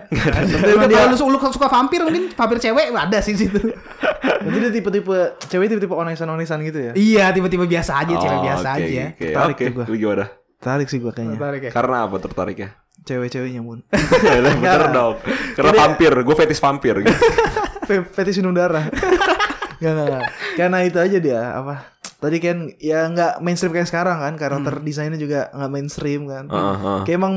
Tapi 0.57 0.73
Udah, 0.73 0.87
dia- 0.91 0.99
kalau 1.05 1.29
lu, 1.29 1.37
lu 1.37 1.39
suka 1.53 1.67
vampir 1.69 1.99
mungkin 2.01 2.23
vampir 2.33 2.57
cewek 2.57 2.85
ada 2.91 3.19
sih 3.21 3.35
situ. 3.37 3.61
Dia 4.47 4.69
tipe-tipe 4.71 5.17
cewek 5.45 5.65
tipe-tipe 5.69 5.93
onesan-onesan 5.93 6.56
gitu 6.61 6.79
ya. 6.79 6.91
iya, 6.93 7.25
tiba-tiba 7.29 7.63
biasa 7.63 7.91
aja, 7.97 8.13
cewek 8.13 8.33
Oh, 8.33 8.43
biasa 8.43 8.67
oke, 8.69 8.79
aja. 8.79 9.03
Oke, 9.07 9.25
Tertarik 9.27 9.53
oke. 9.53 9.63
tuh 9.63 9.73
gua. 9.73 9.85
Lu 9.85 9.95
gimana? 9.95 10.25
Tertarik 10.57 10.87
sih 10.87 10.97
gue 10.97 11.11
kayaknya. 11.11 11.35
Tertarik 11.35 11.61
ya? 11.61 11.71
Karena 11.71 11.97
apa 12.03 12.15
tertarik 12.17 12.57
ya? 12.57 12.69
Cewek-ceweknya 12.99 13.61
mun. 13.61 13.79
Bener 14.25 14.83
dong. 14.89 15.15
Karena 15.53 15.71
vampir, 15.75 16.11
gue 16.11 16.35
fetis 16.35 16.57
vampir 16.57 16.95
gitu. 17.03 17.13
Fe- 17.83 18.03
Fetish 18.05 18.39
minum 18.39 18.51
darah. 18.51 18.89
Gak, 19.77 19.93
gak, 19.93 20.07
gak. 20.09 20.25
Karena 20.55 20.77
itu 20.81 20.97
aja 20.97 21.17
dia 21.17 21.41
apa? 21.53 21.93
Tadi 22.17 22.41
kan 22.41 22.73
ya 22.81 23.05
nggak 23.05 23.45
mainstream 23.45 23.69
kayak 23.69 23.85
sekarang 23.85 24.17
kan 24.17 24.33
karakter 24.33 24.81
desainnya 24.81 25.21
juga 25.21 25.53
nggak 25.53 25.69
mainstream 25.69 26.25
kan. 26.25 26.49
Heeh, 26.49 26.75
heeh. 26.81 27.01
Kayak 27.05 27.17
emang 27.21 27.35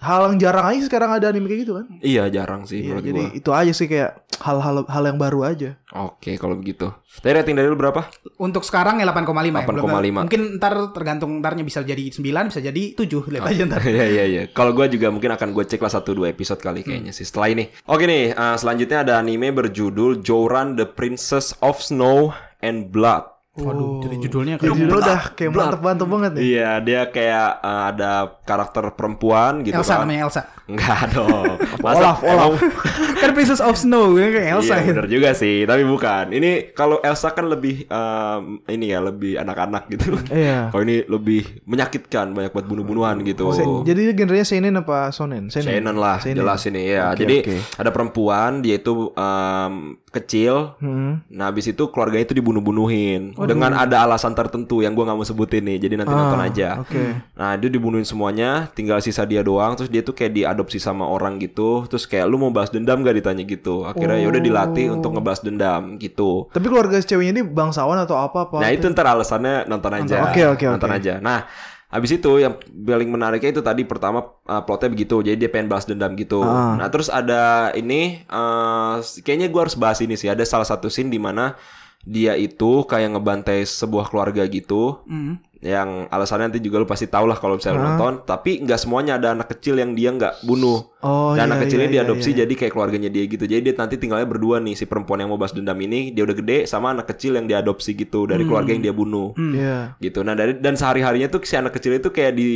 hal 0.00 0.32
yang 0.32 0.36
jarang 0.40 0.64
aja 0.64 0.80
sekarang 0.88 1.12
ada 1.12 1.28
anime 1.28 1.46
kayak 1.46 1.60
gitu 1.68 1.72
kan. 1.76 1.86
Iya 2.00 2.32
jarang 2.32 2.64
sih 2.64 2.80
Iya, 2.80 3.04
jadi 3.04 3.22
gua. 3.28 3.36
itu 3.36 3.50
aja 3.52 3.72
sih 3.72 3.86
kayak 3.86 4.24
hal-hal 4.40 4.88
hal 4.88 5.04
yang 5.04 5.20
baru 5.20 5.44
aja. 5.44 5.76
Oke 5.92 6.40
kalau 6.40 6.56
begitu. 6.56 6.88
Tadi 7.20 7.36
rating 7.36 7.52
dari 7.52 7.68
lu 7.68 7.76
berapa? 7.76 8.08
Untuk 8.40 8.64
sekarang 8.64 8.98
ya 8.98 9.06
8,5 9.06 9.60
ya. 9.60 9.66
8,5. 9.68 10.24
Mungkin 10.24 10.40
ntar 10.56 10.74
tergantung 10.96 11.30
ntarnya 11.44 11.62
bisa 11.62 11.84
jadi 11.84 12.08
9, 12.08 12.48
bisa 12.48 12.60
jadi 12.64 12.82
7. 12.96 13.28
Lihat 13.28 13.44
aja 13.44 13.62
ntar. 13.68 13.80
Iya 13.84 14.06
iya 14.08 14.24
iya. 14.24 14.42
Kalau 14.48 14.72
gua 14.72 14.88
juga 14.88 15.12
mungkin 15.12 15.36
akan 15.36 15.52
gue 15.52 15.64
cek 15.68 15.82
lah 15.82 15.92
satu 15.92 16.16
dua 16.16 16.32
episode 16.32 16.58
kali 16.58 16.80
kayaknya 16.80 17.12
sih 17.12 17.28
setelah 17.28 17.52
ini. 17.52 17.68
Oke 17.84 18.08
nih, 18.08 18.32
uh, 18.32 18.56
selanjutnya 18.56 19.04
ada 19.04 19.12
anime 19.20 19.52
berjudul 19.52 20.24
Joran 20.24 20.80
the 20.80 20.88
Princess 20.88 21.52
of 21.60 21.82
Snow 21.82 22.32
and 22.64 22.88
Blood. 22.88 23.39
Waduh, 23.62 24.00
jadi 24.00 24.16
judulnya 24.18 24.54
Jadi 24.56 24.64
kayak 24.66 24.80
lu 24.82 24.96
udah 24.96 25.20
kayak 25.32 25.50
mantep-mantep 25.50 26.06
banget 26.06 26.30
nih. 26.32 26.42
Iya, 26.50 26.70
dia 26.80 27.00
kayak 27.06 27.48
uh, 27.60 27.82
ada 27.88 28.12
karakter 28.40 28.84
perempuan 28.92 29.60
gitu 29.60 29.76
Elsa 29.76 29.94
kan. 29.94 30.00
namanya 30.02 30.20
Elsa. 30.24 30.42
Enggak 30.64 31.00
dong. 31.10 31.58
Olaf, 31.86 32.18
emang- 32.22 32.56
kan 33.20 33.30
Princess 33.30 33.58
of 33.58 33.74
Snow 33.74 34.14
ya, 34.14 34.28
kayak 34.28 34.48
Elsa 34.54 34.66
Iya 34.72 34.82
gitu. 34.82 34.92
bener 34.94 35.06
juga 35.08 35.30
sih, 35.32 35.56
tapi 35.62 35.82
bukan. 35.82 36.30
Ini 36.30 36.50
kalau 36.72 36.98
Elsa 37.00 37.30
kan 37.30 37.46
lebih 37.46 37.84
um, 37.86 38.62
ini 38.64 38.86
ya 38.88 39.00
lebih 39.00 39.36
anak-anak 39.36 39.90
gitu. 39.90 40.14
Iya. 40.28 40.58
Kalau 40.72 40.82
ini 40.82 41.02
lebih 41.04 41.42
menyakitkan, 41.64 42.30
banyak 42.30 42.50
buat 42.50 42.64
bunuh-bunuhan 42.64 43.20
gitu. 43.22 43.50
Se- 43.50 43.66
Jadi 43.82 44.14
genrenya 44.14 44.42
seinen 44.42 44.74
apa 44.74 45.10
sonen? 45.10 45.50
Seinen 45.50 45.92
lah, 45.92 46.18
Seinen. 46.18 46.38
jelas 46.38 46.62
ini 46.64 46.88
ya. 46.88 47.10
Oke, 47.10 47.18
Jadi 47.20 47.36
oke. 47.42 47.56
ada 47.76 47.90
perempuan, 47.90 48.60
dia 48.60 48.78
itu 48.78 49.10
um, 49.10 49.72
kecil. 50.08 50.78
Hmm. 50.78 51.22
Nah, 51.28 51.50
habis 51.50 51.66
itu 51.66 51.82
keluarganya 51.88 52.24
itu 52.24 52.34
dibunuh-bunuhin 52.34 53.34
dengan 53.50 53.72
ada 53.74 53.96
alasan 54.06 54.32
tertentu 54.32 54.80
yang 54.80 54.94
gua 54.94 55.10
nggak 55.10 55.18
mau 55.18 55.26
sebutin 55.26 55.66
nih. 55.66 55.76
Jadi 55.82 55.94
nanti 55.98 56.14
nonton 56.14 56.40
aja. 56.40 56.68
Ah, 56.78 56.82
Oke. 56.86 57.04
Nah, 57.34 57.52
dia 57.58 57.68
dibunuhin 57.68 58.06
semuanya, 58.06 58.70
tinggal 58.70 59.02
sisa 59.02 59.26
dia 59.26 59.42
doang. 59.42 59.74
Terus 59.74 59.90
dia 59.90 60.06
tuh 60.06 60.14
kayak 60.14 60.32
diadopsi 60.32 60.78
sama 60.78 61.04
orang 61.04 61.42
gitu. 61.42 61.84
Terus 61.90 62.06
kayak 62.06 62.30
lu 62.30 62.38
mau 62.38 62.54
balas 62.54 62.70
dendam 62.70 63.02
gak 63.02 63.16
ditanya 63.18 63.42
gitu. 63.44 63.84
Akhirnya 63.84 64.22
ya 64.22 64.28
udah 64.30 64.42
dilatih 64.42 64.86
untuk 64.94 65.18
ngebalas 65.18 65.42
dendam 65.42 65.98
gitu. 65.98 66.46
Tapi 66.54 66.66
keluarga 66.70 66.96
ceweknya 67.02 67.40
ini 67.40 67.42
bangsawan 67.44 67.98
atau 68.00 68.16
apa 68.16 68.48
apa? 68.48 68.56
Nah 68.62 68.70
itu 68.70 68.86
ntar 68.90 69.10
alasannya 69.10 69.66
nonton 69.66 69.92
aja. 69.92 70.30
Oke, 70.30 70.42
oke, 70.46 70.64
Nonton 70.66 70.90
oke. 70.90 70.98
aja. 70.98 71.14
Nah 71.18 71.44
Habis 71.90 72.22
itu 72.22 72.38
yang 72.38 72.54
paling 72.70 73.10
menariknya 73.10 73.50
itu 73.50 73.62
tadi 73.66 73.82
pertama 73.82 74.22
uh, 74.46 74.62
plotnya 74.62 74.94
begitu, 74.94 75.26
jadi 75.26 75.34
dia 75.34 75.50
pengen 75.50 75.66
balas 75.66 75.90
dendam 75.90 76.14
gitu. 76.14 76.38
Ah. 76.38 76.78
Nah 76.78 76.86
terus 76.86 77.10
ada 77.10 77.74
ini, 77.74 78.22
uh, 78.30 79.02
kayaknya 79.26 79.50
gua 79.50 79.66
harus 79.66 79.74
bahas 79.74 79.98
ini 79.98 80.14
sih. 80.14 80.30
Ada 80.30 80.46
salah 80.46 80.62
satu 80.62 80.86
scene 80.86 81.10
di 81.10 81.18
mana 81.18 81.58
dia 82.00 82.32
itu 82.32 82.88
kayak 82.88 83.12
ngebantai 83.12 83.60
sebuah 83.62 84.08
keluarga 84.08 84.48
gitu, 84.48 85.04
Hmm. 85.04 85.36
yang 85.60 86.08
alasannya 86.08 86.48
nanti 86.48 86.64
juga 86.64 86.80
lu 86.80 86.88
pasti 86.88 87.04
tahu 87.04 87.28
lah 87.28 87.36
kalau 87.36 87.60
misalnya 87.60 87.76
lu 87.76 87.84
nonton. 87.92 88.24
Tapi 88.24 88.64
nggak 88.64 88.80
semuanya 88.80 89.20
ada 89.20 89.36
anak 89.36 89.52
kecil 89.52 89.76
yang 89.76 89.92
dia 89.92 90.08
nggak 90.08 90.48
bunuh. 90.48 90.88
Oh 91.04 91.36
Dan 91.36 91.44
iya, 91.44 91.52
anak 91.52 91.68
kecilnya 91.68 91.92
iya, 91.92 91.92
iya, 91.92 92.00
diadopsi 92.00 92.30
iya. 92.32 92.38
jadi 92.44 92.52
kayak 92.56 92.72
keluarganya 92.72 93.10
dia 93.12 93.24
gitu. 93.28 93.44
Jadi 93.44 93.60
dia 93.68 93.74
nanti 93.76 94.00
tinggalnya 94.00 94.24
berdua 94.24 94.56
nih 94.64 94.72
si 94.72 94.88
perempuan 94.88 95.20
yang 95.20 95.28
mau 95.28 95.36
balas 95.36 95.52
dendam 95.52 95.76
ini 95.76 96.16
dia 96.16 96.24
udah 96.24 96.36
gede 96.40 96.64
sama 96.64 96.96
anak 96.96 97.12
kecil 97.12 97.36
yang 97.36 97.44
diadopsi 97.44 97.92
gitu 97.92 98.24
dari 98.24 98.48
keluarga 98.48 98.72
yang 98.72 98.80
dia 98.80 98.96
bunuh. 98.96 99.36
Iya. 99.36 100.00
Gitu. 100.00 100.24
Nah 100.24 100.32
dari 100.32 100.56
dan 100.56 100.80
sehari 100.80 101.04
harinya 101.04 101.28
tuh 101.28 101.44
si 101.44 101.52
anak 101.60 101.76
kecil 101.76 101.92
itu 102.00 102.08
kayak 102.08 102.32
di 102.32 102.50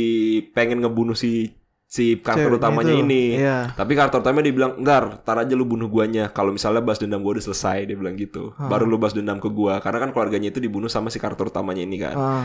pengen 0.57 0.81
ngebunuh 0.81 1.13
si 1.13 1.53
si 1.95 2.19
karakter 2.19 2.51
Ceweknya 2.51 2.59
utamanya 2.59 2.93
itu, 2.93 3.03
ini. 3.07 3.23
iya. 3.39 3.71
Tapi 3.71 3.91
karakter 3.95 4.19
utamanya 4.19 4.45
dia 4.51 4.55
bilang, 4.59 4.71
"Ntar, 4.83 5.03
tar 5.23 5.39
aja 5.39 5.53
lu 5.55 5.63
bunuh 5.63 5.87
guanya. 5.87 6.27
Kalau 6.27 6.51
misalnya 6.51 6.83
balas 6.83 6.99
dendam 6.99 7.23
gua 7.23 7.39
udah 7.39 7.45
selesai." 7.47 7.87
Dia 7.87 7.95
bilang 7.95 8.19
gitu. 8.19 8.51
Baru 8.59 8.83
lu 8.83 8.99
balas 8.99 9.15
dendam 9.15 9.39
ke 9.39 9.47
gua 9.47 9.79
karena 9.79 10.03
kan 10.03 10.11
keluarganya 10.11 10.51
itu 10.51 10.59
dibunuh 10.59 10.91
sama 10.91 11.07
si 11.07 11.23
karakter 11.23 11.47
utamanya 11.47 11.87
ini 11.87 11.97
kan. 12.03 12.15
Ah. 12.19 12.43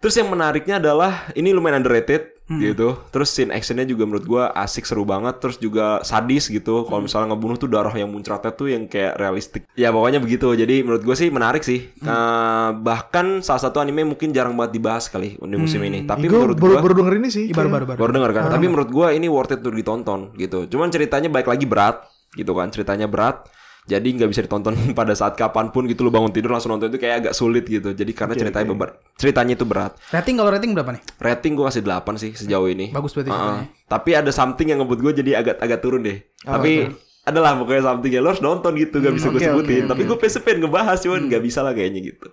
Terus 0.00 0.16
yang 0.16 0.32
menariknya 0.32 0.80
adalah 0.80 1.28
ini 1.36 1.52
lumayan 1.52 1.84
underrated 1.84 2.40
Hmm. 2.50 2.58
gitu. 2.58 2.98
Terus 3.14 3.30
scene 3.30 3.54
actionnya 3.54 3.86
juga 3.86 4.10
menurut 4.10 4.26
gua 4.26 4.50
asik 4.58 4.82
seru 4.82 5.06
banget. 5.06 5.38
Terus 5.38 5.62
juga 5.62 6.02
sadis 6.02 6.50
gitu. 6.50 6.82
Hmm. 6.82 6.86
Kalau 6.90 7.00
misalnya 7.06 7.26
ngebunuh 7.30 7.54
tuh 7.54 7.70
darah 7.70 7.94
yang 7.94 8.10
muncratnya 8.10 8.50
tuh 8.50 8.66
yang 8.66 8.90
kayak 8.90 9.14
realistik. 9.14 9.70
Ya 9.78 9.94
pokoknya 9.94 10.18
begitu. 10.18 10.50
Jadi 10.50 10.82
menurut 10.82 11.06
gua 11.06 11.14
sih 11.14 11.30
menarik 11.30 11.62
sih. 11.62 11.86
Hmm. 12.02 12.10
Eh, 12.10 12.70
bahkan 12.82 13.38
salah 13.38 13.62
satu 13.62 13.78
anime 13.78 14.02
mungkin 14.02 14.34
jarang 14.34 14.58
banget 14.58 14.82
dibahas 14.82 15.06
kali 15.06 15.38
di 15.38 15.56
musim 15.56 15.78
ini. 15.78 16.02
Tapi 16.02 16.26
Gue 16.26 16.42
menurut 16.42 16.58
Hmm. 16.58 16.64
baru, 16.66 16.74
gua 16.74 16.82
baru 16.82 16.94
denger 16.98 17.14
ini 17.22 17.28
sih. 17.30 17.44
Ih, 17.46 17.54
baru 17.54 17.70
baru 17.70 17.84
baru. 17.86 17.98
baru 18.02 18.10
dengar 18.18 18.30
kan. 18.34 18.42
Tapi 18.50 18.66
menurut 18.66 18.90
gua 18.90 19.14
ini 19.14 19.30
worth 19.30 19.54
it 19.54 19.62
untuk 19.62 19.78
ditonton 19.78 20.34
gitu. 20.34 20.66
Cuman 20.66 20.90
ceritanya 20.90 21.30
baik 21.30 21.46
lagi 21.46 21.70
berat 21.70 22.02
gitu 22.34 22.50
kan. 22.50 22.66
Ceritanya 22.74 23.06
berat. 23.06 23.46
Jadi 23.90 24.08
nggak 24.14 24.30
bisa 24.30 24.46
ditonton 24.46 24.78
pada 24.98 25.10
saat 25.18 25.34
kapan 25.34 25.74
pun 25.74 25.90
gitu 25.90 26.06
lu 26.06 26.14
bangun 26.14 26.30
tidur 26.30 26.54
langsung 26.54 26.70
nonton 26.70 26.94
itu 26.94 27.02
kayak 27.02 27.26
agak 27.26 27.34
sulit 27.34 27.66
gitu. 27.66 27.90
Jadi 27.90 28.14
karena 28.14 28.38
ceritanya 28.38 28.70
beber- 28.70 28.94
ceritanya 29.18 29.58
itu 29.58 29.66
berat. 29.66 29.98
Rating 30.14 30.38
kalau 30.38 30.50
rating 30.54 30.70
berapa 30.78 30.94
nih? 30.94 31.02
Rating 31.18 31.52
gue 31.58 31.64
kasih 31.66 31.82
8 31.82 32.22
sih 32.22 32.30
sejauh 32.38 32.70
ini. 32.70 32.94
Bagus 32.94 33.10
berarti 33.18 33.34
Heeh. 33.34 33.38
ceritanya. 33.42 33.66
Tapi 33.90 34.10
ada 34.14 34.30
something 34.30 34.70
yang 34.70 34.78
ngebuat 34.86 35.00
gue 35.02 35.12
jadi 35.26 35.30
agak 35.42 35.58
agak 35.58 35.82
turun 35.82 36.06
deh. 36.06 36.22
Tapi 36.46 36.86
adalah 37.26 37.58
pokoknya 37.58 37.82
something 37.84 38.10
ya 38.14 38.20
lo 38.22 38.32
harus 38.32 38.40
nonton 38.40 38.72
gitu 38.78 39.02
gak 39.02 39.12
bisa 39.12 39.28
gue 39.28 39.42
oke, 39.42 39.48
sebutin. 39.50 39.82
oke, 39.84 39.90
Tapi 39.92 40.02
gue 40.06 40.16
pengen 40.22 40.58
ngebahas 40.66 40.98
cuman 41.02 41.20
nggak 41.28 41.42
bisa 41.42 41.60
lah 41.60 41.74
kayaknya 41.74 42.00
gitu. 42.14 42.30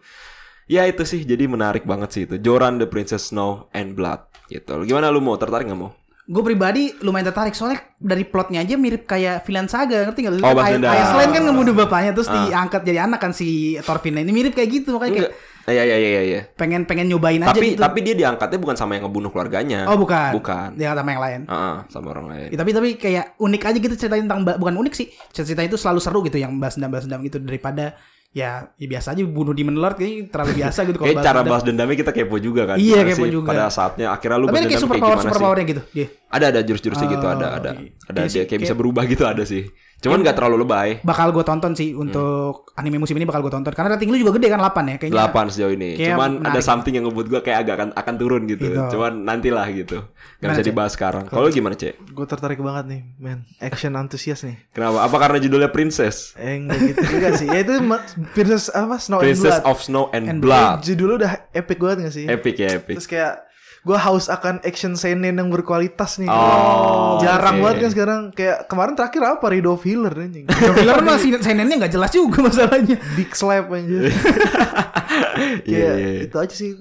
Ya 0.68 0.84
itu 0.84 1.04
sih 1.08 1.24
jadi 1.24 1.48
menarik 1.48 1.84
banget 1.88 2.10
sih 2.14 2.24
itu. 2.30 2.38
Joran 2.38 2.78
the 2.78 2.88
Princess 2.88 3.32
Snow 3.32 3.72
and 3.74 3.96
Blood 3.96 4.28
gitu. 4.48 4.84
Gimana 4.84 5.10
lu 5.12 5.24
mau 5.24 5.40
tertarik 5.40 5.68
nggak 5.68 5.80
mau? 5.80 5.92
Gue 6.28 6.44
pribadi 6.44 6.92
lumayan 7.00 7.32
tertarik 7.32 7.56
soalnya 7.56 7.88
dari 7.96 8.28
plotnya 8.28 8.60
aja 8.60 8.76
mirip 8.76 9.08
kayak 9.08 9.48
Vinland 9.48 9.72
Saga 9.72 10.04
ngerti 10.12 10.28
gak? 10.28 10.32
lu? 10.36 10.44
Oh, 10.44 10.52
Kan. 10.60 10.84
Ah. 10.84 11.00
Iceland 11.00 11.32
kan 11.32 11.42
ngebunuh 11.48 11.72
bapaknya 11.72 12.12
terus 12.12 12.28
diangkat 12.28 12.84
jadi 12.84 13.08
anak 13.08 13.24
kan 13.24 13.32
si 13.32 13.80
Thorfinn 13.80 14.20
ini 14.20 14.36
mirip 14.36 14.52
kayak 14.52 14.68
gitu 14.68 15.00
makanya 15.00 15.14
kayak 15.24 15.32
Enggak. 15.32 15.56
Iya 15.68 15.84
iya 15.84 15.98
iya 16.00 16.22
iya. 16.24 16.42
pengen 16.56 16.88
pengen 16.88 17.12
nyobain 17.12 17.44
aja 17.44 17.52
Tapi 17.52 17.76
gitu. 17.76 17.84
tapi 17.84 18.00
dia 18.00 18.16
diangkatnya 18.16 18.56
bukan 18.56 18.80
sama 18.80 18.96
yang 18.96 19.04
ngebunuh 19.08 19.32
keluarganya. 19.36 19.84
oh 19.92 20.00
bukan. 20.00 20.32
Bukan. 20.36 20.80
Dia 20.80 20.96
sama 20.96 21.12
yang 21.12 21.24
lain. 21.24 21.42
Heeh, 21.44 21.76
sama 21.92 22.08
orang 22.16 22.26
lain. 22.32 22.48
Ya, 22.56 22.58
tapi 22.60 22.72
tapi 22.72 22.90
kayak 22.96 23.26
unik 23.36 23.62
aja 23.68 23.78
gitu 23.84 23.96
ceritanya 24.00 24.24
tentang 24.32 24.42
bukan 24.64 24.76
unik 24.80 24.94
sih 24.96 25.08
cerita 25.36 25.64
itu 25.68 25.76
selalu 25.76 26.00
seru 26.00 26.24
gitu 26.24 26.40
yang 26.40 26.56
bahas 26.56 26.80
dendam 26.80 26.92
bahas 26.96 27.04
dendam 27.04 27.20
gitu 27.24 27.44
daripada 27.44 28.00
ya, 28.36 28.70
ya 28.76 28.88
biasa 28.88 29.16
aja 29.16 29.24
bunuh 29.26 29.54
demon 29.56 29.78
lord 29.80 29.98
kayaknya 29.98 30.30
terlalu 30.30 30.52
biasa 30.64 30.80
gitu 30.86 30.98
kalau 31.02 31.10
Kayak 31.10 31.26
cara 31.26 31.40
bahas 31.44 31.64
dendamnya 31.64 31.98
kita 31.98 32.12
kepo 32.14 32.38
juga 32.38 32.62
kan. 32.70 32.78
Iya, 32.78 33.02
kepo 33.08 33.26
sih 33.26 33.32
juga. 33.34 33.50
Pada 33.50 33.66
saatnya 33.72 34.08
akhirnya 34.14 34.38
lu 34.38 34.46
tapi 34.52 34.58
ada 34.58 34.68
kayak 34.68 34.82
super 34.84 34.96
kayak 34.96 35.04
power 35.04 35.18
gimana 35.18 35.30
super 35.30 35.42
powernya 35.42 35.66
gitu. 35.66 35.82
Ada 36.28 36.46
ada 36.52 36.60
jurus-jurusnya 36.64 37.08
gitu 37.08 37.26
ada 37.28 37.48
ada. 37.56 37.72
iya. 37.80 37.92
Ada 38.08 38.20
dia 38.26 38.30
sih, 38.30 38.40
kayak 38.46 38.62
bisa 38.68 38.76
berubah 38.76 39.04
gitu 39.08 39.24
ada 39.24 39.44
sih. 39.48 39.64
Cuman 39.98 40.22
nggak 40.22 40.38
terlalu 40.38 40.62
lebay. 40.62 40.90
bakal 41.02 41.34
gue 41.34 41.42
tonton 41.42 41.74
sih 41.74 41.98
untuk 41.98 42.70
anime 42.78 43.02
musim 43.02 43.18
ini 43.18 43.26
bakal 43.26 43.42
gue 43.42 43.50
tonton 43.50 43.74
karena 43.74 43.98
rating 43.98 44.14
lu 44.14 44.22
juga 44.22 44.38
gede 44.38 44.54
kan 44.54 44.62
8 44.62 44.94
ya 44.94 44.96
kayaknya 45.02 45.26
8 45.34 45.54
sejauh 45.58 45.74
ini. 45.74 45.90
Kayak 45.98 46.14
Cuman 46.14 46.32
ada 46.38 46.54
menarik. 46.54 46.62
something 46.62 46.94
yang 46.94 47.06
ngebuat 47.10 47.28
gua 47.34 47.42
kayak 47.42 47.58
agak 47.66 47.74
akan 47.82 47.90
akan 47.98 48.14
turun 48.22 48.42
gitu. 48.46 48.64
Gitu. 48.70 48.78
Cuman 48.94 49.26
nantilah 49.26 49.66
gitu. 49.74 50.06
Gak 50.38 50.48
bisa 50.54 50.62
Cek? 50.62 50.70
dibahas 50.70 50.92
sekarang. 50.94 51.24
Kalau 51.26 51.50
lu 51.50 51.50
gimana, 51.50 51.74
Cek? 51.74 52.14
Gue 52.14 52.26
tertarik 52.30 52.62
banget 52.62 52.86
nih, 52.94 53.02
man. 53.18 53.50
Action 53.58 53.98
antusias 53.98 54.46
nih. 54.46 54.70
Kenapa? 54.70 55.02
Apa 55.02 55.18
karena 55.18 55.38
judulnya 55.42 55.74
Princess? 55.74 56.38
Eh 56.38 56.62
enggak 56.62 56.78
gitu 56.94 57.02
juga 57.18 57.30
sih. 57.34 57.48
Ya 57.50 57.60
itu 57.66 57.74
Princess 58.38 58.70
apa? 58.70 59.02
Snow 59.02 59.18
Princess 59.18 59.58
and 59.58 59.66
Blood. 59.66 59.72
of 59.74 59.78
Snow 59.82 60.06
and, 60.14 60.26
And 60.30 60.40
Blood. 60.46 60.86
Judulnya 60.86 61.16
udah 61.26 61.34
epic 61.58 61.78
banget 61.82 61.98
gak 62.06 62.14
sih? 62.14 62.26
Epic 62.30 62.56
ya, 62.62 62.70
epic. 62.78 63.02
Terus 63.02 63.10
kayak 63.10 63.47
gue 63.88 63.96
haus 63.96 64.28
akan 64.28 64.60
action 64.68 65.00
seinen 65.00 65.40
yang 65.40 65.48
berkualitas 65.48 66.20
nih. 66.20 66.28
Oh, 66.28 67.24
Jarang 67.24 67.58
oke. 67.58 67.64
banget 67.64 67.78
kan 67.80 67.92
sekarang. 67.96 68.22
Kayak 68.36 68.68
kemarin 68.68 68.94
terakhir 69.00 69.22
apa? 69.24 69.46
Rido 69.48 69.72
of 69.80 69.84
Healer 69.88 70.12
anjing. 70.12 70.44
Filler 70.76 71.00
masih 71.00 71.40
senennya 71.40 71.88
nggak 71.88 71.94
jelas 71.96 72.12
juga 72.12 72.44
masalahnya 72.44 73.00
Big 73.16 73.32
slap 73.32 73.72
aja. 73.72 74.00
Iya, 75.38 75.62
kayak 75.64 75.96
iya, 75.98 76.10
iya. 76.14 76.22
itu 76.30 76.38
aja 76.38 76.56
sih. 76.56 76.72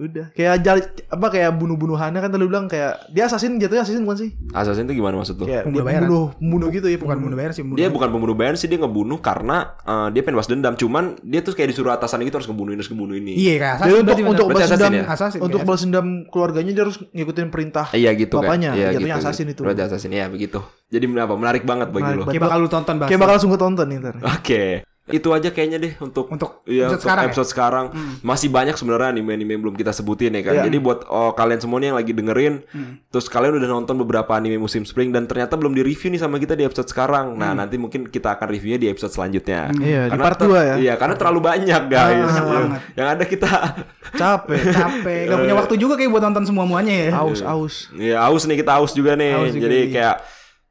Udah. 0.00 0.32
Kayak 0.32 0.64
jal- 0.64 0.88
apa 1.12 1.26
kayak 1.28 1.60
bunuh-bunuhannya 1.60 2.20
kan 2.24 2.32
tadi 2.32 2.40
lu 2.40 2.48
bilang 2.48 2.64
kayak 2.64 3.12
dia 3.12 3.28
assassin 3.28 3.60
jatuhnya 3.60 3.84
assassin 3.84 4.00
bukan 4.00 4.16
sih? 4.16 4.30
Assassin 4.50 4.88
itu 4.88 4.96
gimana 4.96 5.20
maksud 5.20 5.36
lu? 5.36 5.44
Kayak 5.44 5.68
Pembunuh 5.68 5.76
dia 5.76 5.88
bayaran. 5.92 6.08
pembunuh, 6.08 6.26
pembunuh 6.40 6.68
gitu 6.72 6.86
ya. 6.88 6.96
bukan 6.96 7.16
bunuh 7.20 7.36
bayar 7.36 7.50
sih 7.52 7.60
bunuh 7.60 7.76
Dia 7.76 7.88
bukan 7.92 8.08
pembunuh 8.08 8.32
bayaran 8.32 8.56
sih 8.56 8.66
dia 8.66 8.78
ngebunuh 8.80 9.18
karena 9.20 9.56
eh, 9.84 10.08
dia 10.16 10.20
pengen 10.24 10.36
balas 10.40 10.48
dendam. 10.48 10.72
Cuman 10.72 11.04
dia 11.20 11.40
tuh 11.44 11.52
kayak 11.52 11.68
disuruh 11.68 11.92
atasan 11.92 12.24
gitu 12.24 12.40
harus 12.40 12.48
ngebunuh 12.48 12.72
ini, 12.72 12.80
harus 12.80 12.90
ngebunuh 12.90 13.16
ini. 13.20 13.32
iya 13.36 13.52
kayak 13.60 13.60
Dia 13.60 13.76
assassin 13.76 13.92
untuk 13.92 14.06
berarti 14.08 14.22
untuk 14.24 14.24
bener. 14.24 14.40
Berarti 14.40 14.48
balas 14.48 14.64
assassin 14.64 14.80
dendam 14.80 14.92
ya? 14.96 15.04
Assassin, 15.12 15.40
untuk 15.44 15.60
balas 15.62 15.80
dendam 15.84 16.06
keluarganya 16.32 16.72
dia 16.72 16.82
harus 16.88 16.96
ngikutin 17.12 17.48
perintah. 17.52 17.86
Iya 17.92 18.10
gitu 18.16 18.34
Bapaknya, 18.40 18.70
kan. 18.72 18.78
Iya 18.80 18.88
jatuhnya 18.96 19.04
gitu. 19.12 19.22
assassin 19.22 19.46
itu. 19.52 19.60
Berarti 19.60 19.82
assassin 19.84 20.12
ya 20.16 20.26
begitu. 20.32 20.64
Jadi 20.88 21.04
apa? 21.12 21.34
Menarik 21.36 21.62
banget 21.68 21.92
bagi 21.92 22.02
Menarik 22.02 22.16
lo. 22.16 22.22
banget. 22.24 22.34
kayak 22.34 22.44
bakal 22.48 22.58
lu 22.58 22.68
tonton 22.68 22.94
bahas 22.96 23.08
Kayak 23.12 23.20
bakal 23.20 23.32
langsung 23.36 23.50
gue 23.52 23.60
tonton 23.60 23.86
nih 23.86 23.96
ntar. 24.00 24.14
Oke. 24.24 24.64
Itu 25.12 25.28
aja 25.30 25.48
kayaknya 25.48 25.78
deh 25.78 25.92
untuk 25.98 26.26
Untuk 26.26 26.62
Iya, 26.62 26.86
episode 26.86 26.90
untuk 26.90 27.02
sekarang 27.02 27.22
ya? 27.22 27.28
episode 27.28 27.48
sekarang. 27.48 27.86
Masih 28.20 28.48
banyak 28.48 28.74
sebenarnya 28.74 29.08
anime-anime 29.10 29.50
yang 29.50 29.62
belum 29.62 29.74
kita 29.74 29.90
sebutin 29.90 30.32
ya 30.32 30.42
kan. 30.42 30.54
Iya. 30.56 30.62
Jadi 30.64 30.78
buat 30.78 31.04
oh, 31.06 31.32
kalian 31.32 31.58
semua 31.58 31.78
nih 31.78 31.88
yang 31.88 31.98
lagi 31.98 32.12
dengerin, 32.12 32.54
Hmm. 32.66 32.92
terus 33.06 33.26
kalian 33.26 33.54
udah 33.54 33.68
nonton 33.68 33.96
beberapa 33.96 34.30
anime 34.32 34.56
musim 34.56 34.82
spring 34.82 35.10
dan 35.10 35.24
ternyata 35.24 35.54
belum 35.54 35.72
di 35.72 35.82
review 35.82 36.08
nih 36.08 36.20
sama 36.20 36.36
kita 36.36 36.52
di 36.52 36.62
episode 36.62 36.86
sekarang. 36.86 37.34
Hmm. 37.34 37.40
Nah, 37.40 37.52
nanti 37.56 37.74
mungkin 37.74 38.06
kita 38.06 38.34
akan 38.34 38.46
reviewnya 38.46 38.78
di 38.78 38.88
episode 38.88 39.10
selanjutnya. 39.10 39.70
Iya, 39.72 40.06
di 40.06 40.10
Karena 40.12 40.24
part 40.24 40.38
ter- 40.38 40.46
2 40.46 40.60
ya. 40.60 40.74
Iya, 40.76 40.94
karena 40.94 41.14
terlalu 41.14 41.40
banyak 41.40 41.82
guys. 41.86 42.14
Banyak 42.20 42.30
Iya. 42.40 42.52
banget. 42.52 42.80
Yang 42.92 43.08
ada 43.08 43.24
kita 43.26 43.50
Capek. 44.20 44.60
capek 44.70 45.22
gak 45.26 45.38
punya 45.38 45.54
waktu 45.54 45.74
juga 45.76 45.94
kayak 45.94 46.10
buat 46.10 46.22
nonton 46.22 46.44
semua 46.44 46.64
muanya 46.64 46.90
ya 46.90 47.10
aus, 47.16 47.40
aus. 47.40 47.74
Iya 47.92 48.18
aus 48.20 48.42
nih 48.42 48.58
kita 48.58 48.72
aus 48.74 48.90
juga 48.90 49.14
nih. 49.14 49.32
Aus 49.32 49.50
juga, 49.50 49.62
Jadi 49.64 49.78
iya. 49.80 49.92
kayak 49.92 50.16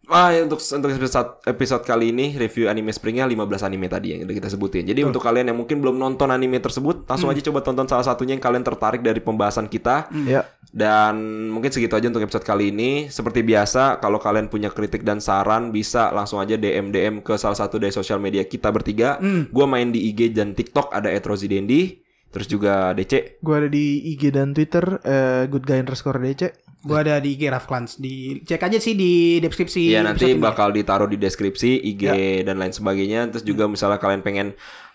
Ah, 0.09 0.33
ya, 0.33 0.41
untuk 0.41 0.57
untuk 0.57 0.89
episode 0.89 1.37
episode 1.45 1.83
kali 1.85 2.09
ini 2.09 2.33
review 2.33 2.65
anime 2.65 2.89
springnya 2.89 3.29
15 3.29 3.61
anime 3.61 3.85
tadi 3.85 4.17
yang 4.17 4.25
udah 4.25 4.35
kita 4.41 4.49
sebutin. 4.49 4.81
Jadi 4.89 5.05
untuk 5.05 5.21
kalian 5.21 5.53
yang 5.53 5.57
mungkin 5.61 5.77
belum 5.85 6.01
nonton 6.01 6.33
anime 6.33 6.57
tersebut, 6.57 7.05
langsung 7.05 7.29
Hmm. 7.29 7.37
aja 7.37 7.45
coba 7.53 7.61
tonton 7.61 7.85
salah 7.85 8.01
satunya 8.01 8.33
yang 8.33 8.41
kalian 8.41 8.65
tertarik 8.65 9.05
dari 9.05 9.21
pembahasan 9.21 9.69
kita. 9.69 10.09
Ya. 10.25 10.49
Dan 10.73 11.47
mungkin 11.53 11.69
segitu 11.69 11.93
aja 11.93 12.09
untuk 12.09 12.25
episode 12.25 12.41
kali 12.41 12.73
ini. 12.73 13.05
Seperti 13.05 13.45
biasa, 13.45 14.01
kalau 14.01 14.17
kalian 14.17 14.49
punya 14.49 14.73
kritik 14.73 15.05
dan 15.05 15.21
saran 15.21 15.69
bisa 15.69 16.09
langsung 16.09 16.41
aja 16.41 16.57
DM 16.57 16.89
DM 16.89 17.21
ke 17.21 17.37
salah 17.37 17.57
satu 17.57 17.77
dari 17.77 17.93
sosial 17.93 18.17
media 18.17 18.41
kita 18.49 18.73
bertiga. 18.73 19.21
Gua 19.53 19.69
main 19.69 19.93
di 19.93 20.09
IG 20.09 20.33
dan 20.33 20.57
TikTok 20.57 20.89
ada 20.89 21.13
@rozidendi. 21.21 22.01
Terus 22.29 22.45
juga 22.45 22.93
DC. 22.93 23.41
Gue 23.41 23.55
ada 23.57 23.65
di 23.65 24.13
IG 24.13 24.29
dan 24.29 24.53
Twitter 24.53 25.01
eh, 25.01 25.49
good 25.49 25.65
guy 25.65 25.81
underscore 25.81 26.21
DC. 26.21 26.68
Gua 26.79 27.03
ada 27.03 27.19
di 27.19 27.35
IG 27.35 27.51
Rafklans. 27.51 27.99
Di 27.99 28.39
cek 28.39 28.63
aja 28.71 28.79
sih 28.79 28.95
di 28.95 29.43
deskripsi. 29.43 29.91
Iya 29.91 29.99
nanti 29.99 30.31
ini. 30.31 30.39
bakal 30.39 30.71
ditaruh 30.71 31.11
di 31.11 31.19
deskripsi 31.19 31.75
IG 31.83 32.03
dan 32.47 32.55
lain 32.55 32.71
sebagainya. 32.71 33.27
Terus 33.35 33.43
juga 33.43 33.67
misalnya 33.67 33.99
kalian 33.99 34.23
pengen 34.23 34.47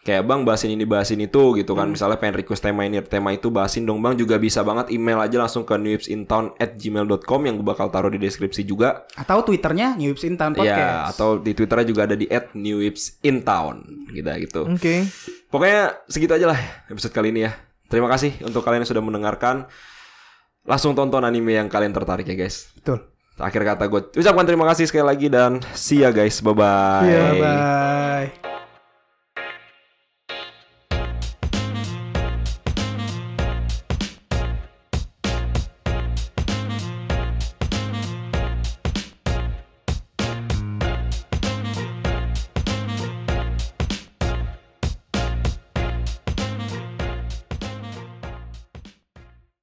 kayak 0.04 0.24
bang 0.24 0.48
bahasin 0.48 0.72
ini 0.72 0.88
bahasin 0.88 1.20
itu 1.20 1.60
gitu 1.60 1.76
kan. 1.76 1.92
Misalnya 1.92 2.16
pengen 2.16 2.40
request 2.40 2.64
tema 2.64 2.88
ini 2.88 3.04
tema 3.04 3.36
itu 3.36 3.52
bahasin 3.52 3.84
dong 3.84 4.00
bang 4.00 4.16
juga 4.16 4.40
bisa 4.40 4.64
banget 4.64 4.96
email 4.96 5.20
aja 5.20 5.36
langsung 5.36 5.68
ke 5.68 5.76
newipsintown 5.76 6.56
at 6.56 6.80
gmail.com 6.80 7.40
yang 7.44 7.60
gue 7.60 7.66
bakal 7.68 7.92
taruh 7.92 8.08
di 8.08 8.16
deskripsi 8.16 8.64
juga. 8.64 9.04
Atau 9.20 9.44
Twitternya 9.44 9.92
New 10.00 10.08
Whips 10.12 10.24
in 10.24 10.40
Town 10.40 10.56
Podcast. 10.56 10.80
Ya 10.80 11.12
atau 11.12 11.36
di 11.36 11.52
twitternya 11.52 11.84
juga 11.84 12.08
ada 12.08 12.16
di 12.16 12.24
at 12.32 12.56
newipsintown 12.56 14.08
gitu 14.08 14.30
gitu. 14.40 14.60
Oke. 14.72 15.04
Pokoknya 15.52 16.00
segitu 16.08 16.32
aja 16.32 16.48
lah 16.48 16.60
episode 16.88 17.12
kali 17.12 17.28
ini 17.28 17.44
ya. 17.44 17.52
Terima 17.92 18.08
kasih 18.08 18.40
untuk 18.40 18.64
kalian 18.64 18.88
yang 18.88 18.90
sudah 18.90 19.04
mendengarkan. 19.04 19.68
Langsung 20.64 20.96
tonton 20.96 21.20
anime 21.24 21.60
yang 21.60 21.68
kalian 21.68 21.92
tertarik 21.92 22.24
ya 22.24 22.36
guys. 22.36 22.72
Betul. 22.80 23.04
Akhir 23.36 23.66
kata 23.66 23.84
gue 23.90 24.00
ucapkan 24.16 24.46
terima 24.46 24.64
kasih 24.70 24.86
sekali 24.88 25.04
lagi 25.04 25.26
dan 25.28 25.60
see 25.76 26.00
ya 26.00 26.10
guys. 26.14 26.40
Bye 26.40 26.54
bye. 26.56 27.04
Iya, 27.04 27.24
Bye. 27.36 28.53